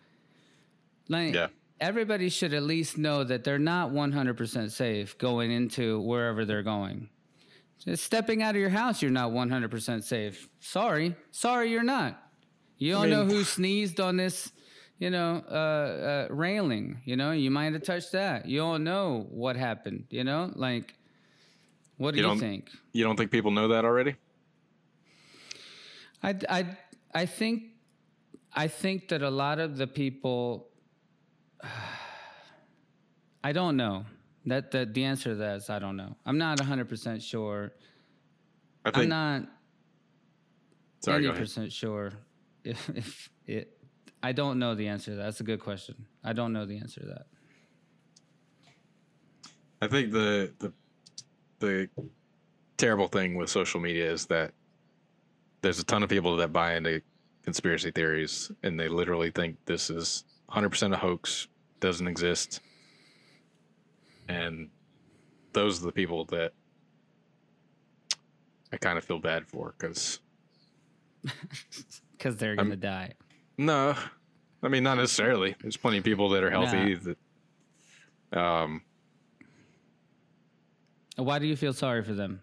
[1.09, 1.47] Like Yeah.
[1.79, 7.09] everybody should at least know that they're not 100% safe going into wherever they're going.
[7.83, 10.49] Just stepping out of your house, you're not 100% safe.
[10.59, 11.15] Sorry.
[11.31, 12.23] Sorry, you're not.
[12.77, 14.51] You don't know mean- who sneezed on this,
[14.99, 17.01] you know, uh, uh, railing.
[17.05, 18.47] You know, you might have touched that.
[18.47, 20.05] You don't know what happened.
[20.09, 20.95] You know, like,
[21.97, 22.69] what do You you, think?
[22.93, 24.15] You don't think people know that already?
[26.23, 26.77] I, I,
[27.13, 27.63] I think,
[28.53, 30.69] I think that a lot of the people,
[33.43, 34.05] I don't know.
[34.45, 36.15] That the, the answer to that is I don't know.
[36.25, 37.73] I'm not 100% sure.
[38.85, 39.43] I I'm not
[41.01, 41.41] sorry, any go ahead.
[41.41, 42.13] percent sure
[42.63, 43.76] if, if it.
[44.27, 45.23] I don't know the answer to that.
[45.23, 46.05] That's a good question.
[46.21, 47.27] I don't know the answer to that.
[49.81, 50.73] I think the the
[51.59, 51.89] the
[52.75, 54.51] terrible thing with social media is that
[55.61, 57.01] there's a ton of people that buy into
[57.43, 61.47] conspiracy theories and they literally think this is 100% a hoax,
[61.79, 62.59] doesn't exist.
[64.27, 64.69] And
[65.53, 66.51] those are the people that
[68.73, 70.19] I kind of feel bad for cuz
[72.11, 73.13] Because they're gonna die.
[73.57, 73.95] no,
[74.63, 75.55] I mean not necessarily.
[75.61, 77.17] There's plenty of people that are healthy that
[78.37, 78.81] um
[81.15, 82.41] Why do you feel sorry for them?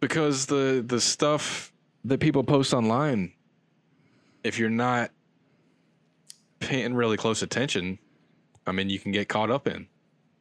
[0.00, 1.72] because the the stuff
[2.04, 3.32] that people post online
[4.42, 5.10] if you're not
[6.58, 7.98] paying really close attention
[8.66, 9.86] i mean you can get caught up in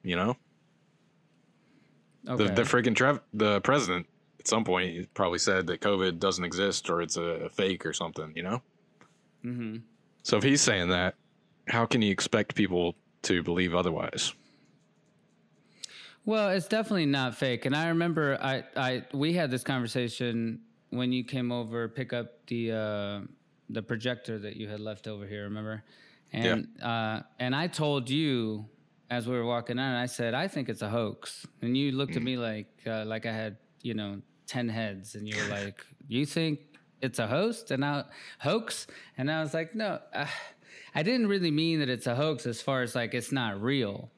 [0.03, 0.35] you know
[2.27, 2.47] Okay.
[2.47, 4.05] the the freaking Trev- the president
[4.39, 7.93] at some point he probably said that covid doesn't exist or it's a, fake or
[7.93, 8.61] something you know
[9.43, 9.77] hmm
[10.23, 11.15] so if he's saying that
[11.67, 14.33] how can you expect people to believe otherwise
[16.25, 17.65] Well, it's definitely not fake.
[17.65, 20.61] And I remember I, I we had this conversation
[20.91, 23.19] when you came over pick up the uh,
[23.69, 25.45] the projector that you had left over here.
[25.45, 25.83] Remember?
[26.31, 28.65] And uh, and I told you
[29.09, 32.15] as we were walking out, I said I think it's a hoax, and you looked
[32.15, 35.15] at me like uh, like I had you know, 10 heads.
[35.15, 36.59] And you're like, you think
[37.01, 38.03] it's a host and I
[38.39, 38.87] hoax?
[39.17, 40.25] And I was like, no, uh,
[40.93, 44.09] I didn't really mean that it's a hoax as far as like it's not real.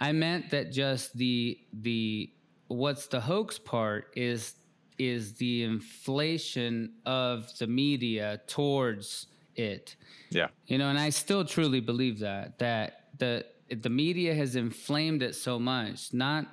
[0.00, 2.30] I meant that just the the
[2.68, 4.54] what's the hoax part is
[4.98, 9.96] is the inflation of the media towards it.
[10.30, 10.48] Yeah.
[10.66, 15.34] You know, and I still truly believe that that the the media has inflamed it
[15.34, 16.46] so much, not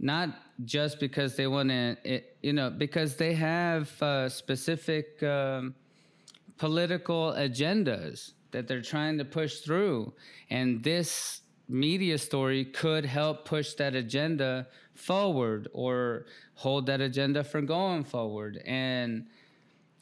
[0.00, 0.30] not
[0.64, 5.74] just because they want to, you know, because they have uh, specific um,
[6.56, 10.12] political agendas that they're trying to push through,
[10.48, 17.64] and this media story could help push that agenda forward or hold that agenda from
[17.64, 19.26] going forward and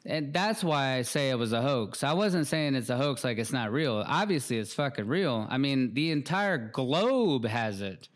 [0.05, 2.03] and that's why I say it was a hoax.
[2.03, 4.03] I wasn't saying it's a hoax like it's not real.
[4.07, 5.45] Obviously, it's fucking real.
[5.49, 8.07] I mean, the entire globe has it.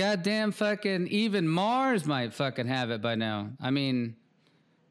[0.00, 3.50] Goddamn fucking even Mars might fucking have it by now.
[3.60, 4.16] I mean,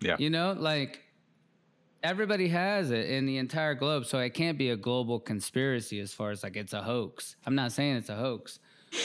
[0.01, 0.17] Yeah.
[0.19, 1.01] you know, like
[2.03, 6.13] everybody has it in the entire globe, so it can't be a global conspiracy as
[6.13, 7.37] far as like it's a hoax.
[7.47, 8.59] I'm not saying it's a hoax.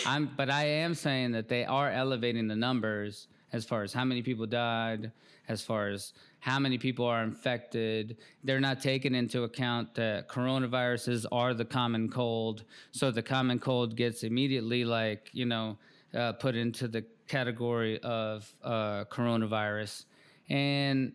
[0.04, 4.04] I'm but I am saying that they are elevating the numbers as far as how
[4.04, 5.10] many people died,
[5.48, 8.18] as far as how many people are infected.
[8.42, 12.64] They're not taking into account that coronaviruses are the common cold.
[12.92, 15.78] So the common cold gets immediately like, you know,
[16.14, 20.04] uh, put into the category of uh, coronavirus.
[20.48, 21.12] And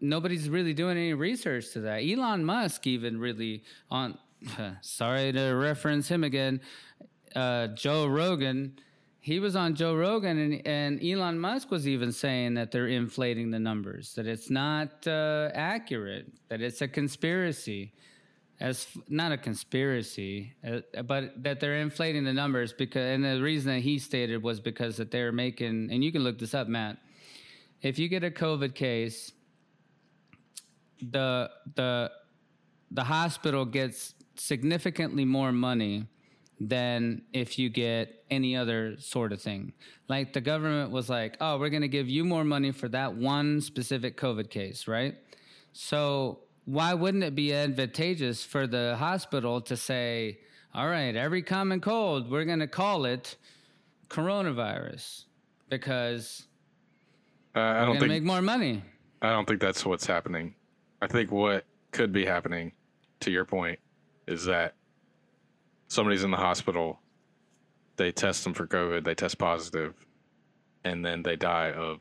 [0.00, 1.98] nobody's really doing any research to that.
[1.98, 4.18] Elon Musk even really on
[4.80, 6.60] sorry to reference him again,
[7.34, 8.78] uh, Joe Rogan.
[9.22, 13.50] He was on Joe Rogan, and, and Elon Musk was even saying that they're inflating
[13.50, 17.92] the numbers, that it's not uh, accurate, that it's a conspiracy.
[18.60, 23.72] As not a conspiracy, uh, but that they're inflating the numbers because, and the reason
[23.72, 26.98] that he stated was because that they're making, and you can look this up, Matt.
[27.80, 29.32] If you get a COVID case,
[31.00, 32.10] the the
[32.90, 36.06] the hospital gets significantly more money
[36.60, 39.72] than if you get any other sort of thing.
[40.08, 43.14] Like the government was like, "Oh, we're going to give you more money for that
[43.14, 45.14] one specific COVID case, right?"
[45.72, 50.38] So, why wouldn't it be advantageous for the hospital to say,
[50.74, 53.36] "All right, every common cold, we're going to call it
[54.08, 55.24] coronavirus
[55.68, 56.46] because
[57.54, 58.82] Uh, I don't think make more money."
[59.22, 60.54] I don't think that's what's happening.
[61.02, 62.72] I think what could be happening,
[63.20, 63.78] to your point,
[64.26, 64.74] is that
[65.88, 67.00] somebody's in the hospital,
[67.96, 69.94] they test them for COVID, they test positive,
[70.84, 72.00] and then they die of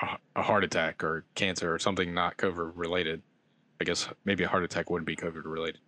[0.00, 3.22] a, heart attack or cancer or something not COVID related.
[3.80, 5.80] I guess maybe a heart attack wouldn't be COVID related,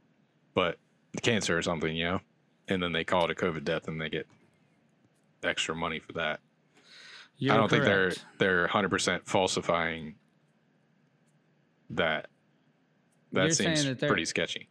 [0.54, 0.78] but
[1.22, 2.20] cancer or something, you know,
[2.68, 4.26] and then they call it a COVID death and they get
[5.42, 6.40] extra money for that.
[7.38, 10.16] You're I don't think they're they're 100% falsifying
[11.90, 12.28] that.
[13.32, 14.68] That You're seems that pretty sketchy.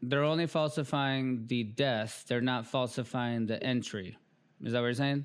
[0.00, 2.24] they're only falsifying the death.
[2.28, 4.16] They're not falsifying the entry.
[4.62, 5.24] Is that what you're saying?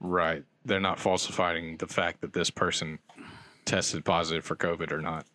[0.00, 0.44] Right.
[0.64, 2.98] They're not falsifying the fact that this person
[3.64, 5.26] tested positive for COVID or not.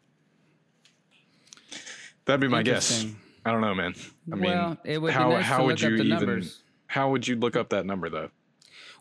[2.25, 3.05] That'd be my guess.
[3.45, 3.95] I don't know, man.
[4.31, 6.61] I mean, well, it would be how nice how would you even numbers.
[6.87, 8.29] how would you look up that number though?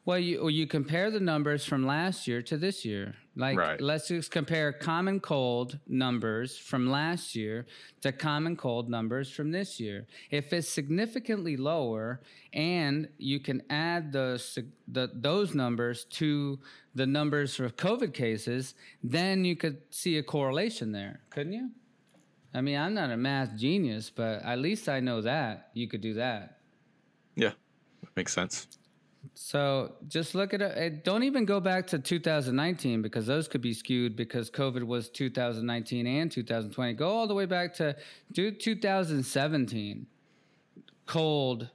[0.05, 3.17] Well, you well, you compare the numbers from last year to this year.
[3.39, 3.81] Like, Right.
[3.81, 7.67] let's just compare common cold numbers from last year
[8.01, 10.09] to common cold numbers from this year.
[10.33, 12.21] If it's significantly lower,
[12.53, 14.43] and you can add the,
[14.89, 16.59] the those numbers to
[16.97, 18.75] the numbers for COVID cases,
[19.05, 21.71] then you could see a correlation there, couldn't you?
[22.53, 26.01] I mean, I'm not a math genius, but at least I know that you could
[26.01, 26.59] do that.
[27.37, 27.53] Yeah.
[28.17, 28.67] Makes sense.
[29.41, 31.05] So just look at it.
[31.05, 36.09] Don't even go back to 2019 because those could be skewed because COVID was 2019
[36.09, 36.95] and 2020.
[36.95, 37.95] Go all the way back to
[38.33, 40.07] do 2017.
[41.07, 41.71] Cold,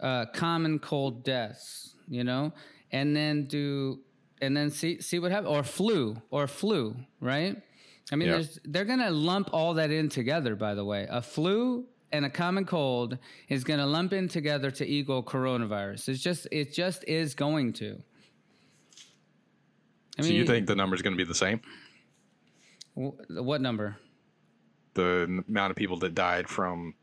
[0.00, 2.52] uh, common cold deaths, you know,
[2.90, 4.00] and then do
[4.42, 7.62] and then see see what happens or flu or flu, right?
[8.10, 8.34] I mean, Yeah.
[8.34, 10.56] there's, they're gonna lump all that in together.
[10.56, 13.18] By the way, a flu and a common cold
[13.48, 16.08] is gonna lump in together to equal coronavirus.
[16.08, 18.02] It's just it just is going to.
[20.18, 21.60] I so you think the number is going to be the same?
[22.96, 23.96] wh- what number?
[24.94, 26.94] The amount of people that died from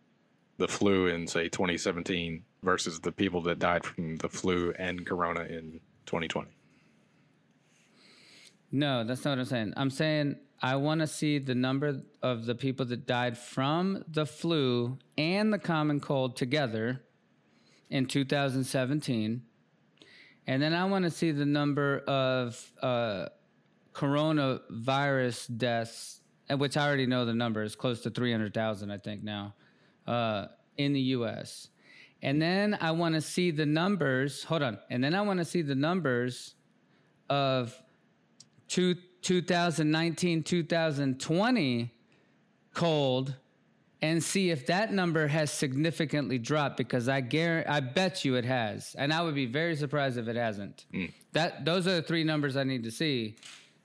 [0.58, 5.42] the flu in say 2017 versus the people that died from the flu and corona
[5.42, 6.50] in 2020.
[8.72, 9.74] No, that's not what I'm saying.
[9.78, 14.26] I'm saying I want to see the number of the people that died from the
[14.26, 17.02] flu and the common cold together
[17.90, 19.44] in 2017.
[20.48, 23.28] and then I want to see the number of uh,
[23.94, 29.56] coronavirus deaths, which I already know the number is close to 300,000, I think now,
[30.08, 30.46] uh,
[30.78, 31.68] in the US.
[32.22, 34.46] And then I want to see the numbers.
[34.46, 34.80] Hold on.
[34.90, 36.56] And then I want to see the numbers
[37.30, 37.78] of
[38.70, 41.92] two, 2019, 2020
[42.74, 43.36] cold
[44.04, 48.44] and see if that number has significantly dropped because I guarantee, I bet you it
[48.44, 50.86] has, and I would be very surprised if it hasn't.
[50.94, 51.14] Mm.
[51.32, 53.38] That those are the three numbers I need to see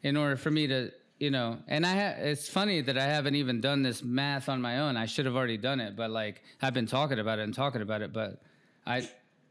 [0.03, 0.91] in order for me to,
[1.21, 1.59] you know.
[1.69, 4.97] And I ha- it's funny that I haven't even done this math on my own.
[4.97, 7.81] I should have already done it, but like I've been talking about it and talking
[7.81, 8.43] about it, but
[8.85, 9.09] I.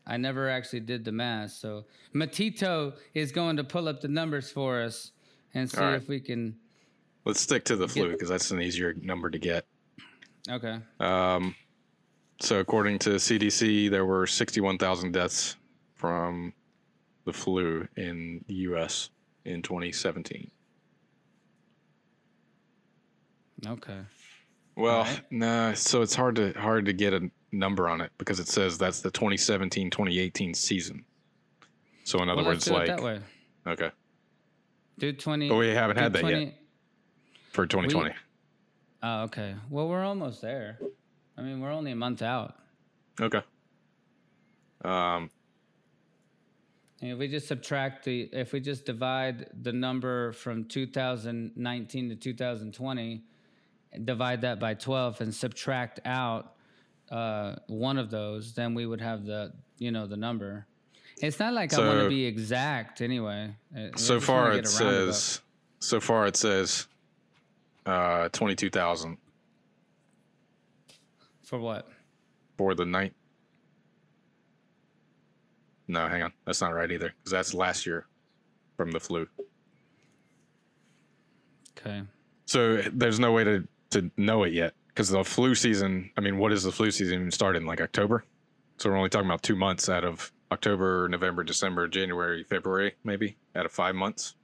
[0.09, 1.83] I never actually did the math, so
[2.15, 5.11] Matito is going to pull up the numbers for us
[5.57, 5.95] and see right.
[5.95, 6.55] if we can.
[7.25, 9.65] Let's stick to the flu because that's an easier number to get.
[10.49, 10.79] Okay.
[10.99, 11.55] Um,
[12.39, 15.57] so according to CDC, there were 61,000 deaths
[15.95, 16.53] from
[17.25, 19.09] the flu in the U.S.
[19.43, 20.49] in 2017.
[23.65, 23.99] Okay.
[24.77, 25.31] Well, Alright.
[25.31, 25.73] nah.
[25.73, 29.01] So it's hard to hard to get a number on it because it says that's
[29.01, 31.03] the 2017-2018 season.
[32.03, 33.19] So in other Well, words, like that way.
[33.65, 33.89] okay,
[34.99, 35.49] Do twenty.
[35.49, 36.53] but we haven't had that 20 yet
[37.51, 38.13] for 2020.
[39.03, 39.55] Oh, okay.
[39.69, 40.79] Well, we're almost there.
[41.37, 42.55] I mean, we're only a month out.
[43.21, 43.41] Okay.
[44.83, 45.29] Um,
[47.01, 52.15] And if we just subtract the, if we just divide the number from 2019 to
[52.15, 53.23] 2020,
[53.93, 56.55] and divide that by 12 and subtract out
[57.11, 60.65] uh, one of those, then we would have the, you know, the number.
[61.21, 63.53] It's not like I want to be exact anyway.
[63.75, 65.41] I so far it says
[65.79, 66.87] so far it says
[67.85, 69.17] uh 22,000
[71.43, 71.87] For what?
[72.57, 73.13] for the night.
[75.87, 76.33] No, hang on.
[76.45, 78.05] That's not right either cuz that's last year
[78.75, 79.27] from the flu.
[81.77, 82.03] Okay.
[82.45, 86.37] So there's no way to to know it yet cuz the flu season, I mean,
[86.37, 88.23] what is the flu season even start in like October?
[88.77, 93.37] So we're only talking about 2 months out of October, November, December, January, February maybe
[93.55, 94.35] out of 5 months.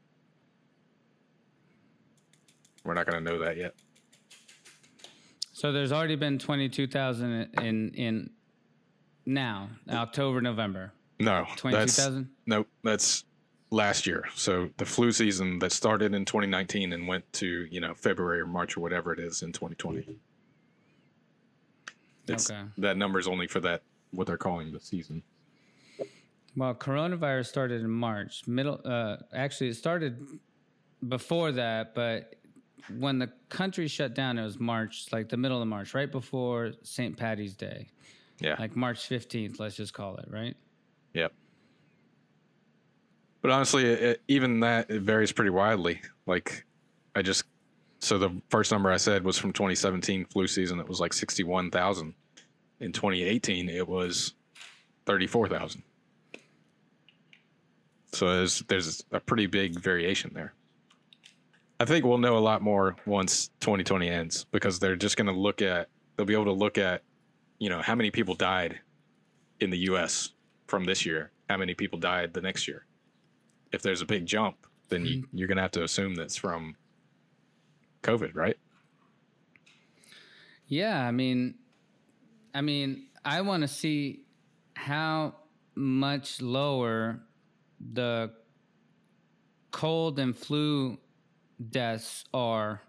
[2.83, 3.75] We're not going to know that yet.
[5.53, 8.29] So there's already been 22,000 in, in
[9.25, 10.91] now, October, November.
[11.19, 12.29] No, that's 22,000?
[12.45, 12.67] nope.
[12.83, 13.23] That's
[13.69, 14.25] last year.
[14.35, 18.45] So the flu season that started in 2019 and went to you know February or
[18.47, 20.17] March or whatever it is in 2020.
[22.27, 22.61] It's, Okay.
[22.77, 25.23] That number is only for that what they're calling the season.
[26.55, 28.47] Well, coronavirus started in March.
[28.47, 30.23] Middle, uh, actually, it started
[31.07, 32.35] before that, but
[32.97, 36.73] when the country shut down, it was March, like the middle of March, right before
[36.83, 37.17] St.
[37.17, 37.87] Patty's Day,
[38.39, 38.55] Yeah.
[38.59, 40.55] like March 15th, let's just call it, right?
[41.13, 41.33] Yep.
[43.41, 46.01] But honestly, it, even that it varies pretty widely.
[46.25, 46.65] Like,
[47.15, 47.43] I just
[47.99, 50.79] so the first number I said was from 2017 flu season.
[50.79, 52.13] It was like 61,000.
[52.81, 54.33] In 2018, it was
[55.05, 55.83] 34,000.
[58.13, 60.53] So there's there's a pretty big variation there.
[61.79, 65.33] I think we'll know a lot more once 2020 ends because they're just going to
[65.33, 67.01] look at they'll be able to look at
[67.59, 68.79] you know how many people died
[69.59, 70.29] in the U.S.
[70.67, 72.85] from this year, how many people died the next year.
[73.71, 74.55] If there's a big jump,
[74.89, 76.75] then you, you're going to have to assume that's from
[78.03, 78.57] COVID, right?
[80.67, 81.55] Yeah, I mean,
[82.53, 84.21] I mean, I want to see
[84.75, 85.35] how
[85.75, 87.19] much lower
[87.91, 88.31] the
[89.71, 90.97] cold and flu
[91.69, 92.81] deaths are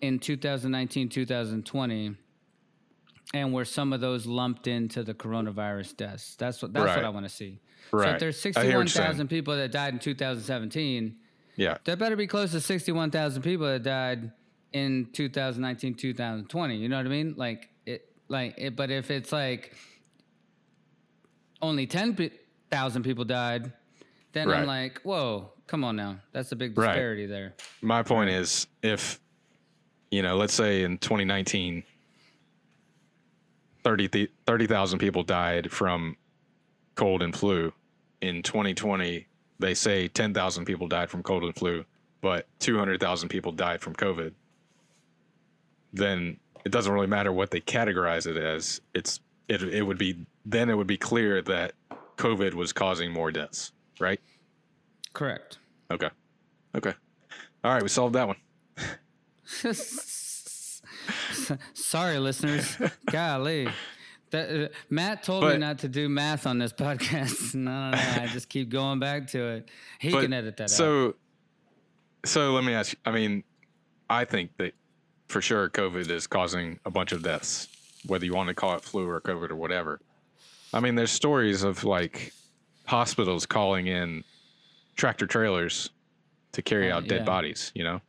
[0.00, 2.16] in 2019, 2020,
[3.34, 6.34] and were some of those lumped into the coronavirus deaths.
[6.36, 6.96] That's what that's Right.
[6.96, 7.60] what I want to see.
[7.90, 9.06] So if there's I hear what you're saying.
[9.16, 11.16] 61,000 people that died in 2017,
[11.56, 11.78] Yeah.
[11.84, 14.32] there better be close to 61,000 people that died
[14.72, 16.76] in 2019, 2020.
[16.76, 17.34] You know what I mean?
[17.36, 19.74] Like it, like it, but if it's like
[21.60, 21.86] only
[22.72, 23.70] 10,000 people died,
[24.32, 26.16] then I'm like, whoa, come on now.
[26.32, 26.86] That's a big Right.
[26.94, 27.54] disparity there.
[27.82, 29.20] My point is if,
[30.10, 31.84] you know, let's say in 2019,
[33.84, 36.16] 30 th- 30,000 people died from
[36.94, 37.74] cold and flu.
[38.22, 39.26] In 2020,
[39.58, 41.84] they say 10,000 people died from cold and flu,
[42.22, 44.32] but 200,000 people died from COVID.
[45.92, 48.80] Then it doesn't really matter what they categorize it as.
[48.94, 51.72] It's it it would be then it would be clear that
[52.16, 54.20] COVID was causing more deaths, right?
[55.12, 55.58] Correct.
[55.90, 56.08] Okay.
[56.74, 56.92] Okay.
[57.64, 58.36] All right, we solved that one.
[61.74, 62.76] Sorry, listeners.
[63.10, 63.68] Golly.
[64.30, 67.54] That, uh, Matt told me not to do math on this podcast.
[67.54, 68.22] no, no, no.
[68.22, 69.68] I just keep going back to it.
[69.98, 70.70] He But- can edit that out.
[70.70, 71.14] so,
[72.24, 72.98] so let me ask you.
[73.04, 73.44] I mean,
[74.08, 74.72] I think that
[75.28, 77.68] for sure COVID is causing a bunch of deaths,
[78.06, 80.00] whether you want to call it flu or COVID or whatever.
[80.72, 82.32] I mean, there's stories of like
[82.86, 84.24] hospitals calling in
[84.96, 85.90] tractor trailers
[86.52, 87.24] to carry Oh, out dead yeah.
[87.24, 87.72] bodies.
[87.74, 88.00] You know,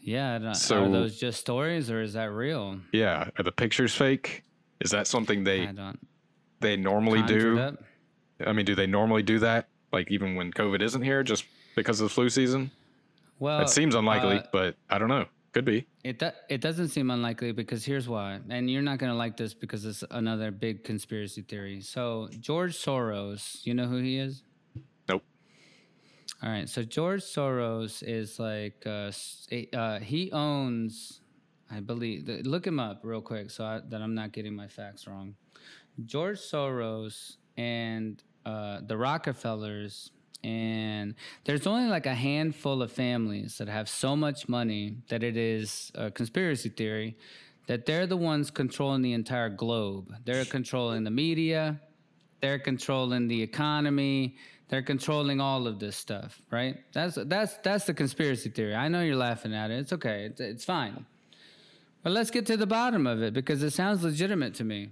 [0.00, 0.52] Yeah.
[0.52, 2.80] So- are those just stories or is that real?
[2.92, 3.30] yeah.
[3.38, 4.42] Are the pictures fake?
[4.80, 5.68] Is that something they
[6.60, 7.58] they normally do?
[7.58, 7.82] up?
[8.44, 9.68] I mean, do they normally do that?
[9.92, 11.44] Like even when COVID isn't here, just
[11.76, 12.70] because of the flu season?
[13.38, 15.26] Well, It seems unlikely, uh, but I don't know.
[15.52, 15.86] Could be.
[16.02, 19.52] It do, it doesn't seem unlikely because here's why, and you're not gonna like this
[19.52, 21.82] because it's another big conspiracy theory.
[21.82, 24.44] So George Soros, you know who he is?
[25.10, 25.22] Nope.
[26.42, 29.12] All right, so George Soros is like uh,
[29.76, 31.20] uh, he owns,
[31.70, 32.26] I believe.
[32.46, 35.34] Look him up real quick so I, that I'm not getting my facts wrong.
[36.06, 40.12] George Soros and uh, the Rockefellers,
[40.44, 41.14] and
[41.44, 45.92] there's only like a handful of families that have so much money that it is
[45.94, 47.16] a conspiracy theory
[47.68, 50.12] that they're the ones controlling the entire globe.
[50.24, 51.80] They're controlling the media,
[52.40, 54.36] they're controlling the economy,
[54.68, 56.78] they're controlling all of this stuff, right?
[56.92, 58.74] That's that's that's the conspiracy theory.
[58.74, 59.78] I know you're laughing at it.
[59.78, 60.24] It's okay.
[60.24, 61.06] It's, it's fine.
[62.02, 64.90] But let's get to the bottom of it because it sounds legitimate to me.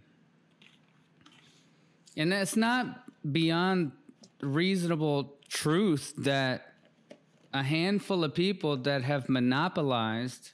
[2.17, 3.93] And that's not beyond
[4.43, 6.75] reasonable truth that
[7.53, 10.53] a handful of people that have monopolized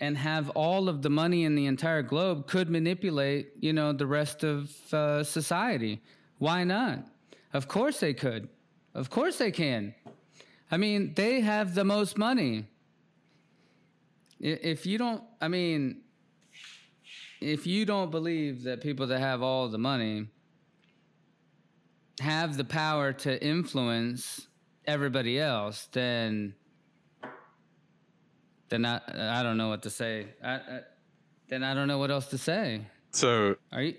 [0.00, 4.06] and have all of the money in the entire globe could manipulate, you know, the
[4.06, 6.02] rest of uh, society.
[6.38, 7.06] Why not?
[7.52, 8.48] Of course they could.
[8.94, 9.94] Of course they can.
[10.70, 12.66] I mean, they have the most money.
[14.40, 16.02] If you don't, I mean,
[17.40, 20.26] if you don't believe that people that have all the money
[22.20, 24.48] have the power to influence
[24.86, 26.54] everybody else, then
[28.68, 29.00] then I
[29.38, 30.28] I don't know what to say.
[30.42, 30.80] I, I,
[31.48, 32.86] then I don't know what else to say.
[33.10, 33.94] So, Are you?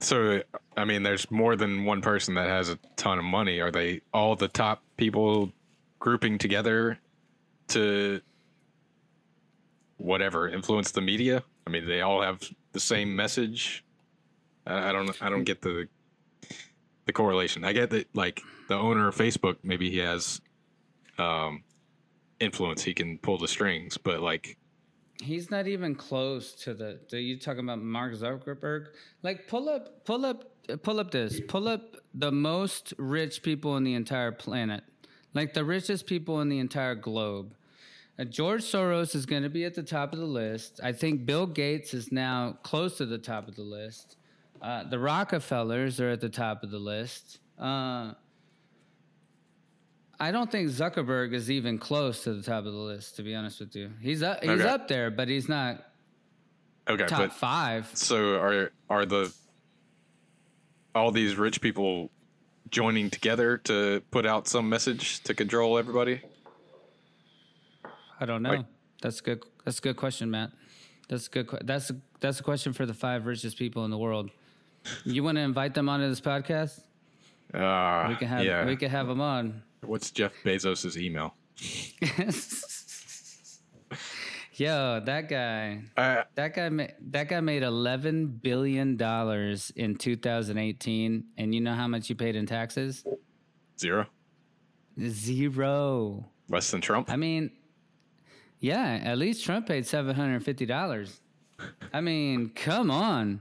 [0.00, 0.42] so
[0.76, 3.60] I mean, there's more than one person that has a ton of money.
[3.60, 5.52] Are they all the top people
[5.98, 6.98] grouping together
[7.68, 8.20] to
[9.96, 11.42] whatever influence the media?
[11.66, 12.42] I mean, they all have
[12.72, 13.84] the same message.
[14.66, 15.22] I, I don't.
[15.22, 15.88] I don't get the
[17.08, 17.64] the correlation.
[17.64, 20.40] I get that, like the owner of Facebook, maybe he has
[21.18, 21.64] um,
[22.38, 22.84] influence.
[22.84, 24.56] He can pull the strings, but like
[25.20, 27.00] He's not even close to the.
[27.12, 28.88] Are you talking about Mark Zuckerberg?
[29.24, 30.44] Like, pull up, pull up,
[30.84, 31.40] pull up this.
[31.48, 34.84] Pull up the most rich people in the entire planet,
[35.34, 37.54] like the richest people in the entire globe.
[38.16, 40.78] Uh, George Soros is going to be at the top of the list.
[40.84, 44.16] I think Bill Gates is now close to the top of the list.
[44.60, 47.38] Uh, the Rockefellers are at the top of the list.
[47.58, 48.12] Uh,
[50.20, 53.16] I don't think Zuckerberg is even close to the top of the list.
[53.16, 54.42] To be honest with you, he's up.
[54.42, 54.68] He's Okay.
[54.68, 55.84] up there, but he's not
[56.88, 57.88] okay, top five.
[57.94, 59.32] So are are the
[60.94, 62.10] all these rich people
[62.70, 66.20] joining together to put out some message to control everybody?
[68.20, 68.50] I don't know.
[68.50, 68.66] Like-
[69.00, 69.44] that's a good.
[69.64, 70.50] That's a good question, Matt.
[71.08, 71.48] That's a good.
[71.62, 74.30] That's a, that's a question for the five richest people in the world.
[75.04, 76.80] You want to invite them onto this podcast?
[77.52, 78.44] Uh, We can have.
[78.44, 78.64] yeah.
[78.66, 79.62] We can have them on.
[79.82, 81.34] What's Jeff Bezos' email?
[84.54, 85.82] Yo, that guy.
[85.96, 86.68] Uh, That guy.
[86.68, 92.14] Ma- that guy made eleven billion dollars in 2018, and you know how much he
[92.14, 93.04] paid in taxes?
[93.78, 94.06] zero.
[95.00, 96.28] Zero.
[96.48, 97.08] Less than Trump.
[97.10, 97.52] I mean,
[98.58, 101.20] yeah, at least Trump paid seven hundred fifty dollars.
[101.92, 103.40] I mean, come on,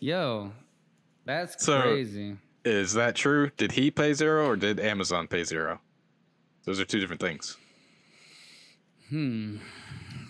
[0.00, 0.52] yo,
[1.24, 2.36] that's So- crazy.
[2.64, 3.50] Is that true?
[3.56, 5.80] Did he pay zero or did Amazon pay zero?
[6.64, 7.56] Those are two different things.
[9.08, 9.56] Hmm.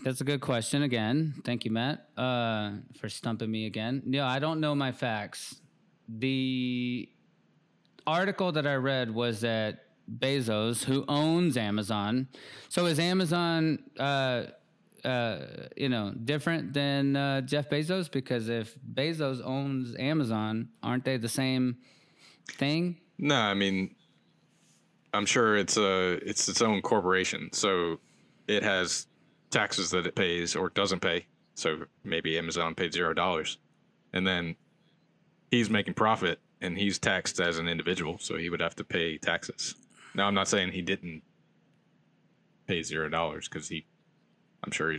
[0.05, 0.82] That's a good question.
[0.85, 4.03] Again, thank you, Matt, uh, for stumping me again.
[4.07, 5.61] No, I don't know my facts.
[6.09, 7.09] The
[8.07, 9.81] article that I read was that
[10.19, 12.28] Bezos, who owns Amazon,
[12.69, 14.45] so is Amazon, uh,
[15.04, 15.38] uh,
[15.76, 18.10] you know, different than uh, Jeff Bezos?
[18.10, 21.76] Because if Bezos owns Amazon, aren't they the same
[22.52, 22.98] thing?
[23.18, 23.94] No, I mean,
[25.12, 27.98] I'm sure it's a it's its own corporation, so
[28.46, 29.06] it has
[29.50, 31.26] taxes that it pays or doesn't pay.
[31.54, 33.58] So maybe Amazon paid zero dollars,
[34.12, 34.56] and then
[35.50, 39.18] he's making profit and he's taxed as an individual, so he would have to pay
[39.18, 39.74] taxes.
[40.14, 41.22] Now, I'm not saying he didn't
[42.66, 43.86] pay zero dollars because he,
[44.64, 44.97] I'm sure.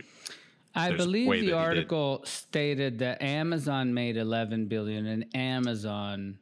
[0.74, 1.52] I believe the that he did.
[1.54, 6.38] article stated that Amazon made 11 billion and Amazon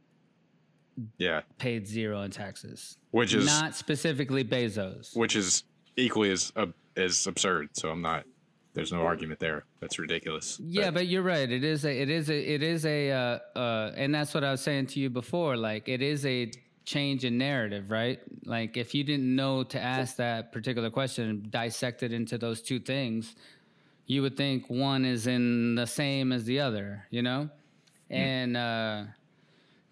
[1.17, 2.99] Yeah, paid zero in taxes.
[3.11, 5.17] which is Not specifically Bezos.
[5.17, 5.65] which is
[5.97, 6.67] equally as uh,
[6.97, 7.71] as absurd.
[7.73, 8.25] So I'm not.
[8.75, 9.65] There's no argument there.
[9.81, 10.61] That's ridiculous.
[10.63, 11.51] Yeah, That- but you're right.
[11.51, 14.51] It is a, it is a, it is a, uh, uh, and that's what I
[14.53, 15.57] was saying to you before.
[15.57, 16.51] Like, it is a
[16.89, 18.19] change in narrative, right?
[18.45, 22.63] Like, if you didn't know to ask that particular question and dissect it into those
[22.63, 23.37] two things,
[24.07, 27.51] you would think one is in the same as the other, you know?
[28.09, 29.05] And uh,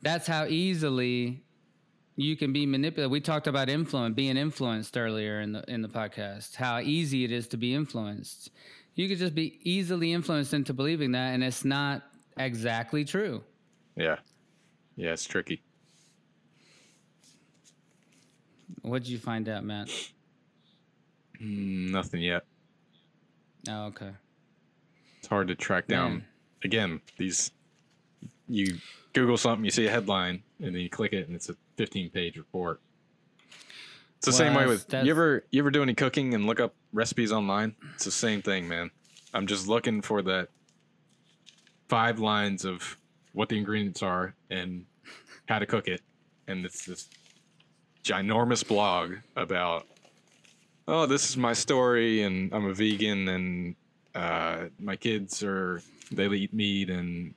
[0.00, 1.44] that's how easily
[2.16, 3.10] you can be manipulated.
[3.10, 6.56] We talked about influence, being influenced earlier in the in the podcast.
[6.56, 8.50] How easy it is to be influenced.
[8.94, 12.04] You could just be easily influenced into believing that, and it's not
[12.38, 13.44] exactly true.
[13.96, 14.16] yeah,
[14.96, 15.62] yeah, it's tricky.
[18.82, 19.88] What did you find out, Matt?
[21.40, 22.44] Mm, Nothing yet.
[23.68, 24.10] Oh, okay.
[25.18, 26.10] It's hard to track down.
[26.12, 26.24] Man.
[26.64, 27.50] Again, these
[28.48, 28.76] you
[29.12, 32.10] Google something, you see a headline, and then you click it, and it's a 15
[32.10, 32.80] page report.
[34.18, 36.60] It's the Well, same way with you ever you ever do any cooking and look
[36.60, 37.74] up recipes online?
[37.94, 38.90] It's the same thing, man.
[39.34, 40.48] I'm just looking for that
[41.88, 42.96] five lines of
[43.32, 44.86] what the ingredients are and
[45.48, 46.00] how to cook it,
[46.48, 47.08] and it's this
[48.06, 49.86] ginormous blog about
[50.86, 53.74] oh this is my story and i'm a vegan and
[54.14, 57.34] uh, my kids are they eat meat and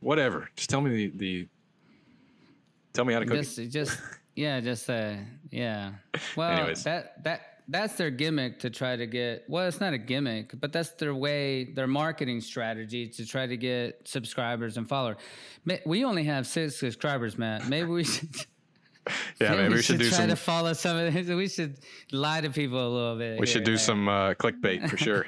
[0.00, 1.48] whatever just tell me the, the
[2.92, 3.68] tell me how to cook Just, it.
[3.68, 3.98] just,
[4.36, 5.14] yeah, just, uh,
[5.50, 5.92] yeah.
[6.36, 6.84] Well, Anyways.
[6.84, 9.44] that that that's their gimmick to try to get.
[9.48, 13.56] Well, it's not a gimmick, but that's their way, their marketing strategy to try to
[13.56, 15.16] get subscribers and followers.
[15.86, 17.68] We only have six subscribers, Matt.
[17.68, 18.46] Maybe we should.
[19.40, 21.28] yeah maybe we should do try some to follow some of this.
[21.42, 21.78] We should
[22.12, 23.40] lie to people a little bit.
[23.40, 23.74] we should here.
[23.74, 25.26] do some uh, clickbait for sure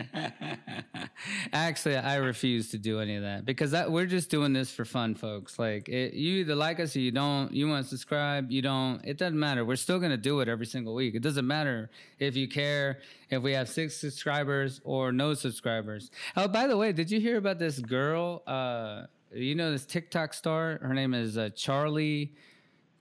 [1.52, 4.84] Actually, I refuse to do any of that because that we're just doing this for
[4.84, 5.58] fun, folks.
[5.58, 7.52] Like it, you either like us or you don't.
[7.52, 9.04] You want to subscribe, you don't.
[9.04, 9.64] It doesn't matter.
[9.64, 11.14] We're still gonna do it every single week.
[11.14, 13.00] It doesn't matter if you care
[13.30, 16.10] if we have six subscribers or no subscribers.
[16.36, 18.42] Oh, by the way, did you hear about this girl?
[18.46, 20.78] Uh, you know this TikTok star.
[20.82, 22.34] Her name is uh, Charlie.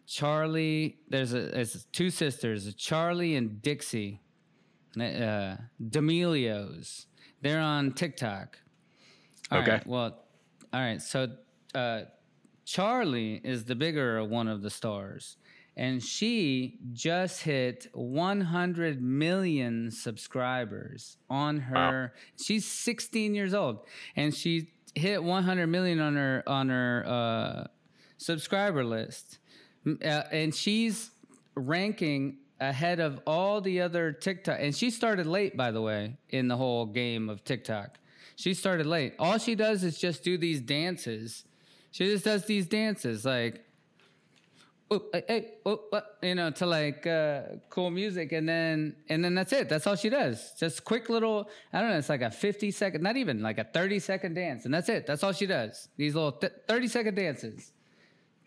[0.08, 0.98] Charlie.
[1.10, 1.60] There's a.
[1.60, 4.22] It's two sisters, Charlie and Dixie
[5.00, 5.56] uh,
[5.90, 7.06] D'Amelios.
[7.42, 8.60] They're on TikTok.
[9.52, 9.72] All Okay.
[9.72, 10.24] right, well,
[10.74, 11.02] all right.
[11.02, 11.28] So
[11.76, 12.02] uh,
[12.66, 15.38] Charlie is the bigger one of the stars,
[15.76, 22.14] and she just hit 100 million subscribers on her.
[22.42, 23.80] She's 16 years old,
[24.16, 27.68] and she hit 100 million on her on her uh,
[28.18, 29.40] subscriber list,
[29.86, 31.12] uh, and she's
[31.56, 34.58] ranking ahead of all the other TikTok.
[34.60, 37.98] And she started late, by the way, in the whole game of TikTok.
[38.36, 39.16] She started late.
[39.20, 41.44] All she does is just do these dances.
[41.92, 43.66] She just does these dances like,
[44.90, 45.80] oh, hey, oh,
[46.22, 49.68] you know, to like uh, cool music, and then and then that's it.
[49.68, 50.54] That's all she does.
[50.58, 51.50] Just quick little.
[51.74, 51.98] I don't know.
[51.98, 55.06] It's like a fifty second, not even like a thirty second dance, and that's it.
[55.06, 55.90] That's all she does.
[55.98, 57.74] These little th- thirty second dances.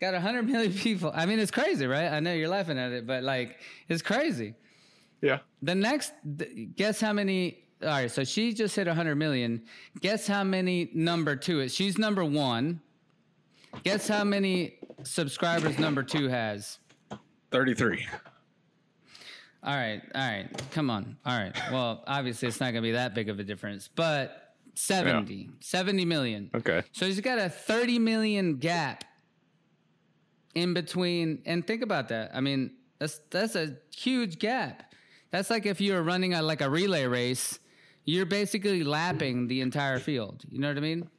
[0.01, 1.11] Got 100 million people.
[1.13, 2.11] I mean, it's crazy, right?
[2.11, 3.57] I know you're laughing at it, but like,
[3.87, 4.55] it's crazy.
[5.21, 6.13] yeah The next,
[6.75, 7.59] guess how many?
[7.81, 9.63] All right, so she just hit 100 million.
[10.01, 11.73] Guess how many number two is?
[11.73, 12.81] She's number one.
[13.83, 16.79] Guess how many subscribers number two has?
[17.51, 18.05] 33
[19.63, 21.17] All right, all right, come on.
[21.25, 24.53] All right, well, obviously it's not going to be that big of a difference, but
[24.75, 26.49] 70, 70 million.
[26.55, 29.03] okay So he's got a 30 million gap
[30.55, 31.41] in between.
[31.45, 32.31] And think about that.
[32.33, 34.93] I mean, that's that's a huge gap.
[35.31, 37.59] That's like if you're running a, like a relay race,
[38.05, 40.43] you're basically lapping the entire field.
[40.49, 41.09] You know what I mean?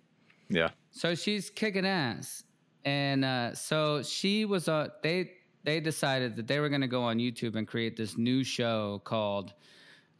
[0.48, 2.44] yeah So she's kicking ass,
[2.84, 4.68] and uh, so she was.
[4.68, 5.32] Uh, they
[5.64, 9.02] they decided that they were going to go on YouTube and create this new show
[9.04, 9.52] called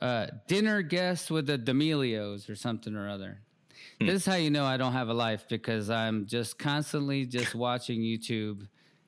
[0.00, 3.40] uh, "Dinner Guest with the D'Amelios" or something or other.
[3.98, 7.54] This is how you know I don't have a life because I'm just constantly just
[7.54, 8.66] watching YouTube.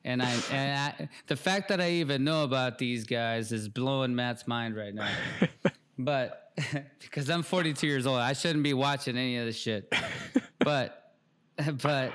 [0.09, 4.15] And I, and I, the fact that I even know about these guys is blowing
[4.15, 5.07] Matt's mind right now.
[5.99, 6.51] but
[6.99, 9.93] because I'm 42 years old, I shouldn't be watching any of this shit.
[10.61, 11.13] But,
[11.81, 12.11] but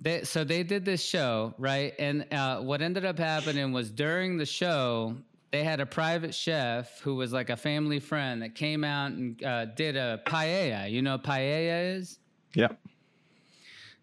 [0.00, 1.92] they, so they did this show, right?
[1.98, 5.16] And uh, what ended up happening was during the show,
[5.50, 9.42] they had a private chef who was like a family friend that came out and
[9.42, 10.88] uh, did a paella.
[10.88, 12.20] You know what paella is?
[12.54, 12.68] yeah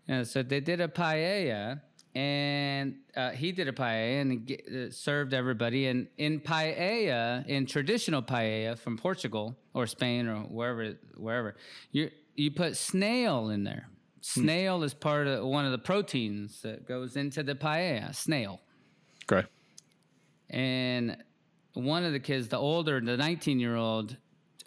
[0.08, 1.80] Yeah, so they did a paella,
[2.16, 5.88] and uh, he did a paella and he ge- uh, served everybody.
[5.88, 11.56] And in paella, in traditional paella from Portugal or Spain or wherever, wherever,
[11.92, 13.88] you you put snail in there.
[14.22, 18.16] Snail is part of one of the proteins that goes into the paella.
[18.16, 18.62] Snail.
[19.30, 19.48] Okay.
[20.50, 21.18] And
[21.74, 24.16] one of the kids, the older, the 19 year old,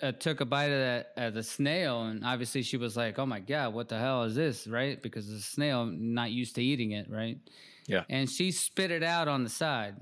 [0.02, 3.27] uh, took a bite of that of the snail, and obviously she was like, "Oh
[3.27, 5.01] my god, what the hell is this?" Right?
[5.02, 7.39] Because the snail not used to eating it, right?
[7.86, 8.05] Yeah.
[8.09, 9.94] And she spit it out on the side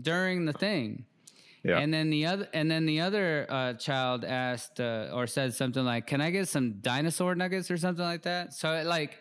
[0.00, 1.04] during the thing.
[1.64, 1.78] Yeah.
[1.78, 5.84] And then the other, and then the other uh, child asked uh, or said something
[5.84, 9.20] like, "Can I get some dinosaur nuggets or something like that?" So it, like,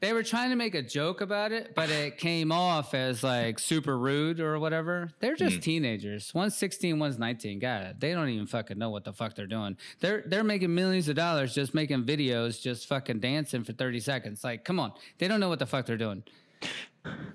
[0.00, 3.58] they were trying to make a joke about it, but it came off as like
[3.58, 5.10] super rude or whatever.
[5.20, 5.62] They're just mm.
[5.62, 6.32] teenagers.
[6.34, 7.58] One's 16, one's 19.
[7.58, 9.76] God, they don't even fucking know what the fuck they're doing.
[10.00, 14.44] They're they're making millions of dollars just making videos, just fucking dancing for 30 seconds.
[14.44, 14.92] Like, come on.
[15.18, 16.22] They don't know what the fuck they're doing.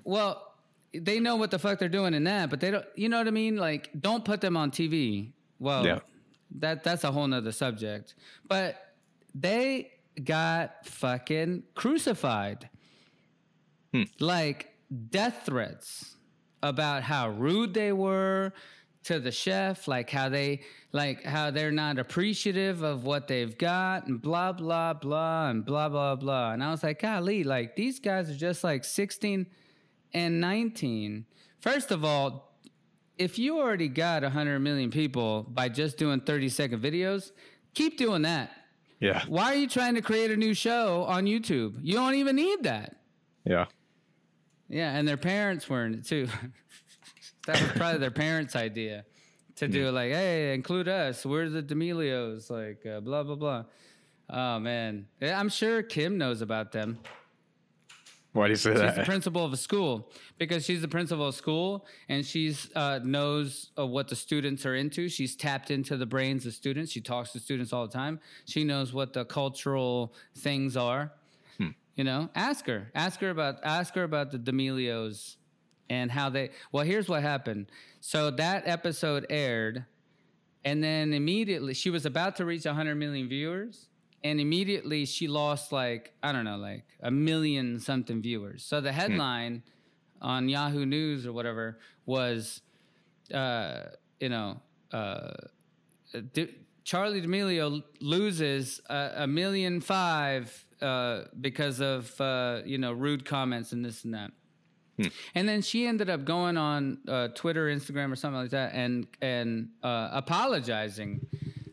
[0.04, 0.54] Well,
[0.92, 3.28] they know what the fuck they're doing in that, but they don't you know what
[3.28, 3.56] I mean?
[3.56, 5.32] Like, don't put them on TV.
[5.58, 6.00] Well, Yeah.
[6.56, 8.14] that that's a whole nother subject.
[8.46, 8.76] But
[9.34, 9.92] they
[10.24, 12.68] got fucking crucified.
[13.92, 14.04] Hmm.
[14.18, 14.74] Like
[15.10, 16.16] death threats
[16.62, 18.52] about how rude they were
[19.04, 20.60] to the chef, like how they
[20.92, 25.88] like how they're not appreciative of what they've got and blah blah blah and blah
[25.88, 26.52] blah blah.
[26.52, 29.46] And I was like, golly, like these guys are just like 16
[30.12, 31.24] and 19.
[31.60, 32.58] First of all,
[33.16, 37.32] if you already got 100 million people by just doing 30 second videos,
[37.74, 38.50] keep doing that.
[39.00, 39.24] Yeah.
[39.26, 41.78] Why are you trying to create a new show on YouTube?
[41.82, 42.96] You don't even need that.
[43.44, 43.66] Yeah.
[44.68, 46.28] Yeah, and their parents were in it too.
[47.46, 49.04] that was probably their parents' idea
[49.56, 51.26] to do like, hey, include us.
[51.26, 53.64] We're the D'Amelios, like uh, blah blah blah.
[54.28, 56.98] Oh man, I'm sure Kim knows about them.
[58.32, 58.90] Why do you say that?
[58.90, 63.00] She's the principal of a school because she's the principal of school and she's uh,
[63.02, 65.08] knows uh, what the students are into.
[65.08, 66.92] She's tapped into the brains of students.
[66.92, 68.20] She talks to students all the time.
[68.44, 71.12] She knows what the cultural things are.
[72.00, 72.90] You know, ask her.
[72.94, 73.56] Ask her about.
[73.62, 75.36] Ask her about the D'Amelios
[75.90, 76.48] and how they.
[76.72, 77.66] Well, here's what happened.
[78.00, 79.84] So that episode aired,
[80.64, 83.89] and then immediately she was about to reach 100 million viewers,
[84.22, 88.64] and immediately she lost like I don't know, like a million something viewers.
[88.64, 89.62] So the headline
[90.20, 92.60] on Yahoo News or whatever was,
[93.32, 93.82] uh,
[94.18, 94.60] you know,
[94.92, 95.32] uh,
[96.32, 103.24] D- Charlie D'Amelio loses a, a million five uh, because of uh, you know rude
[103.24, 104.32] comments and this and that.
[105.34, 109.06] And then she ended up going on uh, Twitter, Instagram, or something like that, and
[109.22, 111.26] and uh, apologizing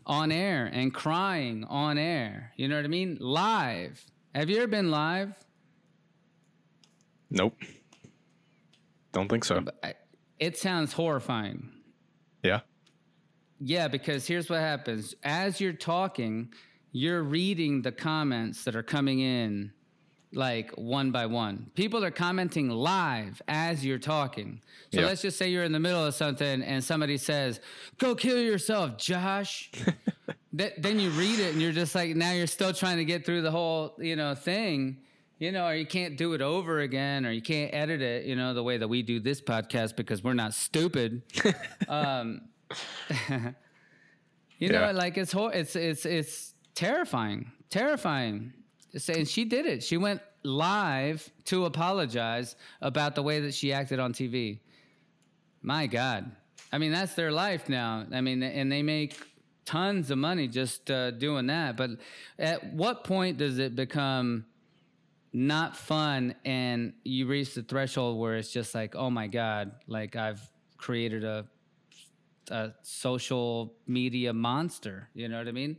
[0.07, 2.53] on air and crying on air.
[2.55, 3.17] You know what I mean?
[3.19, 4.03] Live.
[4.33, 5.35] Have you ever been live?
[7.29, 7.55] Nope.
[9.11, 9.63] Don't think so.
[10.39, 11.69] It sounds horrifying.
[12.41, 12.61] Yeah.
[13.59, 15.13] Yeah, because here's what happens.
[15.23, 16.53] As you're talking,
[16.91, 19.71] you're reading the comments that are coming in
[20.37, 21.69] like one by one.
[21.75, 24.61] People are commenting live as you're talking.
[24.93, 25.07] So Yeah.
[25.07, 27.59] let's just say you're in the middle of something and somebody says,
[27.97, 29.71] Go kill yourself, Josh.
[30.57, 33.25] Th- then you read it and you're just like, now you're still trying to get
[33.25, 34.97] through the whole, you know, thing.
[35.39, 38.35] You know, or you can't do it over again, or you can't edit it, you
[38.35, 41.21] know, the way that we do this podcast because we're not stupid.
[41.87, 42.41] um,
[44.57, 48.53] you know, like it's it's it's it's terrifying, terrifying.
[48.97, 49.83] Saying she did it.
[49.83, 54.59] She went live to apologize about the way that she acted on TV.
[55.61, 56.31] My God,
[56.71, 58.05] I mean that's their life now.
[58.11, 59.19] I mean, and they make
[59.65, 61.75] tons of money just uh, doing that.
[61.75, 61.91] But
[62.39, 64.45] at what point does it become
[65.33, 70.15] not fun and you reach the threshold where it's just like, oh my God, like
[70.15, 70.41] I've
[70.77, 71.45] created a
[72.49, 75.09] a social media monster.
[75.13, 75.77] You know what I mean?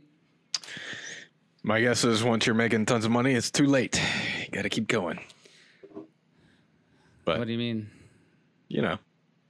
[1.63, 4.01] My guess is once you're making tons of money, it's too late.
[4.43, 5.19] You got to keep going.
[7.25, 7.89] But What do you mean?
[8.69, 8.97] you know,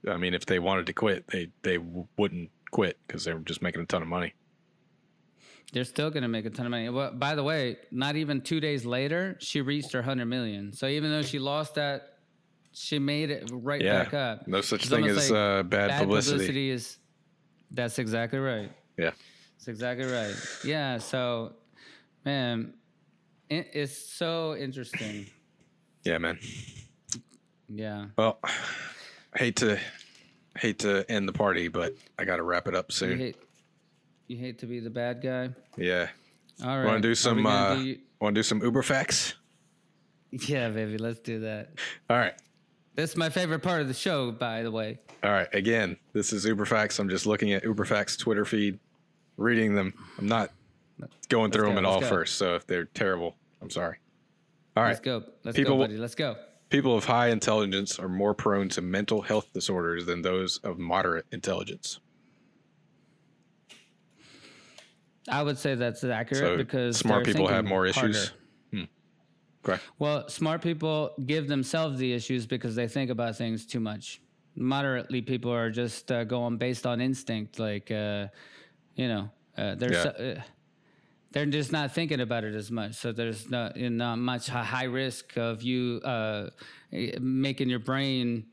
[0.08, 3.40] I mean, if they wanted to quit, they they w- wouldn't quit because they were
[3.40, 4.34] just making a ton of money.
[5.72, 6.88] They're still going to make a ton of money.
[6.88, 10.72] Well, by the way, not even two days later, she reached her hundred million.
[10.72, 12.14] So even though she lost that,
[12.72, 14.48] she made it right Yeah, back up.
[14.48, 16.70] no such It's thing as like uh, bad, publicity.
[16.70, 16.98] is.
[17.70, 18.72] That's exactly right.
[18.98, 19.10] Yeah,
[19.58, 20.34] That's exactly right.
[20.64, 20.98] Yeah.
[20.98, 21.52] So,
[22.24, 22.74] man,
[23.48, 25.26] it, it's so interesting.
[26.04, 26.38] yeah, man.
[27.68, 28.06] Yeah.
[28.16, 28.38] Well,
[29.36, 29.78] hate to
[30.56, 33.18] hate to end the party, but I got to wrap it up You soon.
[33.18, 33.36] hate,
[34.26, 35.50] you hate to be the bad guy.
[35.76, 36.08] Yeah,
[36.64, 36.86] All right.
[36.86, 39.34] want to do some uh, do- want to do some Uber facts?
[40.30, 40.98] yeah, baby.
[40.98, 41.70] Let's do that.
[42.08, 42.34] All right.
[42.96, 44.98] This is my favorite part of the show, by the way.
[45.22, 45.46] All right.
[45.52, 46.98] Again, this is UberFacts.
[46.98, 48.78] I'm just looking at UberFacts Twitter feed,
[49.36, 49.94] reading them.
[50.18, 50.50] I'm not
[51.28, 52.06] going through Let's them go, at all go.
[52.08, 52.36] first.
[52.36, 53.98] So if they're terrible, I'm sorry.
[54.76, 54.90] All right.
[54.90, 55.22] Let's go.
[55.44, 55.96] Let's People- go, buddy.
[55.96, 56.36] Let's go.
[56.70, 61.26] People of high intelligence are more prone to mental health disorders than those of moderate
[61.32, 61.98] intelligence.
[65.28, 68.28] I would say that's accurate So because smart people have more issues.
[68.28, 68.88] harder.
[69.62, 69.78] Okay.
[69.98, 74.22] Well, smart people give themselves the issues because they think about things too much.
[74.56, 78.28] Moderately, people are just uh, going based on instinct, like uh,
[78.96, 79.28] you know,
[79.58, 80.02] uh, they're Yeah.
[80.02, 80.42] so, uh,
[81.32, 82.94] they're just not thinking about it as much.
[82.94, 86.50] So there's not not much high risk of you uh,
[86.92, 88.46] eh, making your brain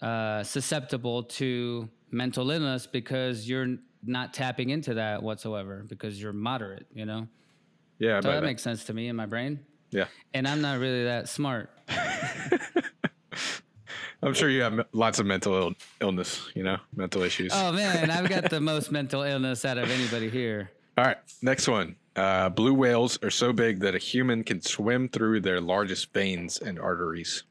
[0.00, 6.86] uh, susceptible to mental illness because you're not tapping into that whatsoever because you're moderate.
[6.94, 7.28] You know,
[7.98, 8.20] Yeah.
[8.20, 9.60] so but that makes sense to me in my brain.
[9.90, 10.06] yeah.
[10.34, 11.70] And I'm not really that smart.
[14.24, 17.50] I'm sure you have lots of mental Ill- illness, you know, mental issues.
[17.52, 20.70] Oh man, I've got the most mental illness out of anybody here.
[20.98, 21.96] All right, next one.
[22.14, 26.58] Uh, blue whales are so big that a human can swim through their largest veins
[26.58, 27.44] and arteries.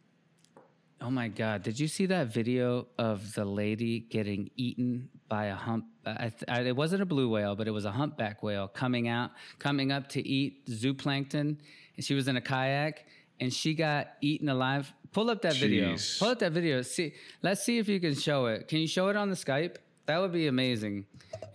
[1.02, 5.56] Oh my god, did you see that video of the lady getting eaten by a
[5.56, 8.68] hump I, th- I, it wasn't a blue whale, but it was a humpback whale
[8.68, 11.58] coming out coming up to eat zooplankton
[11.96, 13.06] and she was in a kayak
[13.40, 14.94] and she got eaten alive.
[15.12, 15.96] Pull up that video.
[16.20, 16.84] Pull up that video.
[16.84, 18.68] See, let's see if you can show it.
[18.68, 19.78] Can you show it on the Skype?
[20.08, 21.06] That would be amazing.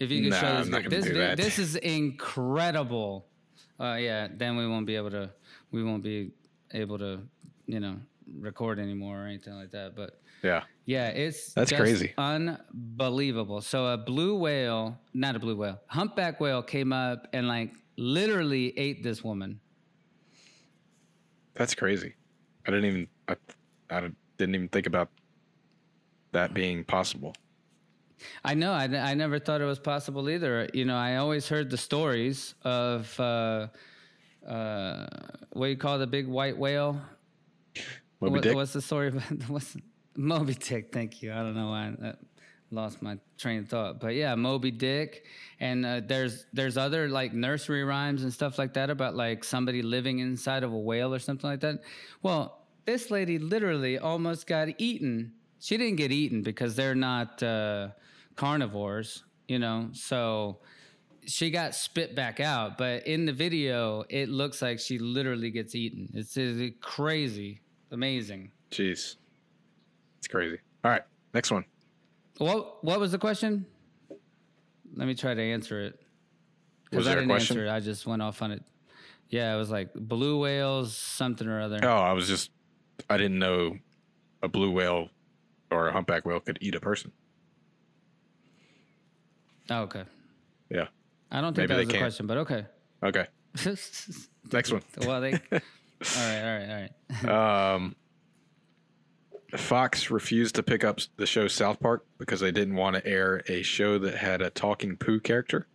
[0.00, 3.26] If you could Nah, show this, this, this is incredible.
[3.78, 5.30] Uh, yeah, then we won't be able to
[5.72, 6.30] we won't be
[6.72, 7.20] able to,
[7.66, 7.96] you know,
[8.40, 9.94] record anymore or anything like that.
[9.94, 10.62] But Yeah.
[10.86, 12.14] yeah, it's That's just crazy.
[12.16, 13.60] unbelievable.
[13.60, 18.76] So a blue whale, not a blue whale, humpback whale came up and like literally
[18.78, 19.60] ate this woman.
[21.54, 22.14] That's crazy.
[22.66, 23.36] I didn't even I,
[23.90, 25.10] I didn't even think about
[26.32, 27.34] that being possible.
[28.44, 28.72] I know.
[28.72, 30.68] I, I never thought it was possible either.
[30.72, 33.68] You know, I always heard the stories of uh,
[34.46, 35.06] uh,
[35.52, 37.00] what you call the big white whale?
[38.20, 38.54] Moby What- Dick.
[38.54, 39.22] What's the story about?
[39.48, 39.76] What's
[40.16, 40.92] Moby Dick?
[40.92, 41.32] Thank you.
[41.32, 42.14] I don't know why I
[42.70, 45.26] lost my train of thought, but yeah, Moby Dick.
[45.60, 49.82] And uh, there's there's other like nursery rhymes and stuff like that about like somebody
[49.82, 51.82] living inside of a whale or something like that.
[52.22, 55.32] Well, this lady literally almost got eaten.
[55.60, 57.88] She didn't get eaten because they're not uh,
[58.36, 59.88] carnivores, you know.
[59.92, 60.58] So
[61.26, 65.74] she got spit back out, but in the video, it looks like she literally gets
[65.74, 66.08] eaten.
[66.14, 67.60] It's, it's crazy,
[67.90, 68.52] amazing.
[68.70, 69.16] Jeez.
[70.18, 70.58] It's crazy.
[70.84, 71.02] All right,
[71.34, 71.64] next one.
[72.38, 73.66] What What was the question?
[74.94, 76.00] Let me try to answer it.
[76.92, 77.56] Was I there a question?
[77.56, 77.70] answer it.
[77.70, 78.62] I just went off on it.
[79.28, 81.80] Yeah, it was like blue whales, something or other.
[81.82, 82.50] Oh, I was just
[83.10, 83.76] I didn't know
[84.42, 85.08] a blue whale
[85.70, 87.12] or a humpback whale could eat a person.
[89.70, 90.04] Oh, okay.
[90.70, 90.86] Yeah.
[91.30, 92.02] I don't think Maybe that was a can't.
[92.02, 92.66] question, but okay.
[93.02, 93.26] Okay.
[94.52, 94.82] Next one.
[95.04, 95.32] well, they.
[95.52, 95.60] all
[96.16, 96.88] right, all right,
[97.24, 97.74] all right.
[97.74, 97.96] Um,
[99.56, 103.42] Fox refused to pick up the show South Park because they didn't want to air
[103.48, 105.66] a show that had a talking poo character.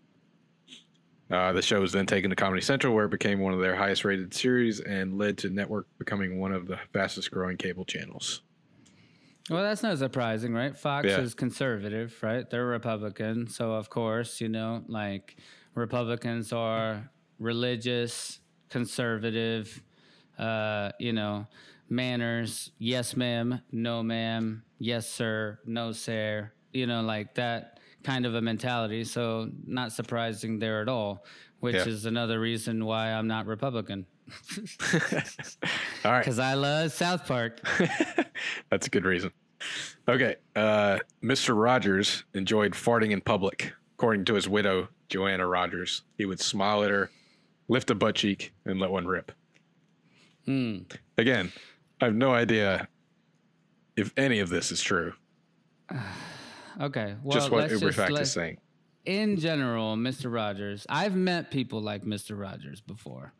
[1.30, 3.76] Uh, the show was then taken to Comedy Central, where it became one of their
[3.76, 8.42] highest rated series and led to network becoming one of the fastest growing cable channels.
[9.50, 10.76] Well, that's not surprising, right?
[10.78, 11.20] Fox Yeah.
[11.22, 12.50] is conservative, right?
[12.50, 13.48] They're Republican.
[13.48, 15.36] So, of course, you know, like
[15.74, 17.10] Republicans are
[17.40, 18.40] religious,
[18.70, 19.82] conservative,
[20.38, 21.48] uh, you know,
[21.90, 28.36] manners, yes, ma'am, no, ma'am, yes, sir, no, sir, you know, like that kind of
[28.36, 29.04] a mentality.
[29.04, 31.26] So, not surprising there at all,
[31.60, 31.88] which Yeah.
[31.88, 34.06] is another reason why I'm not Republican.
[36.06, 36.20] All right.
[36.20, 37.60] Because I love South Park.
[38.70, 39.32] That's a good reason.
[40.08, 40.36] Okay.
[40.56, 41.62] Uh, Mr.
[41.62, 43.74] Rogers enjoyed farting in public.
[43.98, 47.12] According to his widow, Joanna Rogers, he would smile at her,
[47.68, 49.32] lift a butt cheek, and let one rip.
[50.46, 50.80] Hmm.
[51.18, 51.52] Again,
[52.02, 52.88] I have no idea
[53.96, 55.14] if any of this is true.
[56.80, 57.16] Okay.
[57.22, 58.58] Well, just what Uber just Fact let- is saying.
[59.06, 60.34] in general, Mr.
[60.34, 62.40] Rogers, I've met people like Mr.
[62.40, 63.34] Rogers before,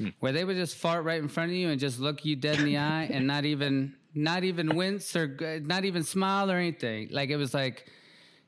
[0.00, 0.08] Hmm.
[0.20, 2.58] where they would just fart right in front of you and just look you dead
[2.58, 7.08] in the eye and not even, not even wince or not even smile or anything.
[7.10, 7.86] Like it was like,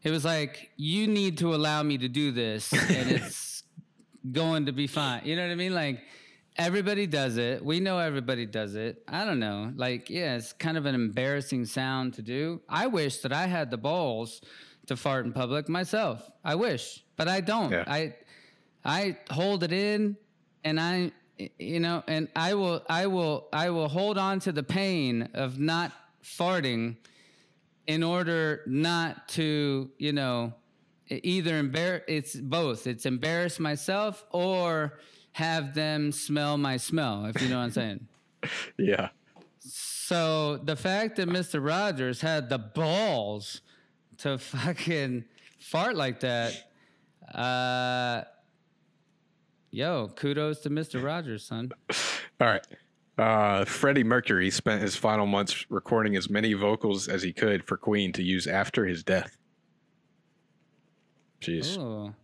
[0.02, 3.62] it was like you need to allow me to do this, and it's
[4.30, 5.22] going to be fine.
[5.24, 5.74] You know what I mean?
[5.74, 6.00] Like
[6.56, 7.64] everybody does it.
[7.64, 9.02] We know everybody does it.
[9.08, 9.72] I don't know.
[9.76, 12.60] Like yeah, it's kind of an embarrassing sound to do.
[12.68, 14.40] I wish that I had the balls
[14.86, 16.28] to fart in public myself.
[16.44, 17.70] I wish, but I don't.
[17.70, 17.84] Yeah.
[17.86, 18.14] I
[18.84, 20.16] I hold it in
[20.64, 21.12] and I
[21.58, 25.58] you know and I will I will I will hold on to the pain of
[25.58, 25.92] not
[26.22, 26.96] farting
[27.86, 30.54] in order not to, you know,
[31.08, 32.02] either embarrass.
[32.08, 32.86] It's both.
[32.86, 34.98] It's embarrass myself or
[35.32, 37.26] have them smell my smell.
[37.26, 38.08] If you know what I'm saying.
[38.76, 39.10] Yeah.
[39.60, 41.64] So the fact that Mr.
[41.64, 43.60] Rogers had the balls
[44.18, 45.24] to fucking
[45.60, 46.54] fart like that,
[47.32, 48.24] uh,
[49.72, 51.02] yo, kudos to Mr.
[51.02, 51.72] Rogers, son.
[52.40, 52.66] All right.
[53.18, 57.76] Uh, Freddie Mercury spent his final months recording as many vocals as he could for
[57.76, 59.36] Queen to use after his death.
[61.40, 61.76] Jeez.
[61.78, 62.14] Oh,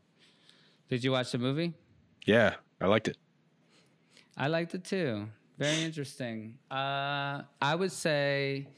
[0.89, 1.75] did you watch the movie?
[2.25, 3.17] Yeah, I liked it.
[4.37, 5.29] I liked it too.
[5.59, 6.55] Very interesting.
[6.71, 8.69] Uh, I would say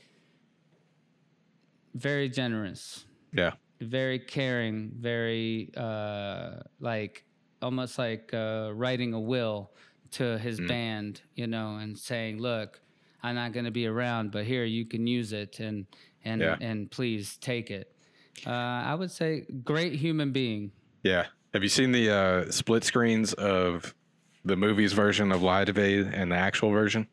[1.95, 3.05] very generous.
[3.33, 3.53] Yeah.
[3.81, 7.25] very caring, very uh, like
[7.63, 9.71] almost like uh, writing a will
[10.13, 12.81] to his band, you know, and saying, "Look,
[13.23, 15.87] I'm not going to be around, but here you can use it, and
[16.25, 16.57] and Yeah.
[16.61, 17.93] and please take it."
[18.47, 20.73] Uh, I would say great human being.
[21.03, 21.27] Yeah.
[21.53, 23.95] Have you seen the uh, split screens of
[24.45, 27.07] the movie's version of Live Aid and the actual version?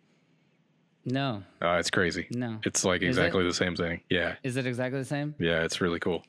[1.05, 2.27] No, Uh, it's crazy.
[2.31, 2.59] no.
[2.65, 3.21] It's like Is it?
[3.21, 4.01] exactly the same thing.
[4.09, 4.35] Yeah.
[4.43, 5.35] Is it exactly the same?
[5.39, 6.23] Yeah, it's really cool.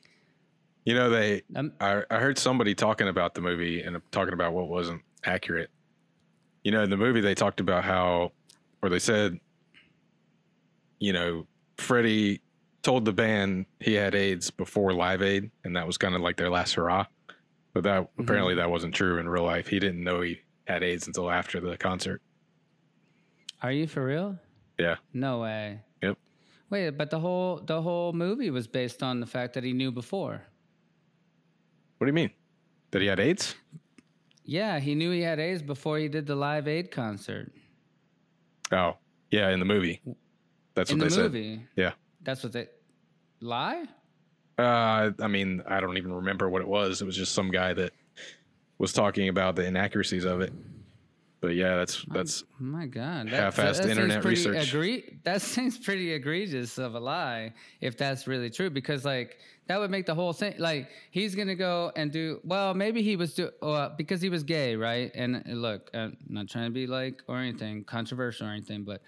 [0.85, 4.53] You know, they Um, I, I heard somebody talking about the movie and talking about
[4.53, 5.69] what wasn't accurate.
[6.63, 8.31] You know, in the movie they talked about how,
[8.81, 9.39] or they said,
[10.99, 11.47] you know,
[11.77, 12.41] Freddie
[12.81, 16.37] told the band he had AIDS before Live Aid, and that was kind of like
[16.37, 17.05] their last hurrah.
[17.73, 19.67] But that apparently that wasn't true in real life.
[19.67, 22.21] He didn't know he had AIDS until after the concert.
[23.61, 24.37] Are you for real?
[24.77, 24.95] Yeah.
[25.13, 25.81] No way.
[26.01, 26.17] Yep.
[26.69, 29.91] Wait, but the whole the whole movie was based on the fact that he knew
[29.91, 30.43] before.
[31.99, 32.31] What do you mean?
[32.91, 33.55] That he had AIDS?
[34.43, 37.51] Yeah, he knew he had AIDS before he did the Live Aid concert.
[38.71, 38.95] Oh,
[39.29, 40.01] yeah, in the movie.
[40.73, 40.95] That's what.
[40.95, 41.55] In what the they movie.
[41.57, 41.67] said.
[41.75, 41.91] Yeah.
[42.23, 42.67] That's what they
[43.41, 43.85] lie?
[44.57, 47.01] Uh, I mean, I don't even remember what it was.
[47.01, 47.91] It was just some guy that
[48.77, 50.51] was talking about the inaccuracies of it.
[51.41, 53.29] But yeah, that's that's Oh my God.
[53.29, 54.67] Half-assed seems internet research.
[54.69, 59.37] Agree- that seems pretty egregious of a lie if that's really true, because like
[59.69, 62.73] that would make the whole thing like he's gonna go and do well.
[62.73, 65.11] Maybe he was do well because he was gay, right?
[65.13, 69.03] And uh, look, I'm not trying to be like or anything controversial or anything, but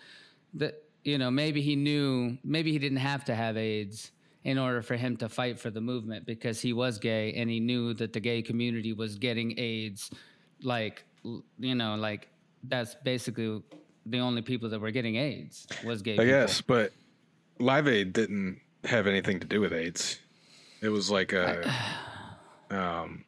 [0.54, 4.12] that you know maybe he knew maybe he didn't have to have AIDS
[4.44, 7.60] in order for him to fight for the movement because he was gay and he
[7.60, 10.12] knew that the gay community was getting AIDS
[10.62, 11.04] like
[11.58, 12.28] you know like
[12.66, 13.64] that's basically
[14.06, 16.26] the only people that were getting AIDS was gay I people.
[16.28, 16.92] guess, but
[17.60, 20.20] Live Aid didn't have anything to do with AIDS.
[20.82, 21.72] It was like a
[22.70, 23.26] um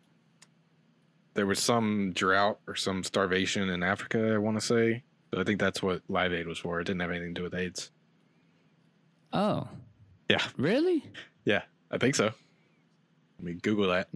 [1.36, 5.04] there was some drought or some starvation in Africa, I want to say.
[5.34, 6.80] So I think that's what Live Aid was for.
[6.80, 7.90] It didn't have anything to do with AIDS.
[9.32, 9.68] Oh,
[10.30, 10.44] Yeah.
[10.58, 11.04] really?
[11.44, 12.26] Yeah, I think so.
[12.26, 12.36] Let
[13.42, 14.10] me Google that.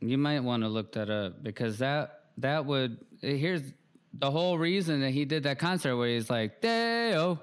[0.00, 3.62] You might want to look that up because that that would here's
[4.14, 7.40] the whole reason that he did that concert where he's like Deo,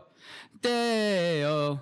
[0.61, 1.81] Deo.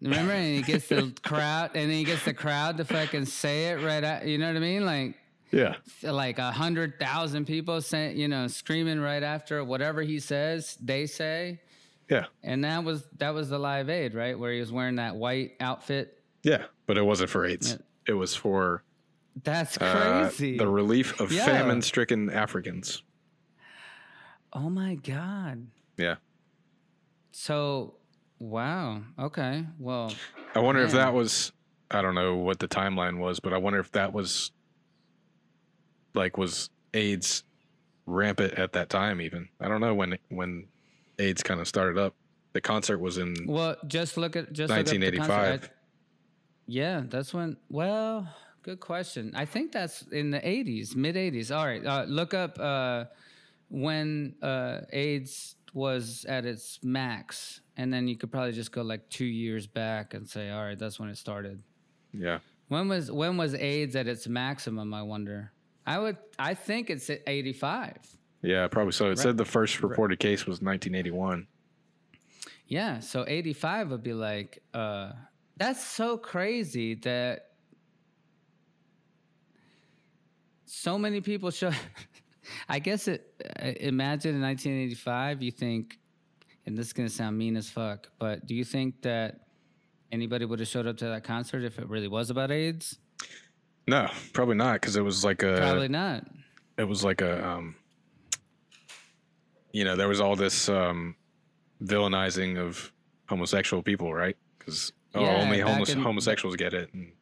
[0.00, 3.82] Remember, and he gets the crowd, and he gets the crowd to fucking say it
[3.82, 4.26] right out.
[4.26, 4.84] You know what I mean?
[4.86, 5.14] Like,
[5.50, 5.74] Yeah.
[6.02, 11.06] like a hundred thousand people saying, you know, screaming right after whatever he says, they
[11.06, 11.60] say.
[12.08, 12.26] Yeah.
[12.42, 14.38] And that was that was the live aid, right?
[14.38, 16.22] Where he was wearing that white outfit.
[16.42, 17.76] Yeah, but it wasn't for AIDS.
[18.06, 18.84] It was for
[19.42, 20.56] That's uh, crazy.
[20.56, 21.44] the relief of Yeah.
[21.44, 23.02] famine-stricken Africans.
[24.52, 25.66] oh my god.
[25.98, 26.14] Yeah.
[27.32, 27.96] So,
[28.38, 29.02] wow.
[29.18, 29.64] Okay.
[29.78, 30.12] Well,
[30.54, 31.52] I wonder if that was
[31.90, 34.50] I don't know what the timeline was, but I wonder if that was
[36.14, 37.44] like was AIDS
[38.06, 39.48] rampant at that time even.
[39.60, 40.66] I don't know when when
[41.18, 42.14] AIDS kind of started up.
[42.54, 45.28] The concert was in well, just look at just look up the 1985.
[45.28, 45.70] concert.
[45.70, 45.74] I-
[46.70, 47.56] yeah, that's when.
[47.70, 48.28] Well,
[48.62, 49.32] good question.
[49.34, 51.54] I think that's in the '80s, mid '80s.
[51.54, 53.04] All right, uh, look up uh,
[53.70, 59.08] when uh, AIDS was at its max, and then you could probably just go like
[59.08, 61.62] two years back and say, all right, that's when it started.
[62.12, 62.40] yeah.
[62.66, 64.92] When was when was AIDS at its maximum?
[64.92, 65.52] I wonder.
[65.86, 66.18] I would.
[66.38, 67.96] I think it's at 85.
[68.42, 69.10] Yeah, probably so.
[69.10, 71.46] It said the first reported case was 1981.
[72.66, 75.12] Yeah, so 85 would be like uh
[75.56, 77.52] that's so crazy that
[80.66, 81.72] so many people show
[82.68, 83.32] I guess it
[83.62, 85.98] uh, imagine in 1985 you think
[86.68, 89.40] and this is going to sound mean as fuck, but do you think that
[90.12, 92.98] anybody would have showed up to that concert if it really was about AIDS?
[93.86, 96.24] No, probably not because it was like a Probably not.
[96.76, 97.74] it was like a um
[99.72, 101.14] you know there was all this um
[101.82, 102.92] villainizing of
[103.28, 104.36] homosexual people, right?
[104.58, 107.12] Because oh, Yeah, only homos- in- homosexuals get it, and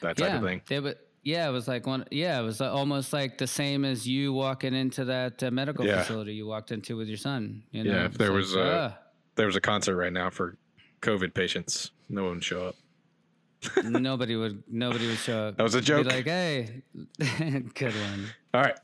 [0.00, 0.58] that type yeah, of thing.
[0.58, 2.04] Yeah, they would, yeah, it was like one.
[2.10, 5.84] Yeah, it was uh, almost like the same as you walking into that uh, medical
[5.84, 6.02] Yeah.
[6.02, 7.62] facility you walked into with your son.
[7.72, 8.98] You know, Yeah, if there like, was, uh, "Ah."
[9.36, 10.56] There was a concert right now for
[11.02, 11.90] COVID patients.
[12.08, 12.76] No one would show up.
[13.84, 15.56] nobody would nobody would show up.
[15.56, 16.06] That was a Be joke.
[16.06, 16.82] like, hey,
[17.74, 18.26] good one.
[18.52, 18.78] All right,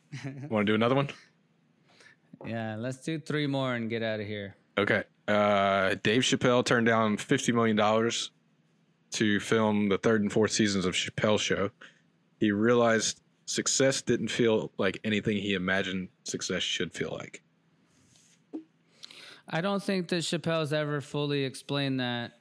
[0.48, 1.08] want to do another one?
[2.46, 4.56] Yeah, let's do three more and get out of here.
[4.78, 5.04] Okay.
[5.28, 8.30] Uh, Dave Chappelle turned down fifty million dollars
[9.12, 11.70] to film the third and fourth seasons of Chappelle's Show.
[12.40, 17.42] He realized success didn't feel like anything he imagined success should feel like.
[19.46, 22.32] I don't think that Chappelle's ever fully explained that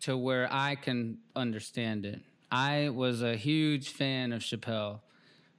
[0.00, 2.20] to where I can understand it.
[2.50, 5.00] I was a huge fan of Chappelle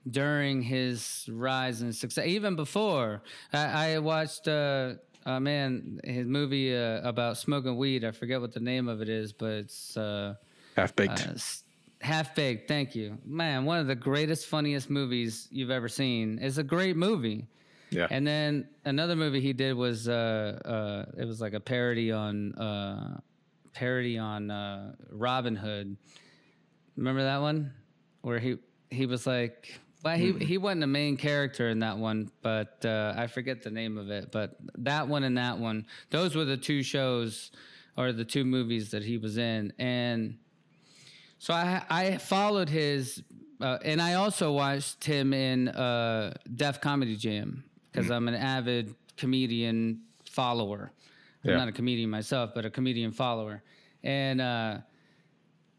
[0.10, 3.24] during his rise and success, even before.
[3.54, 4.96] I, I watched, uh,
[5.26, 8.04] uh, man, his movie uh, about smoking weed.
[8.04, 9.96] I forget what the name of it is, but it's.
[9.96, 10.36] Uh,
[10.76, 11.65] Half baked.
[12.02, 13.18] Half Baked, thank you.
[13.26, 16.40] Man, one of the greatest, funniest movies you've ever seen.
[16.42, 17.48] It's a great movie.
[17.90, 18.08] yeah.
[18.12, 22.54] And then another movie he did was uh, uh, it was like a parody on
[22.56, 23.20] uh,
[23.74, 25.96] parody on uh, Robin Hood.
[26.98, 27.74] Remember that one
[28.22, 28.58] where he
[28.90, 33.14] he was like, well, he he wasn't the main character in that one, but uh,
[33.18, 34.32] I forget the name of it.
[34.32, 37.52] But that one and that one, those were the two shows
[37.98, 40.38] or the two movies that he was in, and
[41.38, 43.22] so I I followed his,
[43.62, 48.94] uh, and I also watched him in uh, Def Comedy Jam because I'm an avid
[49.18, 50.92] comedian follower.
[51.44, 51.58] I'm Yeah.
[51.58, 53.64] not a comedian myself, but a comedian follower,
[54.04, 54.78] and uh,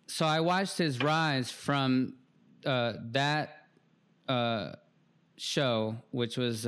[0.06, 2.14] so I watched his rise from
[2.64, 3.66] uh, that
[4.28, 4.72] uh,
[5.36, 6.66] show, which was.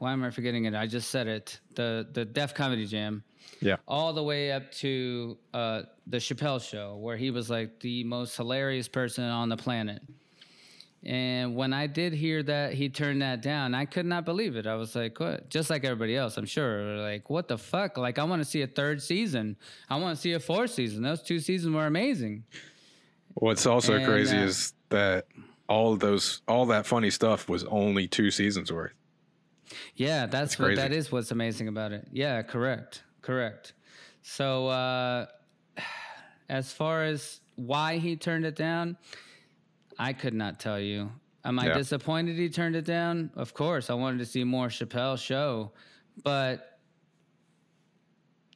[0.00, 0.74] Why am I forgetting it?
[0.74, 1.60] I just said it.
[1.74, 3.22] The the Def Comedy Jam
[3.60, 3.76] yeah.
[3.86, 8.34] all the way up to uh, the Chappelle show, where he was like the most
[8.34, 10.00] hilarious person on the planet.
[11.04, 14.66] And when I did hear that he turned that down, I could not believe it.
[14.66, 15.50] I was like, what?
[15.50, 16.96] Just like everybody else, I'm sure.
[16.96, 17.98] Like, what the fuck?
[17.98, 19.56] Like, I want to see a third season.
[19.90, 21.02] I want to see a fourth season.
[21.02, 22.44] Those two seasons were amazing.
[23.34, 25.26] What's also And, crazy uh, is that
[25.68, 28.92] all those, all that funny stuff was only two seasons worth.
[29.94, 32.08] Yeah, that's, what that is what's amazing about it.
[32.12, 33.02] Yeah, correct.
[33.22, 33.72] Correct.
[34.22, 35.26] So uh
[36.48, 38.96] as far as why he turned it down,
[39.98, 41.10] I could not tell you.
[41.44, 41.74] Am I Yeah.
[41.74, 43.30] disappointed he turned it down?
[43.34, 43.88] Of course.
[43.90, 45.72] I wanted to see more Chappelle show,
[46.22, 46.78] but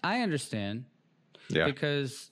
[0.02, 0.84] I understand
[1.48, 1.64] Yeah.
[1.64, 2.30] because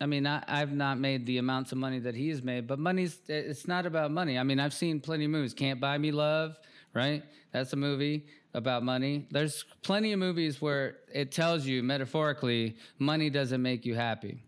[0.00, 3.18] I mean, I, I've not made the amounts of money that he's made, but money's
[3.28, 4.38] it's not about money.
[4.38, 5.54] I mean, I've seen plenty of movies.
[5.54, 6.56] Can't Buy Me Love,
[6.94, 7.22] right?
[7.52, 9.26] That's a movie about money.
[9.30, 14.42] There's plenty of movies where it tells you metaphorically money doesn't make you happy.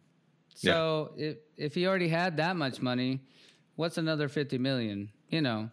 [0.55, 3.21] So if if he already had that much money,
[3.77, 5.11] what's another fifty million?
[5.31, 5.71] You know.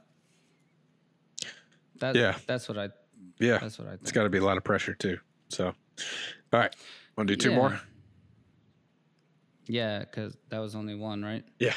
[1.99, 2.35] That, Yeah.
[2.47, 2.89] that's what I
[3.39, 3.57] yeah.
[3.59, 5.17] that's what I It's got to be a lot of pressure too.
[5.49, 5.73] So, all
[6.51, 6.75] right.
[7.17, 7.55] Want to do two Yeah.
[7.55, 7.79] more?
[9.67, 11.43] Yeah, because that was only one, right?
[11.59, 11.73] Yeah.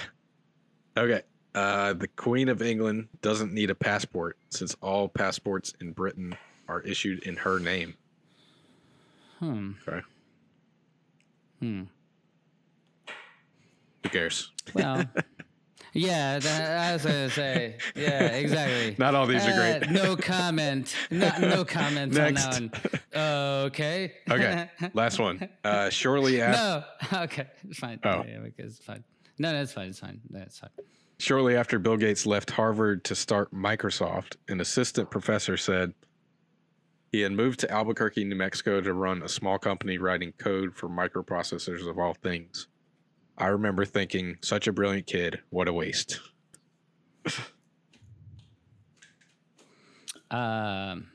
[0.96, 1.22] Okay.
[1.54, 6.36] Uh, the Queen of England doesn't need a passport since all passports in Britain
[6.68, 7.94] are issued in her name.
[9.38, 9.72] Hmm.
[9.86, 10.00] Okay.
[11.60, 11.82] Hmm.
[14.02, 14.52] Who cares?
[14.74, 15.04] Well,
[15.96, 18.94] yeah, that, I was gonna say, yeah, exactly.
[18.98, 19.90] Not all these are Uh, great.
[19.90, 20.94] no comment.
[21.10, 22.44] No, no comment Next.
[22.46, 23.64] on that one.
[23.66, 24.12] okay.
[24.30, 24.70] Okay.
[24.94, 25.48] Last one.
[25.64, 26.86] Uh, shortly after.
[27.12, 27.18] no.
[27.24, 27.46] Okay.
[27.74, 28.00] Fine.
[28.04, 28.24] Oh.
[28.26, 29.04] Yeah, it's fine.
[29.38, 29.88] No, that's fine.
[29.88, 30.20] It's fine.
[30.30, 30.70] That's fine.
[31.18, 35.94] Shortly after Bill Gates left Harvard to start Microsoft, an assistant professor said
[37.12, 40.88] he had moved to Albuquerque, New Mexico to run a small company writing code for
[40.88, 42.68] microprocessors of all things.
[43.38, 46.20] I remember thinking, such a brilliant kid, what a waste.
[50.30, 51.08] Um.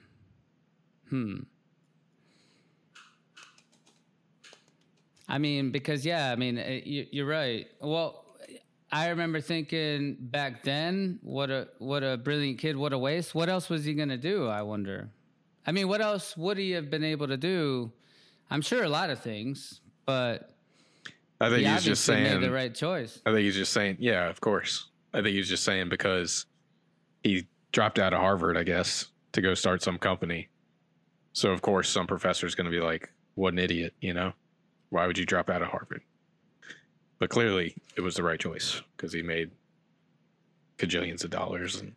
[1.10, 1.40] Hmm.
[5.28, 7.68] I mean, because yeah, I mean, uh, you, you're right.
[7.82, 8.26] Well,
[8.92, 13.34] I remember thinking back then, what a what a brilliant kid, what a waste.
[13.34, 14.48] What else was he gonna do?
[14.48, 15.10] I wonder.
[15.66, 17.92] I mean, what else would he have been able to do?
[18.50, 20.51] I'm sure a lot of things, but
[21.42, 22.40] I think he he's just saying.
[22.40, 23.20] made the right choice.
[23.26, 24.90] I think he's just saying, yeah, of course.
[25.12, 26.46] I think he's just saying because
[27.24, 30.50] he dropped out of Harvard, I guess, to go start some company.
[31.34, 34.34] So of course, some professor's going to be like, "What an idiot!" You know,
[34.90, 36.04] why would you drop out of Harvard?
[37.18, 39.52] But clearly, it was the right choice because he made
[40.78, 41.94] cajillions of dollars and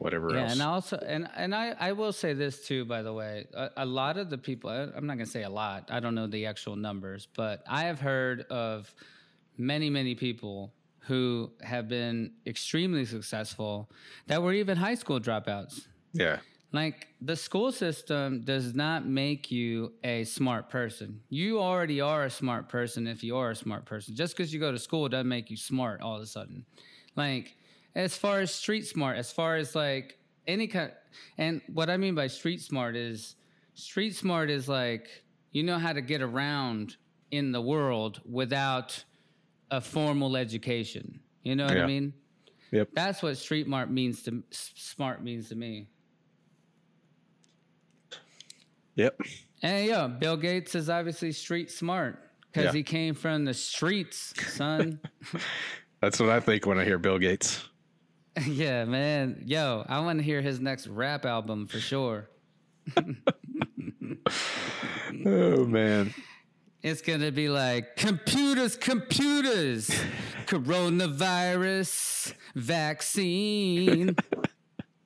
[0.00, 0.52] whatever Yeah, else.
[0.52, 2.84] and also, and and I, I will say this too.
[2.84, 5.50] By the way, a, a lot of the people, I- I'm not gonna say a
[5.50, 5.90] lot.
[5.90, 8.92] I don't know the actual numbers, but I have heard of
[9.56, 10.72] many, many people
[11.08, 13.90] who have been extremely successful
[14.26, 15.86] that were even high school dropouts.
[16.12, 16.38] yeah,
[16.72, 21.20] Like the school system does not make you a smart person.
[21.28, 24.14] You already are a smart person if you are a smart person.
[24.14, 26.64] Just because you go to school doesn't make you smart all of a sudden.
[27.16, 27.56] Like
[27.94, 30.92] as far as street smart, as far as like any kind,
[31.38, 33.36] and what I mean by street smart is
[33.74, 35.08] street smart is like
[35.52, 36.96] you know how to get around
[37.30, 39.02] in the world without
[39.70, 41.20] a formal education.
[41.42, 42.12] You know what I mean?
[42.70, 45.88] yep, That's what street smart means to smart means to me.
[48.94, 49.18] yep.
[49.62, 52.18] And yeah, Bill Gates is obviously street smart
[52.52, 52.72] because Yeah.
[52.72, 55.00] he came from the streets, son.
[56.00, 57.68] That's what I think when I hear Bill Gates.
[58.46, 59.42] Yeah, man.
[59.46, 62.28] Yo, I want to hear his next rap album for sure.
[65.26, 66.14] Oh man,
[66.82, 69.90] It's gonna be like computers, computers,
[70.46, 74.16] coronavirus vaccine.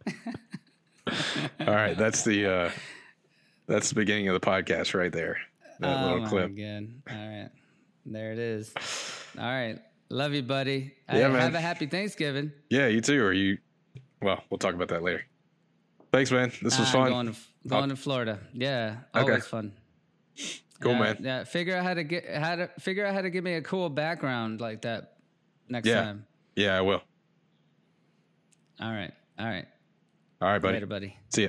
[1.60, 2.70] all right, that's the uh,
[3.66, 5.38] that's the beginning of the podcast right there.
[5.80, 6.50] That oh little clip.
[7.10, 7.50] All right,
[8.06, 8.72] there it is.
[9.38, 9.78] All right,
[10.10, 10.94] love you, buddy.
[11.12, 11.40] Yeah, man.
[11.40, 12.52] Have a happy Thanksgiving.
[12.70, 13.22] Yeah, you too.
[13.22, 13.58] Or you?
[14.22, 15.22] Well, we'll talk about that later.
[16.12, 16.50] Thanks, man.
[16.62, 17.10] This was Ah, fun.
[17.10, 18.38] Going to, going to Florida.
[18.52, 19.20] Yeah, Okay.
[19.28, 19.72] always fun.
[20.80, 21.18] Cool, man.
[21.20, 23.62] Yeah, figure out how to get how to figure out how to give me a
[23.62, 25.16] cool background like that
[25.68, 26.02] next Yeah.
[26.02, 26.26] time.
[26.56, 27.02] Yeah, I will.
[28.80, 29.66] All right, all right.
[30.40, 30.74] All right, buddy.
[30.74, 31.16] Later, buddy.
[31.30, 31.48] See ya.